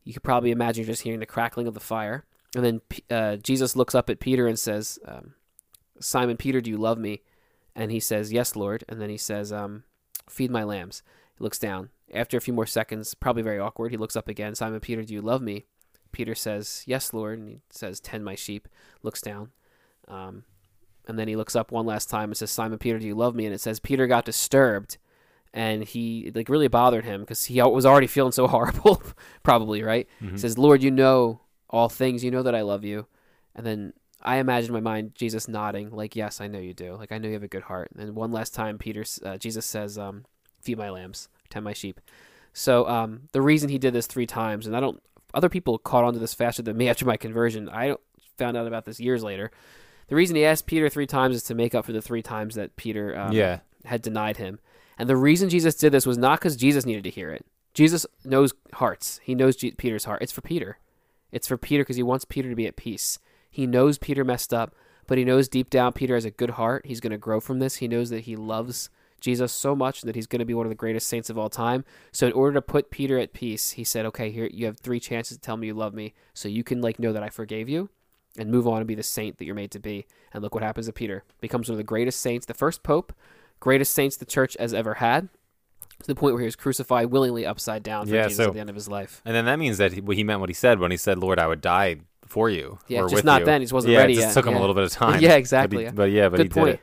You 0.03 0.13
could 0.13 0.23
probably 0.23 0.51
imagine 0.51 0.83
you're 0.83 0.91
just 0.91 1.03
hearing 1.03 1.19
the 1.19 1.25
crackling 1.25 1.67
of 1.67 1.73
the 1.73 1.79
fire. 1.79 2.25
And 2.55 2.65
then 2.65 2.81
uh, 3.09 3.35
Jesus 3.37 3.75
looks 3.75 3.93
up 3.93 4.09
at 4.09 4.19
Peter 4.19 4.47
and 4.47 4.57
says, 4.57 4.99
um, 5.05 5.33
"Simon 5.99 6.37
Peter, 6.37 6.61
do 6.61 6.69
you 6.69 6.77
love 6.77 6.97
me?" 6.97 7.21
And 7.75 7.91
he 7.91 7.99
says, 7.99 8.33
"Yes, 8.33 8.55
Lord." 8.55 8.83
And 8.89 8.99
then 8.99 9.09
he 9.09 9.17
says, 9.17 9.53
um, 9.53 9.83
"Feed 10.29 10.51
my 10.51 10.63
lambs." 10.63 11.03
He 11.37 11.43
looks 11.43 11.59
down. 11.59 11.89
After 12.13 12.37
a 12.37 12.41
few 12.41 12.53
more 12.53 12.65
seconds, 12.65 13.13
probably 13.13 13.43
very 13.43 13.59
awkward, 13.59 13.91
he 13.91 13.97
looks 13.97 14.15
up 14.15 14.27
again. 14.27 14.55
Simon 14.55 14.79
Peter, 14.79 15.03
do 15.03 15.13
you 15.13 15.21
love 15.21 15.41
me? 15.43 15.65
Peter 16.11 16.33
says, 16.35 16.83
Yes, 16.87 17.13
Lord. 17.13 17.39
And 17.39 17.49
he 17.49 17.61
says, 17.69 17.99
Tend 17.99 18.25
my 18.25 18.35
sheep. 18.35 18.67
Looks 19.03 19.21
down. 19.21 19.51
Um, 20.07 20.43
and 21.07 21.17
then 21.17 21.27
he 21.27 21.35
looks 21.35 21.55
up 21.55 21.71
one 21.71 21.85
last 21.85 22.09
time 22.09 22.29
and 22.29 22.37
says, 22.37 22.51
Simon 22.51 22.79
Peter, 22.79 22.99
do 22.99 23.05
you 23.05 23.15
love 23.15 23.35
me? 23.35 23.45
And 23.45 23.53
it 23.53 23.61
says, 23.61 23.79
Peter 23.79 24.07
got 24.07 24.25
disturbed 24.25 24.97
and 25.53 25.83
he 25.83 26.31
like 26.35 26.49
really 26.49 26.67
bothered 26.67 27.05
him 27.05 27.21
because 27.21 27.45
he 27.45 27.61
was 27.61 27.85
already 27.85 28.07
feeling 28.07 28.31
so 28.31 28.47
horrible, 28.55 29.01
probably, 29.43 29.81
right? 29.83 30.07
He 30.19 30.37
says, 30.37 30.57
Lord, 30.57 30.83
you 30.83 30.91
know 30.91 31.41
all 31.69 31.89
things. 31.89 32.23
You 32.23 32.31
know 32.31 32.43
that 32.43 32.55
I 32.55 32.61
love 32.61 32.83
you. 32.83 33.07
And 33.55 33.65
then 33.65 33.93
I 34.21 34.37
imagine 34.37 34.69
in 34.69 34.83
my 34.83 34.91
mind 34.91 35.15
Jesus 35.15 35.47
nodding, 35.47 35.91
like, 35.91 36.15
Yes, 36.15 36.41
I 36.41 36.47
know 36.47 36.59
you 36.59 36.73
do. 36.73 36.95
Like, 36.95 37.11
I 37.11 37.17
know 37.17 37.27
you 37.27 37.33
have 37.33 37.43
a 37.43 37.47
good 37.47 37.63
heart. 37.63 37.91
And 37.97 38.15
one 38.15 38.31
last 38.31 38.53
time, 38.53 38.77
Peter, 38.77 39.05
uh, 39.23 39.37
Jesus 39.37 39.65
says, 39.65 39.97
um, 39.97 40.25
Feed 40.61 40.77
my 40.77 40.89
lambs, 40.89 41.29
tend 41.49 41.63
my 41.63 41.73
sheep. 41.73 41.99
So 42.53 42.87
um, 42.87 43.29
the 43.31 43.41
reason 43.41 43.69
he 43.69 43.77
did 43.77 43.93
this 43.93 44.07
three 44.07 44.25
times, 44.25 44.67
and 44.67 44.75
I 44.75 44.79
don't, 44.79 45.01
other 45.33 45.49
people 45.49 45.77
caught 45.77 46.03
on 46.03 46.13
to 46.13 46.19
this 46.19 46.33
faster 46.33 46.61
than 46.61 46.77
me 46.77 46.89
after 46.89 47.05
my 47.05 47.17
conversion. 47.17 47.69
I 47.69 47.95
found 48.37 48.57
out 48.57 48.67
about 48.67 48.85
this 48.85 48.99
years 48.99 49.23
later. 49.23 49.51
The 50.07 50.15
reason 50.15 50.35
he 50.35 50.43
asked 50.43 50.65
Peter 50.65 50.89
three 50.89 51.05
times 51.05 51.35
is 51.35 51.43
to 51.43 51.55
make 51.55 51.75
up 51.75 51.85
for 51.85 51.91
the 51.91 52.01
three 52.01 52.23
times 52.23 52.55
that 52.55 52.75
Peter 52.75 53.17
um, 53.17 53.31
yeah. 53.31 53.59
had 53.85 54.01
denied 54.01 54.37
him. 54.37 54.59
And 54.97 55.07
the 55.07 55.15
reason 55.15 55.49
Jesus 55.49 55.75
did 55.75 55.91
this 55.91 56.05
was 56.05 56.17
not 56.17 56.39
because 56.39 56.55
Jesus 56.55 56.85
needed 56.85 57.03
to 57.03 57.09
hear 57.11 57.31
it. 57.31 57.45
Jesus 57.73 58.05
knows 58.25 58.53
hearts. 58.73 59.19
He 59.23 59.35
knows 59.35 59.55
G- 59.55 59.71
Peter's 59.71 60.05
heart. 60.05 60.21
It's 60.21 60.31
for 60.31 60.41
Peter. 60.41 60.79
It's 61.31 61.47
for 61.47 61.57
Peter 61.57 61.83
because 61.83 61.95
he 61.95 62.03
wants 62.03 62.25
Peter 62.25 62.49
to 62.49 62.55
be 62.55 62.67
at 62.67 62.75
peace. 62.75 63.19
He 63.49 63.67
knows 63.67 63.97
Peter 63.97 64.23
messed 64.23 64.53
up, 64.53 64.75
but 65.07 65.17
he 65.17 65.25
knows 65.25 65.47
deep 65.47 65.69
down 65.69 65.93
Peter 65.93 66.13
has 66.13 66.25
a 66.25 66.31
good 66.31 66.51
heart. 66.51 66.85
He's 66.85 66.99
going 66.99 67.11
to 67.11 67.17
grow 67.17 67.39
from 67.39 67.59
this. 67.59 67.77
He 67.77 67.87
knows 67.87 68.09
that 68.09 68.21
he 68.21 68.35
loves 68.35 68.89
Jesus 69.19 69.51
so 69.51 69.75
much 69.75 70.01
that 70.03 70.15
he's 70.15 70.27
going 70.27 70.39
to 70.39 70.45
be 70.45 70.53
one 70.53 70.65
of 70.65 70.69
the 70.69 70.75
greatest 70.75 71.07
saints 71.07 71.29
of 71.29 71.37
all 71.37 71.49
time. 71.49 71.83
So 72.11 72.27
in 72.27 72.33
order 72.33 72.53
to 72.53 72.61
put 72.61 72.91
Peter 72.91 73.17
at 73.19 73.33
peace, 73.33 73.71
he 73.71 73.83
said, 73.83 74.05
"Okay, 74.05 74.31
here 74.31 74.47
you 74.51 74.65
have 74.65 74.77
three 74.77 74.99
chances 74.99 75.37
to 75.37 75.41
tell 75.41 75.57
me 75.57 75.67
you 75.67 75.73
love 75.73 75.93
me, 75.93 76.13
so 76.33 76.47
you 76.47 76.63
can 76.63 76.79
like 76.81 76.99
know 76.99 77.11
that 77.11 77.23
I 77.23 77.29
forgave 77.29 77.67
you." 77.67 77.89
And 78.37 78.51
move 78.51 78.67
on 78.67 78.77
and 78.77 78.87
be 78.87 78.95
the 78.95 79.03
saint 79.03 79.37
that 79.37 79.45
you're 79.45 79.55
made 79.55 79.71
to 79.71 79.79
be. 79.79 80.05
And 80.31 80.41
look 80.41 80.53
what 80.53 80.63
happens 80.63 80.85
to 80.85 80.93
Peter. 80.93 81.23
Becomes 81.41 81.67
one 81.67 81.73
of 81.73 81.77
the 81.79 81.83
greatest 81.83 82.21
saints, 82.21 82.45
the 82.45 82.53
first 82.53 82.83
pope, 82.83 83.11
greatest 83.59 83.91
saints 83.91 84.15
the 84.15 84.25
church 84.25 84.55
has 84.59 84.73
ever 84.73 84.95
had, 84.95 85.27
to 85.99 86.07
the 86.07 86.15
point 86.15 86.33
where 86.33 86.41
he 86.41 86.45
was 86.45 86.55
crucified 86.55 87.07
willingly 87.07 87.45
upside 87.45 87.83
down 87.83 88.05
for 88.07 88.13
Yeah, 88.15 88.23
Jesus 88.23 88.37
so- 88.37 88.47
at 88.47 88.53
the 88.53 88.59
end 88.59 88.69
of 88.69 88.75
his 88.75 88.87
life. 88.87 89.21
And 89.25 89.35
then 89.35 89.45
that 89.45 89.59
means 89.59 89.77
that 89.79 89.93
he, 89.93 90.01
he 90.13 90.23
meant 90.23 90.39
what 90.39 90.49
he 90.49 90.53
said 90.55 90.79
when 90.79 90.91
he 90.91 90.97
said, 90.97 91.17
"Lord, 91.17 91.39
I 91.39 91.47
would 91.47 91.61
die 91.61 91.97
for 92.25 92.49
you." 92.49 92.79
Yeah, 92.87 93.05
just 93.09 93.23
not 93.23 93.41
you. 93.41 93.45
then. 93.45 93.61
He 93.61 93.65
just 93.65 93.73
wasn't 93.73 93.93
yeah, 93.93 93.99
ready 93.99 94.13
it 94.13 94.17
just 94.17 94.27
yet. 94.29 94.33
took 94.33 94.45
him 94.45 94.53
Yeah. 94.53 94.59
a 94.59 94.61
little 94.61 94.75
bit 94.75 94.83
of 94.85 94.91
time. 95.03 95.21
Yeah, 95.21 95.29
But, 95.29 95.37
exactly. 95.39 95.85
he, 95.85 95.91
but 95.91 96.11
yeah, 96.11 96.29
but 96.29 96.37
Good 96.37 96.43
he 96.45 96.49
point. 96.49 96.65
did 96.67 96.73
it. 96.75 96.81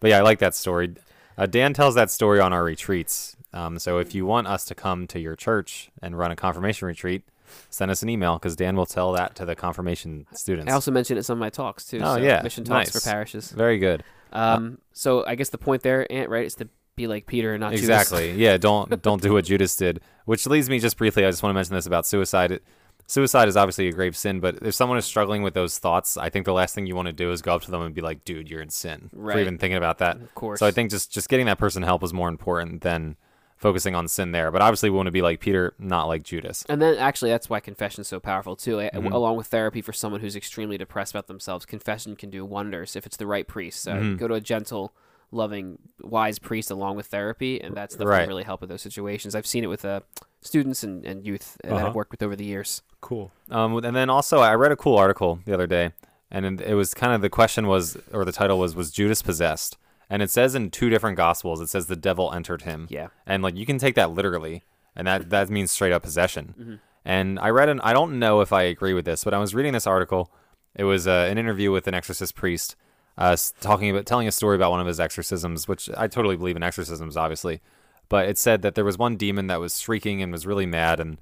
But 0.00 0.10
yeah, 0.10 0.18
I 0.18 0.22
like 0.22 0.38
that 0.40 0.54
story. 0.54 0.94
Uh, 1.38 1.46
Dan 1.46 1.72
tells 1.72 1.94
that 1.94 2.10
story 2.10 2.40
on 2.40 2.52
our 2.52 2.62
retreats. 2.64 3.36
Um, 3.54 3.78
so 3.78 3.98
if 3.98 4.14
you 4.14 4.26
want 4.26 4.46
us 4.46 4.64
to 4.66 4.74
come 4.74 5.06
to 5.08 5.18
your 5.20 5.36
church 5.36 5.90
and 6.02 6.16
run 6.18 6.30
a 6.30 6.36
confirmation 6.36 6.88
retreat, 6.88 7.22
send 7.70 7.90
us 7.90 8.02
an 8.02 8.08
email 8.08 8.34
because 8.38 8.56
Dan 8.56 8.76
will 8.76 8.86
tell 8.86 9.12
that 9.12 9.34
to 9.36 9.44
the 9.44 9.54
confirmation 9.54 10.26
students. 10.32 10.70
I 10.70 10.74
also 10.74 10.90
mentioned 10.90 11.18
it 11.18 11.20
in 11.20 11.24
some 11.24 11.34
of 11.38 11.40
my 11.40 11.50
talks 11.50 11.84
too. 11.86 11.98
Oh, 12.02 12.16
so 12.16 12.22
yeah, 12.22 12.40
mission 12.42 12.64
talks 12.64 12.92
nice. 12.94 13.02
for 13.04 13.08
parishes. 13.10 13.50
Very 13.50 13.78
good. 13.78 14.02
Um, 14.32 14.78
so 14.92 15.24
I 15.26 15.34
guess 15.34 15.50
the 15.50 15.58
point 15.58 15.82
there, 15.82 16.10
Ant, 16.10 16.30
right, 16.30 16.44
It's 16.46 16.54
to 16.56 16.68
be 16.96 17.06
like 17.06 17.26
Peter 17.26 17.54
and 17.54 17.60
not 17.60 17.70
Judas. 17.72 17.84
Exactly. 17.88 18.32
Yeah. 18.36 18.56
Don't 18.56 19.00
don't 19.02 19.22
do 19.22 19.32
what 19.32 19.44
Judas 19.44 19.74
did. 19.76 20.00
Which 20.24 20.46
leads 20.46 20.68
me 20.70 20.78
just 20.78 20.96
briefly. 20.96 21.24
I 21.24 21.30
just 21.30 21.42
want 21.42 21.50
to 21.52 21.54
mention 21.54 21.74
this 21.74 21.86
about 21.86 22.06
suicide. 22.06 22.60
Suicide 23.08 23.48
is 23.48 23.56
obviously 23.56 23.88
a 23.88 23.92
grave 23.92 24.16
sin, 24.16 24.40
but 24.40 24.58
if 24.62 24.74
someone 24.74 24.96
is 24.96 25.04
struggling 25.04 25.42
with 25.42 25.54
those 25.54 25.76
thoughts, 25.78 26.16
I 26.16 26.30
think 26.30 26.46
the 26.46 26.52
last 26.52 26.74
thing 26.74 26.86
you 26.86 26.94
want 26.94 27.06
to 27.06 27.12
do 27.12 27.32
is 27.32 27.42
go 27.42 27.54
up 27.54 27.62
to 27.62 27.70
them 27.70 27.82
and 27.82 27.94
be 27.94 28.00
like, 28.00 28.24
"Dude, 28.24 28.48
you're 28.48 28.62
in 28.62 28.70
sin," 28.70 29.10
for 29.12 29.18
Right. 29.20 29.38
even 29.40 29.58
thinking 29.58 29.76
about 29.76 29.98
that. 29.98 30.16
Of 30.16 30.34
course. 30.34 30.60
So 30.60 30.66
I 30.66 30.70
think 30.70 30.90
just 30.90 31.12
just 31.12 31.28
getting 31.28 31.46
that 31.46 31.58
person 31.58 31.82
help 31.82 32.02
is 32.04 32.14
more 32.14 32.28
important 32.28 32.82
than 32.82 33.16
focusing 33.56 33.94
on 33.94 34.08
sin 34.08 34.32
there. 34.32 34.50
But 34.50 34.62
obviously, 34.62 34.88
we 34.90 34.96
want 34.96 35.08
to 35.08 35.12
be 35.12 35.22
like 35.22 35.40
Peter, 35.40 35.74
not 35.78 36.06
like 36.06 36.22
Judas. 36.22 36.64
And 36.68 36.80
then 36.80 36.96
actually, 36.96 37.30
that's 37.30 37.50
why 37.50 37.60
confession 37.60 38.00
is 38.02 38.08
so 38.08 38.18
powerful 38.20 38.54
too. 38.56 38.76
Mhm. 38.76 39.12
Along 39.12 39.36
with 39.36 39.48
therapy 39.48 39.82
for 39.82 39.92
someone 39.92 40.20
who's 40.20 40.36
extremely 40.36 40.78
depressed 40.78 41.12
about 41.12 41.26
themselves, 41.26 41.66
confession 41.66 42.14
can 42.16 42.30
do 42.30 42.44
wonders 42.44 42.94
if 42.96 43.04
it's 43.06 43.16
the 43.16 43.26
right 43.26 43.46
priest. 43.46 43.82
So 43.82 43.94
Mhm. 43.94 44.18
go 44.18 44.26
to 44.28 44.34
a 44.34 44.40
gentle, 44.40 44.94
loving, 45.32 45.78
wise 46.02 46.38
priest 46.38 46.70
along 46.70 46.94
with 46.96 47.06
therapy, 47.06 47.60
and 47.60 47.74
that's 47.74 47.96
the 47.96 48.06
Right. 48.06 48.28
really 48.28 48.44
help 48.44 48.60
with 48.60 48.70
those 48.70 48.82
situations. 48.82 49.34
I've 49.34 49.46
seen 49.46 49.64
it 49.64 49.68
with 49.68 49.84
uh, 49.84 50.00
students 50.42 50.84
and, 50.84 51.04
and 51.04 51.26
youth 51.26 51.56
that 51.64 51.72
Uh-huh. 51.72 51.86
I've 51.88 51.94
worked 51.94 52.10
with 52.12 52.22
over 52.22 52.36
the 52.36 52.44
years. 52.44 52.82
Cool. 53.00 53.32
Um, 53.50 53.76
and 53.84 53.96
then 53.96 54.08
also, 54.10 54.38
I 54.40 54.54
read 54.54 54.70
a 54.72 54.76
cool 54.76 54.96
article 54.96 55.40
the 55.44 55.54
other 55.54 55.66
day, 55.66 55.92
and 56.30 56.60
it 56.60 56.74
was 56.74 56.94
kind 56.94 57.12
of 57.12 57.20
the 57.22 57.30
question 57.30 57.66
was, 57.66 57.96
or 58.12 58.24
the 58.24 58.32
title 58.32 58.58
was, 58.58 58.76
was 58.76 58.90
Judas 58.92 59.22
possessed? 59.22 59.76
And 60.10 60.22
it 60.22 60.30
says 60.30 60.54
in 60.54 60.70
two 60.70 60.90
different 60.90 61.16
gospels, 61.16 61.60
it 61.62 61.68
says 61.70 61.86
the 61.86 61.96
devil 61.96 62.32
entered 62.32 62.62
him. 62.62 62.86
Yeah. 62.90 63.08
And 63.26 63.42
like 63.42 63.56
you 63.56 63.64
can 63.64 63.78
take 63.78 63.94
that 63.94 64.10
literally, 64.10 64.62
and 64.94 65.06
that 65.06 65.30
that 65.30 65.48
means 65.48 65.70
straight 65.70 65.92
up 65.92 66.02
possession. 66.02 66.54
Mhm. 66.60 66.78
And 67.04 67.38
I 67.40 67.48
read 67.48 67.70
an 67.70 67.80
I 67.80 67.94
don't 67.94 68.18
know 68.18 68.42
if 68.42 68.52
I 68.52 68.62
agree 68.64 68.92
with 68.92 69.06
this, 69.06 69.24
but 69.24 69.32
I 69.32 69.38
was 69.38 69.54
reading 69.54 69.72
this 69.72 69.86
article. 69.86 70.30
It 70.76 70.84
was 70.84 71.06
uh, 71.08 71.28
an 71.30 71.38
interview 71.38 71.72
with 71.72 71.86
an 71.86 71.94
exorcist 71.94 72.34
priest, 72.34 72.76
uh, 73.18 73.36
talking 73.60 73.90
about 73.90 74.06
telling 74.06 74.28
a 74.28 74.32
story 74.32 74.56
about 74.56 74.70
one 74.70 74.80
of 74.80 74.86
his 74.86 75.00
exorcisms, 75.00 75.68
which 75.68 75.90
I 75.96 76.06
totally 76.08 76.36
believe 76.36 76.56
in 76.56 76.62
exorcisms, 76.62 77.16
obviously. 77.16 77.60
But 78.08 78.28
it 78.28 78.38
said 78.38 78.62
that 78.62 78.74
there 78.74 78.84
was 78.84 78.98
one 78.98 79.16
demon 79.16 79.46
that 79.46 79.60
was 79.60 79.78
shrieking 79.78 80.22
and 80.22 80.32
was 80.32 80.46
really 80.46 80.66
mad, 80.66 81.00
and 81.00 81.18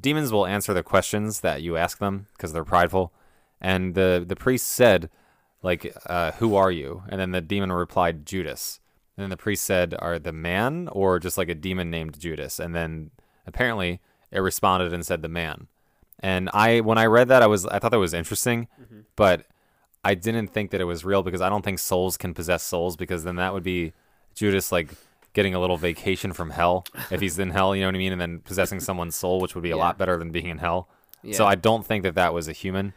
demons 0.00 0.32
will 0.32 0.46
answer 0.46 0.72
the 0.72 0.82
questions 0.82 1.40
that 1.40 1.62
you 1.62 1.76
ask 1.76 1.98
them 1.98 2.26
because 2.32 2.52
they're 2.52 2.64
prideful. 2.64 3.12
And 3.60 3.94
the 3.94 4.24
the 4.26 4.36
priest 4.36 4.68
said, 4.68 5.10
like, 5.62 5.94
uh, 6.06 6.32
"Who 6.32 6.54
are 6.56 6.70
you?" 6.70 7.02
And 7.08 7.20
then 7.20 7.32
the 7.32 7.40
demon 7.40 7.72
replied, 7.72 8.24
"Judas." 8.26 8.80
And 9.16 9.24
then 9.24 9.30
the 9.30 9.36
priest 9.36 9.64
said, 9.64 9.94
"Are 9.98 10.18
the 10.18 10.32
man 10.32 10.88
or 10.92 11.18
just 11.18 11.36
like 11.36 11.50
a 11.50 11.54
demon 11.54 11.90
named 11.90 12.18
Judas?" 12.18 12.58
And 12.58 12.74
then 12.74 13.10
apparently 13.46 14.00
it 14.30 14.40
responded 14.40 14.94
and 14.94 15.04
said, 15.04 15.20
"The 15.20 15.28
man." 15.28 15.68
And 16.20 16.50
I, 16.52 16.80
when 16.80 16.98
I 16.98 17.06
read 17.06 17.28
that, 17.28 17.42
I 17.42 17.46
was 17.46 17.66
I 17.66 17.78
thought 17.78 17.90
that 17.90 17.98
was 17.98 18.14
interesting, 18.14 18.68
but 19.16 19.46
I 20.04 20.14
didn't 20.14 20.48
think 20.48 20.70
that 20.70 20.80
it 20.80 20.84
was 20.84 21.04
real 21.04 21.22
because 21.22 21.40
I 21.40 21.48
don't 21.48 21.62
think 21.64 21.78
souls 21.78 22.16
can 22.16 22.32
possess 22.34 22.62
souls 22.62 22.96
because 22.96 23.24
then 23.24 23.36
that 23.36 23.52
would 23.52 23.62
be 23.62 23.92
Judas 24.34 24.72
like 24.72 24.90
getting 25.32 25.54
a 25.54 25.60
little 25.60 25.76
vacation 25.76 26.32
from 26.32 26.50
hell 26.50 26.84
if 27.10 27.20
he's 27.20 27.38
in 27.38 27.50
hell, 27.50 27.74
you 27.76 27.82
know 27.82 27.88
what 27.88 27.94
I 27.94 27.98
mean, 27.98 28.12
and 28.12 28.20
then 28.20 28.38
possessing 28.40 28.80
someone's 28.80 29.14
soul, 29.14 29.40
which 29.40 29.54
would 29.54 29.62
be 29.62 29.70
a 29.70 29.76
Yeah. 29.76 29.82
lot 29.82 29.98
better 29.98 30.16
than 30.16 30.30
being 30.32 30.46
in 30.48 30.58
hell. 30.58 30.88
Yeah. 31.22 31.36
So 31.36 31.46
I 31.46 31.54
don't 31.54 31.84
think 31.86 32.02
that 32.04 32.14
that 32.14 32.32
was 32.32 32.48
a 32.48 32.52
human. 32.52 32.94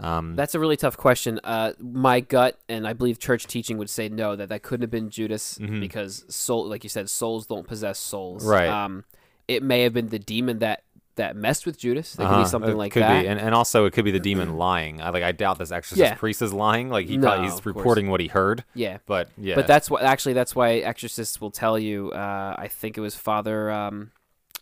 Um, 0.00 0.34
That's 0.36 0.54
a 0.54 0.60
really 0.60 0.76
tough 0.76 0.96
question. 0.96 1.40
Uh, 1.44 1.72
my 1.78 2.20
gut 2.20 2.58
and 2.68 2.86
I 2.86 2.92
believe 2.94 3.18
church 3.18 3.46
teaching 3.46 3.76
would 3.78 3.90
say 3.90 4.08
no, 4.08 4.34
that 4.36 4.48
that 4.48 4.62
couldn't 4.62 4.82
have 4.82 4.90
been 4.90 5.10
Judas 5.10 5.58
Mhm. 5.58 5.80
because 5.80 6.24
soul, 6.28 6.66
like 6.68 6.84
you 6.84 6.88
said, 6.90 7.10
souls 7.10 7.46
don't 7.46 7.66
possess 7.66 7.98
souls. 7.98 8.44
Right. 8.46 8.68
Um, 8.68 9.04
it 9.46 9.62
may 9.62 9.82
have 9.82 9.92
been 9.92 10.08
the 10.08 10.18
demon 10.18 10.60
that 10.60 10.83
that 11.16 11.36
messed 11.36 11.64
with 11.66 11.78
Judas. 11.78 12.14
It 12.14 12.18
could 12.18 12.26
uh-huh, 12.26 12.42
be 12.42 12.48
something 12.48 12.72
it 12.72 12.76
like 12.76 12.92
could 12.92 13.02
that. 13.02 13.22
be, 13.22 13.28
and, 13.28 13.38
and 13.40 13.54
also 13.54 13.84
it 13.86 13.92
could 13.92 14.04
be 14.04 14.10
the 14.10 14.20
demon 14.20 14.56
lying. 14.56 15.00
I 15.00 15.10
like 15.10 15.22
I 15.22 15.32
doubt 15.32 15.58
this 15.58 15.70
exorcist 15.72 15.98
Yeah. 16.10 16.14
priest 16.14 16.42
is 16.42 16.52
lying. 16.52 16.88
Like 16.90 17.06
he 17.06 17.16
No, 17.16 17.28
probably, 17.28 17.44
he's 17.46 17.54
of 17.58 17.62
course. 17.64 17.76
reporting 17.76 18.10
what 18.10 18.20
he 18.20 18.26
heard, 18.28 18.64
yeah. 18.74 18.98
but 19.06 19.28
yeah, 19.38 19.54
But 19.54 19.66
that's 19.66 19.88
what 19.90 20.02
actually 20.02 20.32
that's 20.34 20.54
why 20.56 20.74
exorcists 20.78 21.40
will 21.40 21.50
tell 21.50 21.78
you. 21.78 22.10
Uh, 22.12 22.54
I 22.58 22.68
think 22.68 22.98
it 22.98 23.00
was 23.00 23.14
Father. 23.14 23.70
Um, 23.70 24.10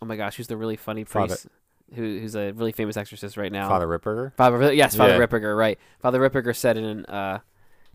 oh 0.01 0.05
my 0.05 0.15
gosh, 0.15 0.35
who's 0.37 0.47
the 0.47 0.57
really 0.57 0.75
funny 0.77 1.03
Father- 1.03 1.27
priest? 1.27 1.47
Who, 1.95 2.01
who's 2.19 2.35
a 2.35 2.51
really 2.53 2.71
famous 2.71 2.97
exorcist 2.97 3.37
right 3.37 3.51
now? 3.51 3.69
Father 3.69 3.85
Ripperger. 3.87 4.33
Father, 4.35 4.73
yes, 4.73 4.95
Father 4.95 5.13
Yeah. 5.17 5.27
Ripperger, 5.27 5.55
right? 5.55 5.77
Father 5.99 6.19
Ripperger 6.19 6.55
said 6.55 6.75
in 6.75 6.85
an 6.85 7.05
uh, 7.05 7.39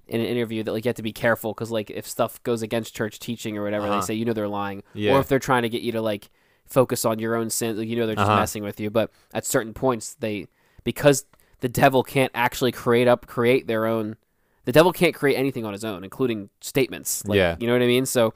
in 0.06 0.20
an 0.20 0.26
interview 0.26 0.62
that 0.62 0.72
like 0.72 0.84
you 0.84 0.88
have 0.88 0.96
to 0.96 1.02
be 1.02 1.12
careful 1.12 1.52
because 1.52 1.70
like 1.72 1.90
if 1.90 2.06
stuff 2.06 2.40
goes 2.44 2.62
against 2.62 2.94
church 2.94 3.18
teaching 3.18 3.58
or 3.58 3.64
whatever, 3.64 3.86
Uh-huh. 3.86 3.96
they 4.00 4.06
say 4.06 4.14
you 4.14 4.24
know 4.24 4.32
they're 4.32 4.46
lying, 4.48 4.82
Yeah. 4.94 5.14
or 5.16 5.20
if 5.20 5.26
they're 5.28 5.38
trying 5.40 5.62
to 5.62 5.68
get 5.68 5.82
you 5.82 5.92
to 5.92 6.00
like 6.00 6.30
focus 6.68 7.04
on 7.04 7.18
your 7.18 7.34
own 7.34 7.50
sins, 7.50 7.82
you 7.82 7.96
know 7.96 8.06
they're 8.06 8.14
just 8.16 8.28
Uh-huh. 8.28 8.40
messing 8.40 8.62
with 8.62 8.78
you. 8.80 8.90
But 8.90 9.10
at 9.34 9.44
certain 9.46 9.74
points, 9.74 10.14
they 10.20 10.46
because 10.84 11.24
the 11.60 11.68
devil 11.68 12.02
can't 12.02 12.30
actually 12.34 12.72
create 12.72 13.08
up 13.08 13.26
create 13.26 13.66
their 13.66 13.86
own. 13.86 14.16
The 14.64 14.72
devil 14.72 14.92
can't 14.92 15.14
create 15.14 15.36
anything 15.36 15.64
on 15.64 15.72
his 15.72 15.84
own, 15.84 16.04
including 16.04 16.50
statements. 16.60 17.24
Like, 17.26 17.36
Yeah. 17.38 17.56
you 17.58 17.66
know 17.66 17.72
what 17.72 17.82
I 17.82 17.86
mean. 17.86 18.04
So, 18.06 18.34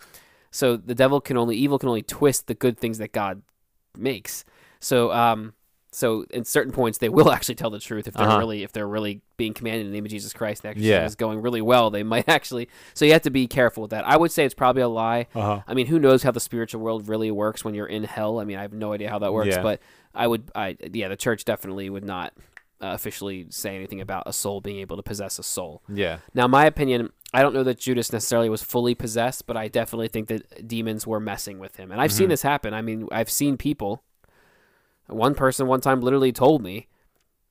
so 0.50 0.76
the 0.76 0.94
devil 0.94 1.20
can 1.20 1.36
only 1.36 1.56
evil 1.56 1.78
can 1.78 1.88
only 1.88 2.02
twist 2.02 2.46
the 2.46 2.54
good 2.54 2.78
things 2.78 2.98
that 2.98 3.12
God 3.12 3.42
makes. 3.96 4.44
So, 4.80 5.12
um, 5.12 5.52
so 5.94 6.24
in 6.30 6.44
certain 6.44 6.72
points 6.72 6.98
they 6.98 7.08
will 7.08 7.30
actually 7.36 7.54
tell 7.54 7.70
the 7.70 7.78
truth 7.78 8.08
if 8.08 8.14
they're 8.14 8.26
Uh-huh. 8.26 8.38
really 8.38 8.62
if 8.62 8.72
they're 8.72 8.88
really 8.88 9.20
being 9.36 9.52
commanded 9.54 9.82
in 9.86 9.88
the 9.88 9.92
name 9.94 10.04
of 10.04 10.10
Jesus 10.10 10.32
Christ. 10.32 10.62
The 10.62 10.68
exorcism 10.70 10.90
Yeah. 10.90 11.04
is 11.04 11.14
going 11.14 11.40
really 11.42 11.60
well. 11.60 11.90
They 11.90 12.02
might 12.14 12.28
actually. 12.28 12.68
So 12.94 13.04
you 13.04 13.12
have 13.12 13.22
to 13.22 13.30
be 13.30 13.46
careful 13.46 13.82
with 13.82 13.90
that. 13.90 14.06
I 14.06 14.16
would 14.16 14.32
say 14.32 14.44
it's 14.44 14.54
probably 14.54 14.82
a 14.82 14.88
lie. 14.88 15.26
Uh-huh. 15.34 15.60
I 15.66 15.74
mean, 15.74 15.86
who 15.86 15.98
knows 15.98 16.22
how 16.22 16.30
the 16.30 16.40
spiritual 16.40 16.80
world 16.80 17.08
really 17.08 17.30
works 17.30 17.64
when 17.64 17.74
you're 17.74 17.86
in 17.86 18.04
hell? 18.04 18.40
I 18.40 18.44
mean, 18.44 18.56
I 18.58 18.62
have 18.62 18.72
no 18.72 18.92
idea 18.92 19.10
how 19.10 19.18
that 19.20 19.32
works. 19.32 19.48
Yeah. 19.50 19.62
But 19.62 19.80
I 20.14 20.26
would, 20.26 20.50
I 20.54 20.76
yeah, 20.92 21.08
the 21.08 21.16
church 21.16 21.44
definitely 21.44 21.88
would 21.90 22.04
not 22.04 22.32
uh, 22.82 22.88
officially 22.94 23.46
say 23.50 23.76
anything 23.76 24.00
about 24.00 24.24
a 24.26 24.32
soul 24.32 24.60
being 24.60 24.78
able 24.80 24.96
to 24.96 25.02
possess 25.02 25.38
a 25.38 25.42
soul. 25.42 25.82
Yeah. 25.92 26.18
Now, 26.34 26.46
my 26.48 26.66
opinion, 26.66 27.10
I 27.34 27.40
don't 27.42 27.54
know 27.54 27.62
that 27.64 27.78
Judas 27.78 28.12
necessarily 28.12 28.48
was 28.48 28.62
fully 28.62 28.94
possessed, 28.94 29.46
but 29.46 29.56
I 29.56 29.68
definitely 29.68 30.08
think 30.08 30.28
that 30.28 30.66
demons 30.68 31.06
were 31.06 31.20
messing 31.20 31.58
with 31.58 31.76
him. 31.76 31.90
And 31.92 32.00
I've 32.00 32.12
seen 32.12 32.26
Mhm. 32.26 32.30
this 32.30 32.42
happen. 32.42 32.74
I 32.74 32.82
mean, 32.82 33.08
I've 33.12 33.30
seen 33.30 33.56
people. 33.56 34.02
One 35.14 35.34
person 35.34 35.66
one 35.66 35.80
time 35.80 36.00
literally 36.00 36.32
told 36.32 36.62
me 36.62 36.88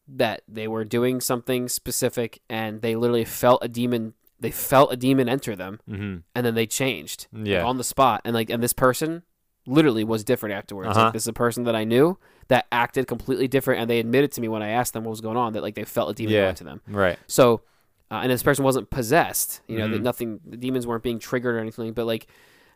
that 0.07 0.41
they 0.47 0.67
were 0.67 0.83
doing 0.83 1.21
something 1.21 1.69
specific 1.69 2.41
and 2.49 2.81
they 2.81 2.95
literally 2.95 3.25
felt 3.25 3.63
a 3.63 3.67
demon 3.67 4.13
they 4.39 4.51
felt 4.51 4.91
a 4.91 4.97
demon 4.97 5.29
enter 5.29 5.55
them 5.55 5.79
hmm 5.87 6.17
and 6.35 6.45
then 6.45 6.55
they 6.55 6.65
changed 6.65 7.27
like, 7.31 7.45
Yeah. 7.47 7.63
on 7.63 7.77
the 7.77 7.83
spot 7.83 8.21
and 8.25 8.33
like 8.33 8.49
and 8.49 8.61
this 8.63 8.73
person 8.73 9.21
literally 9.67 10.03
was 10.03 10.23
different 10.23 10.55
afterwards 10.55 10.89
Uh-huh. 10.89 11.03
like 11.05 11.13
this 11.13 11.21
is 11.23 11.27
a 11.27 11.33
person 11.33 11.63
that 11.65 11.75
i 11.75 11.83
knew 11.83 12.17
that 12.47 12.65
acted 12.71 13.05
completely 13.07 13.47
different 13.47 13.79
and 13.79 13.89
they 13.89 13.99
admitted 13.99 14.31
to 14.33 14.41
me 14.41 14.47
when 14.47 14.63
i 14.63 14.69
asked 14.69 14.93
them 14.93 15.03
what 15.03 15.11
was 15.11 15.21
going 15.21 15.37
on 15.37 15.53
that 15.53 15.61
like 15.61 15.75
they 15.75 15.83
felt 15.85 16.09
a 16.09 16.13
demon 16.15 16.33
Yeah. 16.33 16.49
into 16.49 16.63
them 16.63 16.81
Right. 16.87 17.19
so 17.27 17.61
uh, 18.09 18.15
and 18.23 18.31
this 18.31 18.43
person 18.43 18.65
wasn't 18.65 18.89
possessed 18.89 19.61
you 19.67 19.77
know 19.77 19.87
that 19.87 19.99
Mhm. 20.01 20.03
nothing 20.03 20.39
the 20.45 20.57
demons 20.57 20.87
weren't 20.87 21.03
being 21.03 21.19
triggered 21.19 21.55
or 21.55 21.59
anything 21.59 21.93
but 21.93 22.05
like 22.07 22.25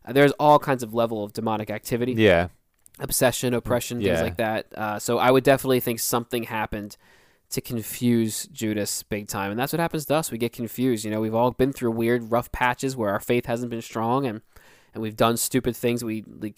uh, 0.06 0.13
there's 0.13 0.32
all 0.34 0.60
kinds 0.60 0.84
of 0.84 0.93
level 0.93 1.24
of 1.24 1.34
demonic 1.34 1.71
activity 1.71 2.13
Yeah. 2.13 2.50
Obsession 2.99 3.53
oppression 3.53 3.97
things 3.97 4.08
Yeah. 4.19 4.21
like 4.23 4.38
that. 4.38 4.67
Uh, 4.77 4.99
so 4.99 5.17
i 5.17 5.29
would 5.31 5.43
definitely 5.43 5.79
think 5.81 5.99
something 5.99 6.43
happened 6.43 6.95
to 7.49 7.62
confuse 7.62 8.47
judas 8.47 9.03
big 9.03 9.27
time. 9.27 9.51
And 9.51 9.60
that's 9.60 9.71
what 9.73 9.79
happens 9.79 10.05
to 10.05 10.15
us. 10.15 10.31
We 10.31 10.38
get 10.38 10.51
confused. 10.53 11.05
You 11.05 11.12
know 11.12 11.21
we've 11.21 11.36
all 11.36 11.51
been 11.51 11.73
through 11.73 11.91
weird 11.91 12.31
rough 12.31 12.51
patches 12.51 12.95
where 12.95 13.12
our 13.12 13.19
faith 13.19 13.45
hasn't 13.45 13.69
been 13.69 13.81
strong 13.81 14.25
and 14.25 14.41
and 14.93 15.01
we've 15.01 15.17
done 15.17 15.36
stupid 15.36 15.75
things 15.75 16.03
we 16.05 16.23
like 16.39 16.55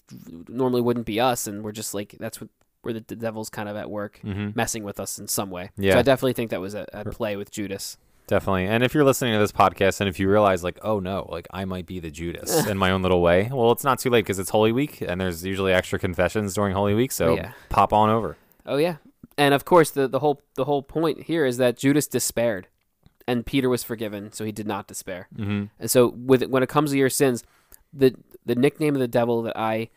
normally 0.47 0.82
wouldn't 0.82 1.06
be 1.08 1.19
us. 1.19 1.47
And 1.47 1.63
we're 1.63 1.71
just 1.71 1.93
like 1.93 2.15
that's 2.19 2.39
what 2.39 2.50
where 2.84 2.93
the, 2.93 3.04
the 3.08 3.15
devil's 3.15 3.50
kind 3.50 3.67
of 3.67 3.76
at 3.76 3.89
work 3.89 4.19
hmm 4.23 4.50
messing 4.56 4.84
with 4.84 5.00
us 5.00 5.19
in 5.19 5.28
some 5.28 5.50
way. 5.50 5.71
So 5.76 5.84
Yeah. 5.84 5.97
i 6.00 6.02
definitely 6.04 6.34
think 6.34 6.52
that 6.52 6.62
was 6.62 6.76
at, 6.76 6.89
at 6.93 7.12
play 7.12 7.36
with 7.36 7.52
judas 7.52 7.97
Definitely. 8.28 8.66
And 8.68 8.84
if 8.84 8.94
you're 8.94 9.06
listening 9.06 9.34
to 9.34 9.40
this 9.40 9.52
podcast 9.54 10.02
and 10.02 10.10
if 10.10 10.20
you 10.20 10.30
realize, 10.30 10.63
like, 10.63 10.78
oh 10.82 11.00
no, 11.00 11.28
like 11.32 11.48
I 11.52 11.63
might 11.66 11.86
be 11.86 12.00
the 12.00 12.12
Judas 12.12 12.68
in 12.68 12.78
my 12.78 12.92
own 12.92 13.02
little 13.02 13.22
way, 13.22 13.50
well, 13.52 13.72
it's 13.72 13.84
not 13.86 14.00
too 14.00 14.10
late 14.10 14.26
because 14.26 14.38
it's 14.38 14.50
Holy 14.50 14.72
Week 14.74 15.02
and 15.02 15.20
there's 15.20 15.46
usually 15.46 15.72
extra 15.74 15.98
confessions 15.98 16.54
during 16.54 16.74
Holy 16.74 16.94
Week. 16.94 17.12
So 17.12 17.36
Yeah. 17.36 17.54
pop 17.70 17.94
on 17.94 18.10
over. 18.10 18.36
Oh 18.66 18.76
yeah, 18.78 18.98
and 19.38 19.54
of 19.54 19.63
course 19.63 19.92
the 19.92 20.08
the 20.10 20.20
whole 20.20 20.42
the 20.56 20.66
whole 20.66 20.82
point 20.84 21.24
here 21.24 21.46
is 21.46 21.56
that 21.58 21.78
Judas 21.78 22.06
despaired, 22.06 22.68
and 23.26 23.46
Peter 23.46 23.70
was 23.70 23.82
forgiven, 23.82 24.34
so 24.34 24.44
he 24.44 24.52
did 24.52 24.68
not 24.68 24.88
despair. 24.88 25.30
Mm-hmm. 25.34 25.66
And 25.80 25.90
so 25.90 26.10
with 26.10 26.44
when 26.44 26.63
it 26.63 26.70
comes 26.70 26.92
to 26.92 26.98
your 26.98 27.10
sins, 27.10 27.46
the 27.94 28.13
the 28.46 28.56
nickname 28.56 28.94
of 28.94 29.00
the 29.00 29.08
devil 29.08 29.42
that 29.44 29.58
I 29.58 29.90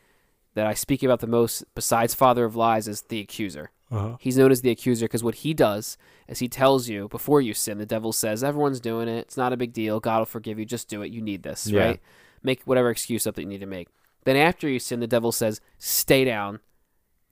that 0.54 0.66
I 0.66 0.74
speak 0.74 1.02
about 1.02 1.18
the 1.18 1.26
most, 1.26 1.64
besides 1.74 2.14
father 2.14 2.44
of 2.44 2.54
lies, 2.54 2.86
is 2.86 3.02
the 3.02 3.18
accuser. 3.20 3.70
Uh-huh. 3.90 4.16
He's 4.20 4.36
known 4.36 4.52
as 4.52 4.60
the 4.62 4.70
accuser 4.70 5.04
because 5.06 5.24
what 5.24 5.36
he 5.36 5.52
does 5.52 5.98
is 6.28 6.38
he 6.38 6.48
tells 6.48 6.88
you 6.88 7.08
before 7.08 7.40
you 7.40 7.54
sin. 7.54 7.78
The 7.78 7.86
devil 7.86 8.12
says 8.12 8.44
everyone's 8.44 8.78
doing 8.80 9.08
it. 9.08 9.18
It's 9.18 9.36
not 9.36 9.52
a 9.52 9.56
big 9.56 9.72
deal. 9.72 9.98
God 10.00 10.18
will 10.18 10.26
forgive 10.26 10.58
you. 10.58 10.64
Just 10.64 10.88
do 10.88 11.02
it. 11.02 11.10
You 11.10 11.20
need 11.20 11.42
this, 11.42 11.66
Yeah. 11.66 11.80
right? 11.84 12.00
Make 12.42 12.62
whatever 12.64 12.90
excuse 12.90 13.26
up 13.26 13.34
that 13.34 13.42
you 13.42 13.48
need 13.48 13.60
to 13.60 13.66
make. 13.66 13.88
Then 14.24 14.36
after 14.36 14.68
you 14.68 14.78
sin, 14.78 15.00
the 15.00 15.06
devil 15.06 15.32
says, 15.32 15.60
"Stay 15.78 16.24
down. 16.24 16.60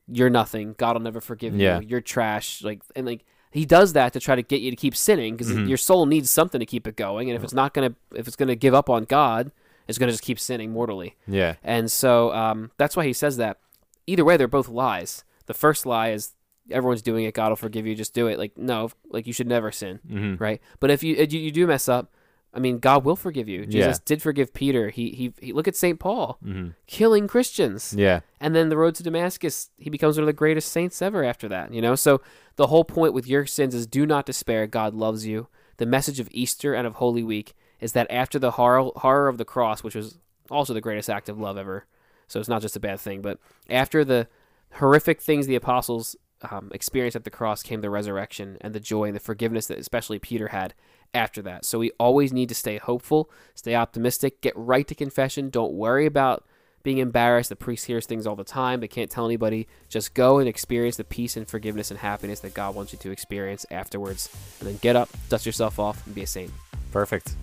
You're 0.06 0.30
nothing. 0.30 0.74
God 0.78 0.94
will 0.96 1.02
never 1.02 1.20
forgive 1.20 1.54
Yeah. 1.54 1.80
you. 1.80 1.86
You're 1.88 2.00
trash." 2.00 2.62
Like 2.64 2.80
and 2.96 3.06
like 3.06 3.24
he 3.50 3.64
does 3.64 3.92
that 3.92 4.12
to 4.14 4.20
try 4.20 4.34
to 4.34 4.42
get 4.42 4.60
you 4.60 4.70
to 4.70 4.76
keep 4.76 4.96
sinning 4.96 5.36
because 5.36 5.52
Mhm. 5.52 5.68
your 5.68 5.76
soul 5.78 6.06
needs 6.06 6.30
something 6.30 6.58
to 6.58 6.66
keep 6.66 6.86
it 6.86 6.96
going. 6.96 7.30
And 7.30 7.36
if 7.36 7.44
it's 7.44 7.52
not 7.54 7.72
gonna 7.74 7.94
if 8.14 8.26
it's 8.26 8.36
gonna 8.36 8.56
give 8.56 8.74
up 8.74 8.90
on 8.90 9.04
God, 9.04 9.52
it's 9.86 9.96
gonna 9.98 10.12
just 10.12 10.24
keep 10.24 10.40
sinning 10.40 10.72
mortally. 10.72 11.14
Yeah. 11.26 11.54
And 11.62 11.90
so 11.92 12.32
um, 12.34 12.70
that's 12.78 12.96
why 12.96 13.04
he 13.06 13.12
says 13.12 13.36
that. 13.36 13.58
Either 14.06 14.24
way, 14.24 14.36
they're 14.36 14.48
both 14.48 14.68
lies. 14.68 15.24
The 15.46 15.54
first 15.54 15.84
lie 15.86 16.10
is 16.10 16.32
everyone's 16.70 17.02
doing 17.02 17.24
it. 17.24 17.34
God 17.34 17.48
will 17.50 17.56
forgive 17.56 17.86
you. 17.86 17.94
Just 17.94 18.14
do 18.14 18.26
it. 18.26 18.38
Like 18.38 18.56
no, 18.56 18.90
like 19.10 19.26
you 19.26 19.32
should 19.32 19.46
never 19.48 19.70
sin, 19.72 20.00
Mm-hmm. 20.08 20.42
right? 20.42 20.60
But 20.80 20.90
if 20.90 21.02
you 21.02 21.14
if 21.16 21.32
you, 21.32 21.40
you 21.40 21.50
do 21.50 21.66
mess 21.66 21.88
up, 21.88 22.12
I 22.54 22.60
mean, 22.60 22.78
God 22.78 23.04
will 23.04 23.16
forgive 23.16 23.48
you. 23.48 23.66
Jesus 23.66 23.98
did 23.98 24.22
forgive 24.22 24.54
Peter. 24.54 24.88
He, 24.90 25.10
he 25.10 25.32
he 25.40 25.52
look 25.52 25.68
at 25.68 25.76
Saint 25.76 25.98
Paul 26.00 26.38
Mm-hmm. 26.44 26.68
killing 26.86 27.28
Christians, 27.28 27.94
Yeah. 27.96 28.20
and 28.40 28.54
then 28.54 28.68
the 28.70 28.76
road 28.76 28.94
to 28.96 29.02
Damascus. 29.02 29.70
He 29.76 29.90
becomes 29.90 30.16
one 30.16 30.22
of 30.22 30.26
the 30.28 30.32
greatest 30.32 30.72
saints 30.72 31.00
ever 31.02 31.22
after 31.24 31.48
that. 31.48 31.72
You 31.72 31.82
know, 31.82 31.94
so 31.94 32.20
the 32.56 32.68
whole 32.68 32.84
point 32.84 33.12
with 33.12 33.26
your 33.26 33.46
sins 33.46 33.74
is 33.74 33.86
do 33.86 34.06
not 34.06 34.26
despair. 34.26 34.66
God 34.66 34.94
loves 34.94 35.26
you. 35.26 35.48
The 35.76 35.86
message 35.86 36.18
of 36.20 36.28
Easter 36.32 36.74
and 36.74 36.86
of 36.86 36.94
Holy 36.94 37.22
Week 37.22 37.54
is 37.80 37.92
that 37.92 38.10
after 38.10 38.38
the 38.38 38.52
horror 38.52 38.90
horror 38.96 39.28
of 39.28 39.38
the 39.38 39.44
cross, 39.44 39.82
which 39.84 39.94
was 39.94 40.18
also 40.50 40.72
the 40.74 40.80
greatest 40.80 41.08
act 41.10 41.28
of 41.28 41.38
love 41.38 41.56
ever, 41.58 41.84
so 42.26 42.40
it's 42.40 42.48
not 42.48 42.62
just 42.62 42.76
a 42.76 42.80
bad 42.80 42.98
thing, 42.98 43.20
but 43.22 43.38
after 43.70 44.04
the 44.04 44.26
horrific 44.74 45.20
things 45.20 45.46
the 45.46 45.54
apostles 45.54 46.16
um, 46.50 46.70
experienced 46.72 47.16
at 47.16 47.24
the 47.24 47.30
cross 47.30 47.62
came 47.62 47.80
the 47.80 47.90
resurrection 47.90 48.58
and 48.60 48.74
the 48.74 48.80
joy 48.80 49.04
and 49.04 49.16
the 49.16 49.20
forgiveness 49.20 49.66
that 49.66 49.78
especially 49.78 50.18
Peter 50.18 50.48
had 50.48 50.74
after 51.14 51.42
that. 51.42 51.64
So 51.64 51.78
we 51.78 51.90
always 51.98 52.32
need 52.32 52.48
to 52.50 52.54
stay 52.54 52.78
hopeful, 52.78 53.30
stay 53.54 53.74
optimistic, 53.74 54.40
get 54.40 54.56
right 54.56 54.86
to 54.86 54.94
confession. 54.94 55.50
Don't 55.50 55.72
worry 55.72 56.06
about 56.06 56.44
being 56.82 56.98
embarrassed. 56.98 57.48
The 57.48 57.56
priest 57.56 57.86
hears 57.86 58.06
things 58.06 58.26
all 58.26 58.36
the 58.36 58.44
time. 58.44 58.80
They 58.80 58.88
can't 58.88 59.10
tell 59.10 59.26
anybody. 59.26 59.68
Just 59.88 60.14
go 60.14 60.38
and 60.38 60.48
experience 60.48 60.96
the 60.96 61.04
peace 61.04 61.36
and 61.36 61.48
forgiveness 61.48 61.90
and 61.90 61.98
happiness 61.98 62.40
that 62.40 62.54
God 62.54 62.74
wants 62.74 62.92
you 62.92 62.98
to 63.00 63.10
experience 63.10 63.66
afterwards. 63.70 64.28
And 64.60 64.68
then 64.68 64.76
get 64.76 64.96
up, 64.96 65.08
dust 65.28 65.46
yourself 65.46 65.78
off, 65.78 66.04
and 66.06 66.14
be 66.14 66.22
a 66.22 66.26
saint. 66.26 66.52
Perfect. 66.92 67.34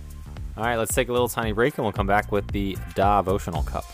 All 0.58 0.64
right, 0.64 0.78
let's 0.78 0.96
take 0.96 1.10
a 1.10 1.12
little 1.12 1.28
tiny 1.28 1.52
break 1.52 1.78
and 1.78 1.86
we'll 1.86 1.94
come 1.94 2.08
back 2.08 2.32
with 2.32 2.48
the 2.52 2.78
devotional 2.96 3.64
cup. 3.64 3.86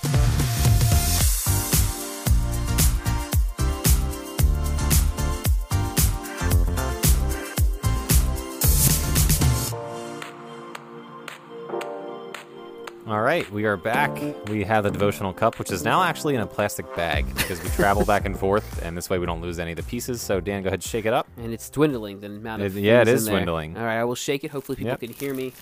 Right, 13.31 13.49
we 13.51 13.63
are 13.65 13.77
back. 13.77 14.11
We 14.49 14.63
have 14.65 14.83
the 14.83 14.91
devotional 14.91 15.31
cup, 15.33 15.57
which 15.57 15.71
is 15.71 15.83
now 15.85 16.03
actually 16.03 16.35
in 16.35 16.41
a 16.41 16.45
plastic 16.45 16.85
bag 16.97 17.25
because 17.35 17.63
we 17.63 17.69
travel 17.69 18.03
back 18.05 18.25
and 18.25 18.37
forth, 18.37 18.81
and 18.83 18.97
this 18.97 19.09
way 19.09 19.19
we 19.19 19.25
don't 19.25 19.41
lose 19.41 19.57
any 19.57 19.71
of 19.71 19.77
the 19.77 19.83
pieces. 19.83 20.21
So, 20.21 20.41
Dan, 20.41 20.63
go 20.63 20.67
ahead 20.67 20.83
shake 20.83 21.05
it 21.05 21.13
up. 21.13 21.27
And 21.37 21.53
it's 21.53 21.69
dwindling, 21.69 22.19
the 22.19 22.27
amount 22.27 22.61
of 22.61 22.75
It- 22.75 22.81
yeah, 22.81 23.01
it 23.01 23.07
is 23.07 23.07
things 23.07 23.19
is 23.21 23.25
there. 23.27 23.35
dwindling. 23.37 23.77
All 23.77 23.83
right, 23.85 23.99
I 23.99 24.03
will 24.03 24.15
shake 24.15 24.43
it. 24.43 24.51
Hopefully, 24.51 24.75
people 24.75 24.89
Yep. 24.91 24.99
can 24.99 25.13
hear 25.13 25.33
me. 25.33 25.53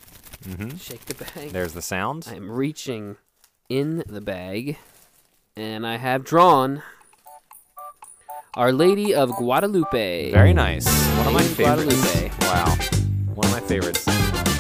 hmm 0.44 0.78
Shake 0.78 1.06
the 1.06 1.14
bag. 1.16 1.52
There's 1.52 1.74
the 1.74 1.82
sound. 1.82 2.28
I 2.32 2.36
am 2.36 2.50
reaching 2.52 3.18
in 3.70 4.04
the 4.08 4.22
bag, 4.22 4.78
and 5.56 5.86
I 5.86 5.98
have 5.98 6.24
drawn 6.24 6.82
Our 8.56 8.72
Lady 8.72 9.14
of 9.14 9.30
Guadalupe. 9.36 10.32
Very 10.32 10.54
nice. 10.54 10.88
One 11.20 11.28
of 11.28 11.34
my 11.34 11.44
favorites. 11.44 11.94
Guadalupe. 11.94 12.32
Wow. 12.42 12.76
One 13.36 13.46
of 13.46 13.52
my 13.52 13.60
favorites. 13.62 14.06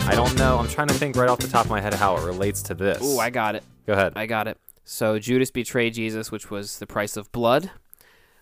I 0.10 0.15
don't 0.15 0.36
know. 0.39 0.58
I'm 0.58 0.67
trying 0.67 0.88
to 0.88 0.95
think 0.95 1.15
right 1.15 1.30
off 1.30 1.38
the 1.38 1.48
top 1.48 1.65
of 1.65 1.69
my 1.69 1.80
head 1.80 1.93
how 1.93 2.17
it 2.17 2.26
relates 2.26 2.63
to 2.63 2.74
this. 2.74 3.00
Ooh, 3.04 3.19
I 3.19 3.30
got 3.30 3.54
it. 3.54 3.63
Go 3.86 3.93
ahead. 3.93 4.13
I 4.15 4.26
got 4.26 4.48
it. 4.48 4.58
So 4.84 5.19
Judas 5.19 5.52
betrayed 5.52 5.93
Jesus, 5.93 6.32
which 6.32 6.50
was 6.50 6.80
the 6.80 6.88
price 6.88 7.15
of 7.15 7.32
blood. 7.32 7.69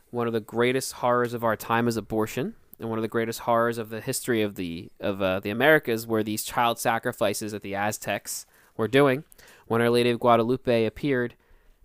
One 0.10 0.28
of 0.28 0.34
the 0.34 0.40
greatest 0.40 0.94
horrors 0.94 1.34
of 1.34 1.44
our 1.44 1.58
time 1.58 1.90
is 1.90 1.98
abortion, 1.98 2.56
and 2.80 2.90
one 2.90 2.98
of 2.98 3.02
the 3.02 3.10
greatest 3.10 3.42
horrors 3.42 3.78
of 3.78 3.90
the 3.90 4.00
history 4.00 4.42
of 4.42 4.56
the 4.56 4.90
of 5.02 5.22
uh, 5.22 5.42
the 5.42 5.50
Americas 5.50 6.08
were 6.08 6.24
these 6.24 6.46
child 6.46 6.80
sacrifices 6.80 7.52
that 7.52 7.64
the 7.64 7.76
Aztecs 7.76 8.46
were 8.78 8.88
doing. 8.88 9.26
When 9.68 9.82
Our 9.82 9.90
Lady 9.90 10.10
of 10.10 10.22
Guadalupe 10.22 10.86
appeared, 10.86 11.36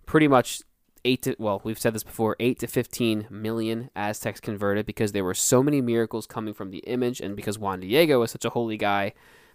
pretty 0.05 0.29
much 0.29 0.61
eight 1.03 1.23
to 1.23 1.35
well, 1.37 1.59
we've 1.65 1.77
said 1.77 1.93
this 1.93 2.05
before, 2.05 2.37
eight 2.39 2.57
to 2.59 2.67
fifteen 2.67 3.27
million 3.29 3.89
Aztecs 3.97 4.39
converted 4.39 4.85
because 4.85 5.11
there 5.11 5.25
were 5.25 5.33
so 5.33 5.61
many 5.61 5.81
miracles 5.81 6.25
coming 6.25 6.53
from 6.53 6.71
the 6.71 6.79
image, 6.87 7.19
and 7.19 7.35
because 7.35 7.59
Juan 7.59 7.81
Diego 7.81 8.21
was 8.21 8.31
such 8.31 8.45
a 8.45 8.51
holy 8.51 8.77
guy, 8.77 9.11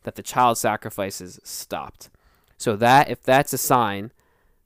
that 0.09 0.15
the 0.15 0.23
child 0.23 0.57
sacrifices 0.57 1.39
stopped. 1.45 2.09
So 2.57 2.77
that 2.77 3.11
if 3.11 3.23
that's 3.23 3.53
a 3.53 3.59
sign, 3.59 4.11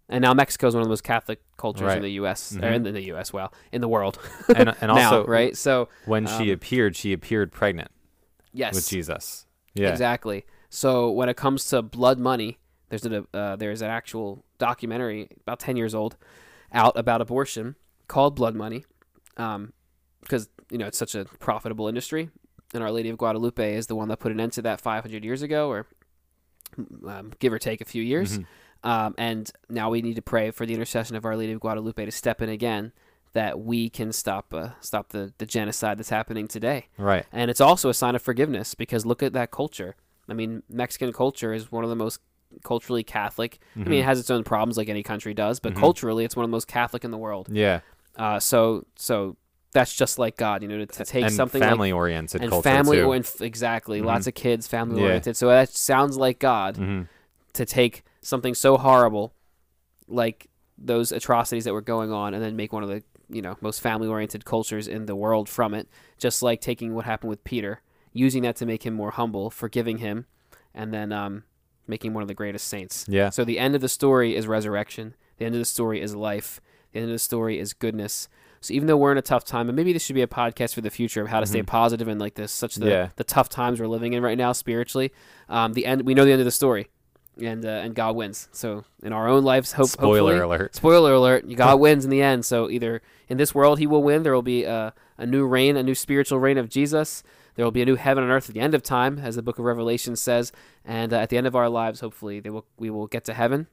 and 0.08 0.22
now 0.22 0.32
Mexico 0.34 0.68
is 0.68 0.74
one 0.74 0.82
of 0.82 0.86
the 0.86 0.90
most 0.90 1.02
Catholic 1.02 1.42
cultures 1.56 1.82
Right. 1.88 1.96
in 1.96 2.02
the 2.02 2.12
U.S. 2.12 2.52
Or 2.56 2.60
Mhm. 2.60 2.74
in, 2.76 2.82
the, 2.84 2.88
in 2.90 2.94
the 2.94 3.04
U.S. 3.06 3.32
Well, 3.32 3.52
in 3.72 3.80
the 3.80 3.88
world. 3.88 4.20
And, 4.54 4.68
and 4.68 4.82
now, 4.82 4.90
also, 4.90 5.26
right? 5.26 5.56
So 5.56 5.88
when 6.04 6.26
she 6.26 6.50
Um, 6.50 6.50
appeared, 6.50 6.94
she 6.94 7.12
appeared 7.12 7.50
pregnant 7.50 7.90
yes, 8.52 8.72
with 8.72 8.88
Jesus. 8.88 9.46
Yeah. 9.74 9.88
exactly. 9.88 10.44
So 10.70 11.10
when 11.10 11.28
it 11.28 11.36
comes 11.36 11.64
to 11.70 11.82
blood 11.82 12.20
money, 12.20 12.58
there's 12.88 13.04
a 13.04 13.24
uh, 13.34 13.56
there's 13.56 13.82
an 13.82 13.90
actual 13.90 14.44
documentary 14.58 15.28
about 15.40 15.58
ten 15.58 15.76
years 15.76 15.92
old 15.94 16.16
out 16.72 16.96
about 16.96 17.20
abortion 17.20 17.74
called 18.06 18.36
Blood 18.36 18.54
Money, 18.54 18.84
because 19.34 20.48
you 20.70 20.78
know 20.78 20.86
it's 20.86 20.98
such 20.98 21.14
a 21.14 21.24
profitable 21.40 21.88
industry, 21.88 22.30
and 22.72 22.82
Our 22.82 22.90
Lady 22.90 23.08
of 23.10 23.18
Guadalupe 23.18 23.74
is 23.74 23.86
the 23.86 23.94
one 23.94 24.08
that 24.08 24.18
put 24.18 24.32
an 24.32 24.40
end 24.40 24.52
to 24.54 24.62
that 24.62 24.80
500 24.80 25.24
years 25.24 25.42
ago, 25.42 25.68
or 25.70 25.86
um, 27.06 27.32
give 27.38 27.52
or 27.52 27.58
take 27.58 27.80
a 27.80 27.84
few 27.84 28.02
years. 28.02 28.38
Mhm. 28.38 28.44
Um, 28.84 29.14
and 29.18 29.50
now 29.68 29.90
we 29.90 30.02
need 30.02 30.16
to 30.16 30.22
pray 30.22 30.50
for 30.50 30.66
the 30.66 30.74
intercession 30.74 31.14
of 31.16 31.24
Our 31.24 31.36
Lady 31.36 31.52
of 31.52 31.60
Guadalupe 31.60 32.04
to 32.04 32.10
step 32.10 32.42
in 32.42 32.48
again, 32.48 32.92
that 33.34 33.60
we 33.60 33.88
can 33.88 34.12
stop 34.12 34.52
uh, 34.52 34.70
stop 34.80 35.10
the, 35.10 35.32
the 35.38 35.46
genocide 35.46 35.98
that's 35.98 36.10
happening 36.10 36.48
today. 36.48 36.88
Right. 36.98 37.24
And 37.32 37.50
it's 37.50 37.60
also 37.60 37.88
a 37.88 37.94
sign 37.94 38.14
of 38.14 38.22
forgiveness 38.22 38.74
because 38.74 39.06
look 39.06 39.22
at 39.22 39.32
that 39.34 39.50
culture. 39.50 39.96
I 40.28 40.34
mean, 40.34 40.62
Mexican 40.68 41.12
culture 41.12 41.52
is 41.54 41.70
one 41.72 41.84
of 41.84 41.90
the 41.90 41.96
most 41.96 42.20
culturally 42.64 43.02
Catholic. 43.02 43.58
I 43.76 43.78
mean, 43.80 44.00
it 44.00 44.02
Mhm. 44.02 44.04
has 44.04 44.20
its 44.20 44.30
own 44.30 44.44
problems 44.44 44.76
like 44.76 44.90
any 44.90 45.02
country 45.02 45.32
does, 45.32 45.60
but 45.60 45.72
Mhm. 45.72 45.78
culturally, 45.78 46.24
it's 46.24 46.36
one 46.36 46.44
of 46.44 46.50
the 46.50 46.54
most 46.54 46.68
Catholic 46.68 47.04
in 47.04 47.10
the 47.10 47.16
world. 47.18 47.48
Yeah. 47.50 47.80
Uh, 48.16 48.38
so 48.38 48.84
so 48.96 49.36
that's 49.72 49.94
just 49.94 50.18
like 50.18 50.36
God, 50.36 50.62
you 50.62 50.68
know, 50.68 50.78
to, 50.78 50.86
to 50.86 51.04
take 51.04 51.24
and 51.24 51.32
something 51.34 51.60
like 51.60 51.68
family 51.70 51.92
oriented 51.92 52.42
and 52.42 52.50
culture 52.50 52.68
family 52.68 52.98
too. 52.98 53.04
or 53.06 53.14
and 53.16 53.24
f- 53.24 53.40
exactly 53.40 54.00
Mhm. 54.00 54.04
lots 54.06 54.26
of 54.26 54.34
kids 54.34 54.66
family 54.66 55.00
Yeah. 55.00 55.06
oriented 55.06 55.36
so 55.36 55.48
that 55.48 55.70
sounds 55.70 56.16
like 56.16 56.38
god 56.38 56.76
hmm 56.76 57.02
to 57.54 57.64
take 57.66 58.02
something 58.22 58.54
so 58.54 58.76
horrible 58.78 59.34
like 60.08 60.48
those 60.78 61.12
atrocities 61.12 61.64
that 61.64 61.72
were 61.72 61.80
going 61.82 62.10
on 62.10 62.34
and 62.34 62.42
then 62.42 62.56
make 62.56 62.72
one 62.72 62.82
of 62.82 62.88
the 62.88 63.02
you 63.28 63.42
know 63.42 63.56
most 63.60 63.80
family 63.80 64.08
oriented 64.08 64.44
cultures 64.44 64.88
in 64.88 65.06
the 65.06 65.14
world 65.16 65.48
from 65.48 65.74
it 65.74 65.88
just 66.18 66.42
like 66.42 66.60
taking 66.60 66.94
what 66.94 67.04
happened 67.04 67.30
with 67.30 67.44
peter 67.44 67.80
using 68.12 68.42
that 68.42 68.56
to 68.56 68.66
make 68.66 68.84
him 68.84 68.94
more 68.94 69.10
humble 69.12 69.50
forgiving 69.50 69.98
him 69.98 70.26
and 70.74 70.92
then 70.92 71.12
um, 71.12 71.44
making 71.86 72.12
one 72.14 72.22
of 72.22 72.28
the 72.28 72.34
greatest 72.34 72.66
saints 72.68 73.06
Yeah. 73.08 73.30
so 73.30 73.44
the 73.44 73.58
end 73.58 73.74
of 73.74 73.80
the 73.80 73.88
story 73.88 74.34
is 74.36 74.46
resurrection 74.46 75.14
the 75.38 75.44
end 75.46 75.54
of 75.54 75.60
the 75.60 75.64
story 75.66 76.00
is 76.00 76.14
life 76.14 76.60
the 76.92 76.98
end 77.00 77.08
of 77.10 77.14
the 77.14 77.18
story 77.18 77.58
is 77.58 77.72
goodness 77.74 78.28
so 78.62 78.72
even 78.72 78.86
though 78.86 78.96
we're 78.96 79.12
in 79.12 79.18
a 79.18 79.22
tough 79.22 79.44
time 79.44 79.68
and 79.68 79.76
maybe 79.76 79.92
this 79.92 80.02
should 80.04 80.14
be 80.14 80.22
a 80.22 80.26
podcast 80.26 80.72
for 80.74 80.80
the 80.80 80.88
future 80.90 81.20
of 81.20 81.28
how 81.28 81.40
to 81.40 81.46
stay 81.46 81.60
Mhm. 81.62 81.66
positive 81.66 82.08
in 82.08 82.18
like 82.18 82.34
this 82.34 82.50
such 82.52 82.76
the, 82.76 82.88
Yeah. 82.88 83.08
the 83.16 83.24
tough 83.24 83.48
times 83.50 83.78
we're 83.80 83.86
living 83.88 84.12
in 84.14 84.22
right 84.22 84.38
now 84.38 84.52
spiritually 84.52 85.12
um, 85.48 85.74
the 85.74 85.84
end 85.84 86.02
we 86.06 86.14
know 86.14 86.24
the 86.24 86.32
end 86.32 86.40
of 86.40 86.44
the 86.46 86.50
story 86.50 86.88
and 87.40 87.64
uh, 87.64 87.68
and 87.68 87.94
god 87.94 88.14
wins 88.14 88.48
so 88.52 88.84
in 89.02 89.12
our 89.12 89.26
own 89.28 89.42
lives 89.42 89.72
hope 89.72 89.88
Spoiler 89.88 90.42
alert. 90.42 90.74
spoiler 90.74 91.12
alert 91.14 91.44
god 91.56 91.80
wins 91.80 92.04
in 92.04 92.10
the 92.10 92.22
end 92.22 92.44
so 92.44 92.68
either 92.70 93.02
in 93.28 93.36
this 93.38 93.54
world 93.54 93.78
he 93.78 93.86
will 93.86 94.02
win 94.02 94.22
there 94.22 94.34
will 94.34 94.42
be 94.42 94.64
a, 94.64 94.92
a 95.18 95.26
new 95.26 95.46
reign 95.46 95.76
a 95.76 95.82
new 95.82 95.94
spiritual 95.94 96.38
reign 96.38 96.58
of 96.58 96.68
jesus 96.68 97.22
there 97.54 97.64
will 97.64 97.72
be 97.72 97.82
a 97.82 97.86
new 97.86 97.96
heaven 97.96 98.22
and 98.24 98.32
earth 98.32 98.48
at 98.48 98.54
the 98.54 98.60
end 98.60 98.74
of 98.74 98.82
time 98.82 99.18
as 99.18 99.34
the 99.36 99.42
book 99.42 99.58
of 99.58 99.64
revelation 99.64 100.14
says 100.16 100.52
and 100.84 101.12
uh, 101.12 101.16
at 101.18 101.28
the 101.30 101.36
end 101.38 101.46
of 101.46 101.56
our 101.56 101.68
lives 101.70 102.00
hopefully 102.00 102.38
they 102.38 102.50
will 102.50 102.66
we 102.78 102.90
will 102.90 103.06
get 103.06 103.24
to 103.24 103.32
heaven 103.34 103.66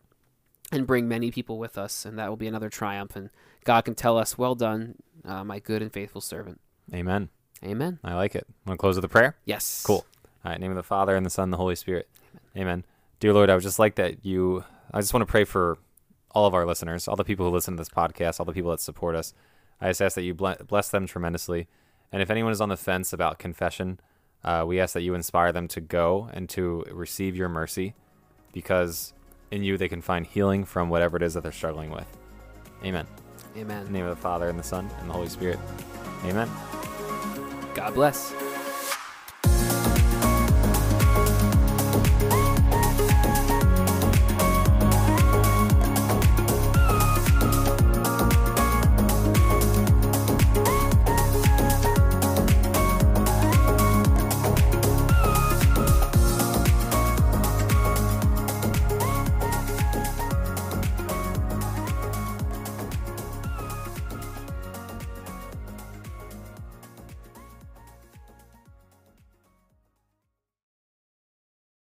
and 0.71 0.85
bring 0.87 1.07
many 1.07 1.31
people 1.31 1.57
with 1.57 1.77
us 1.77 2.05
and 2.05 2.17
that 2.19 2.29
will 2.29 2.37
be 2.37 2.47
another 2.47 2.69
triumph 2.69 3.15
and 3.15 3.29
god 3.63 3.81
can 3.81 3.95
tell 3.95 4.17
us 4.17 4.37
well 4.37 4.55
done 4.55 4.95
uh, 5.25 5.43
my 5.43 5.59
good 5.59 5.81
and 5.81 5.91
faithful 5.93 6.21
servant 6.21 6.59
Amen. 6.93 7.29
amen 7.63 7.99
I 8.03 8.15
like 8.15 8.35
it. 8.35 8.47
Want 8.65 8.77
to 8.77 8.81
close 8.81 8.95
with 8.95 9.05
a 9.05 9.09
prayer? 9.09 9.35
yes 9.45 9.83
Cool. 9.85 10.05
All 10.43 10.51
right, 10.51 10.59
name 10.59 10.71
of 10.71 10.77
the 10.77 10.83
Father 10.83 11.15
and 11.17 11.25
the 11.25 11.29
Son 11.29 11.43
and 11.43 11.53
the 11.53 11.57
Holy 11.57 11.75
Spirit. 11.75 12.07
Amen. 12.55 12.85
Dear 13.19 13.33
Lord, 13.33 13.49
I 13.49 13.55
would 13.55 13.63
just 13.63 13.77
like 13.77 13.95
that 13.95 14.25
you. 14.25 14.63
I 14.93 15.01
just 15.01 15.13
want 15.13 15.21
to 15.21 15.29
pray 15.29 15.43
for 15.43 15.77
all 16.31 16.45
of 16.45 16.53
our 16.53 16.65
listeners, 16.65 17.07
all 17.09 17.17
the 17.17 17.25
people 17.25 17.45
who 17.45 17.51
listen 17.51 17.73
to 17.75 17.81
this 17.81 17.89
podcast, 17.89 18.39
all 18.39 18.45
the 18.45 18.53
people 18.53 18.71
that 18.71 18.79
support 18.79 19.15
us. 19.15 19.33
I 19.81 19.89
just 19.89 20.01
ask 20.01 20.15
that 20.15 20.23
you 20.23 20.33
bless 20.33 20.89
them 20.89 21.07
tremendously. 21.07 21.67
And 22.11 22.21
if 22.21 22.29
anyone 22.31 22.53
is 22.53 22.61
on 22.61 22.69
the 22.69 22.77
fence 22.77 23.11
about 23.11 23.37
confession, 23.37 23.99
uh, 24.43 24.63
we 24.65 24.79
ask 24.79 24.93
that 24.93 25.01
you 25.01 25.13
inspire 25.13 25.51
them 25.51 25.67
to 25.69 25.81
go 25.81 26.29
and 26.33 26.47
to 26.49 26.85
receive 26.89 27.35
your 27.35 27.49
mercy, 27.49 27.93
because 28.53 29.13
in 29.51 29.63
you 29.63 29.77
they 29.77 29.89
can 29.89 30.01
find 30.01 30.25
healing 30.25 30.65
from 30.65 30.89
whatever 30.89 31.17
it 31.17 31.23
is 31.23 31.33
that 31.33 31.43
they're 31.43 31.51
struggling 31.51 31.91
with. 31.91 32.07
Amen. 32.83 33.05
In 33.55 33.61
Amen. 33.61 33.85
the 33.85 33.91
name 33.91 34.05
of 34.05 34.15
the 34.15 34.21
Father 34.21 34.49
and 34.49 34.57
the 34.57 34.63
Son 34.63 34.89
and 34.99 35.09
the 35.09 35.13
Holy 35.13 35.29
Spirit. 35.29 35.59
Amen. 36.25 36.49
God 37.73 37.93
bless. 37.93 38.33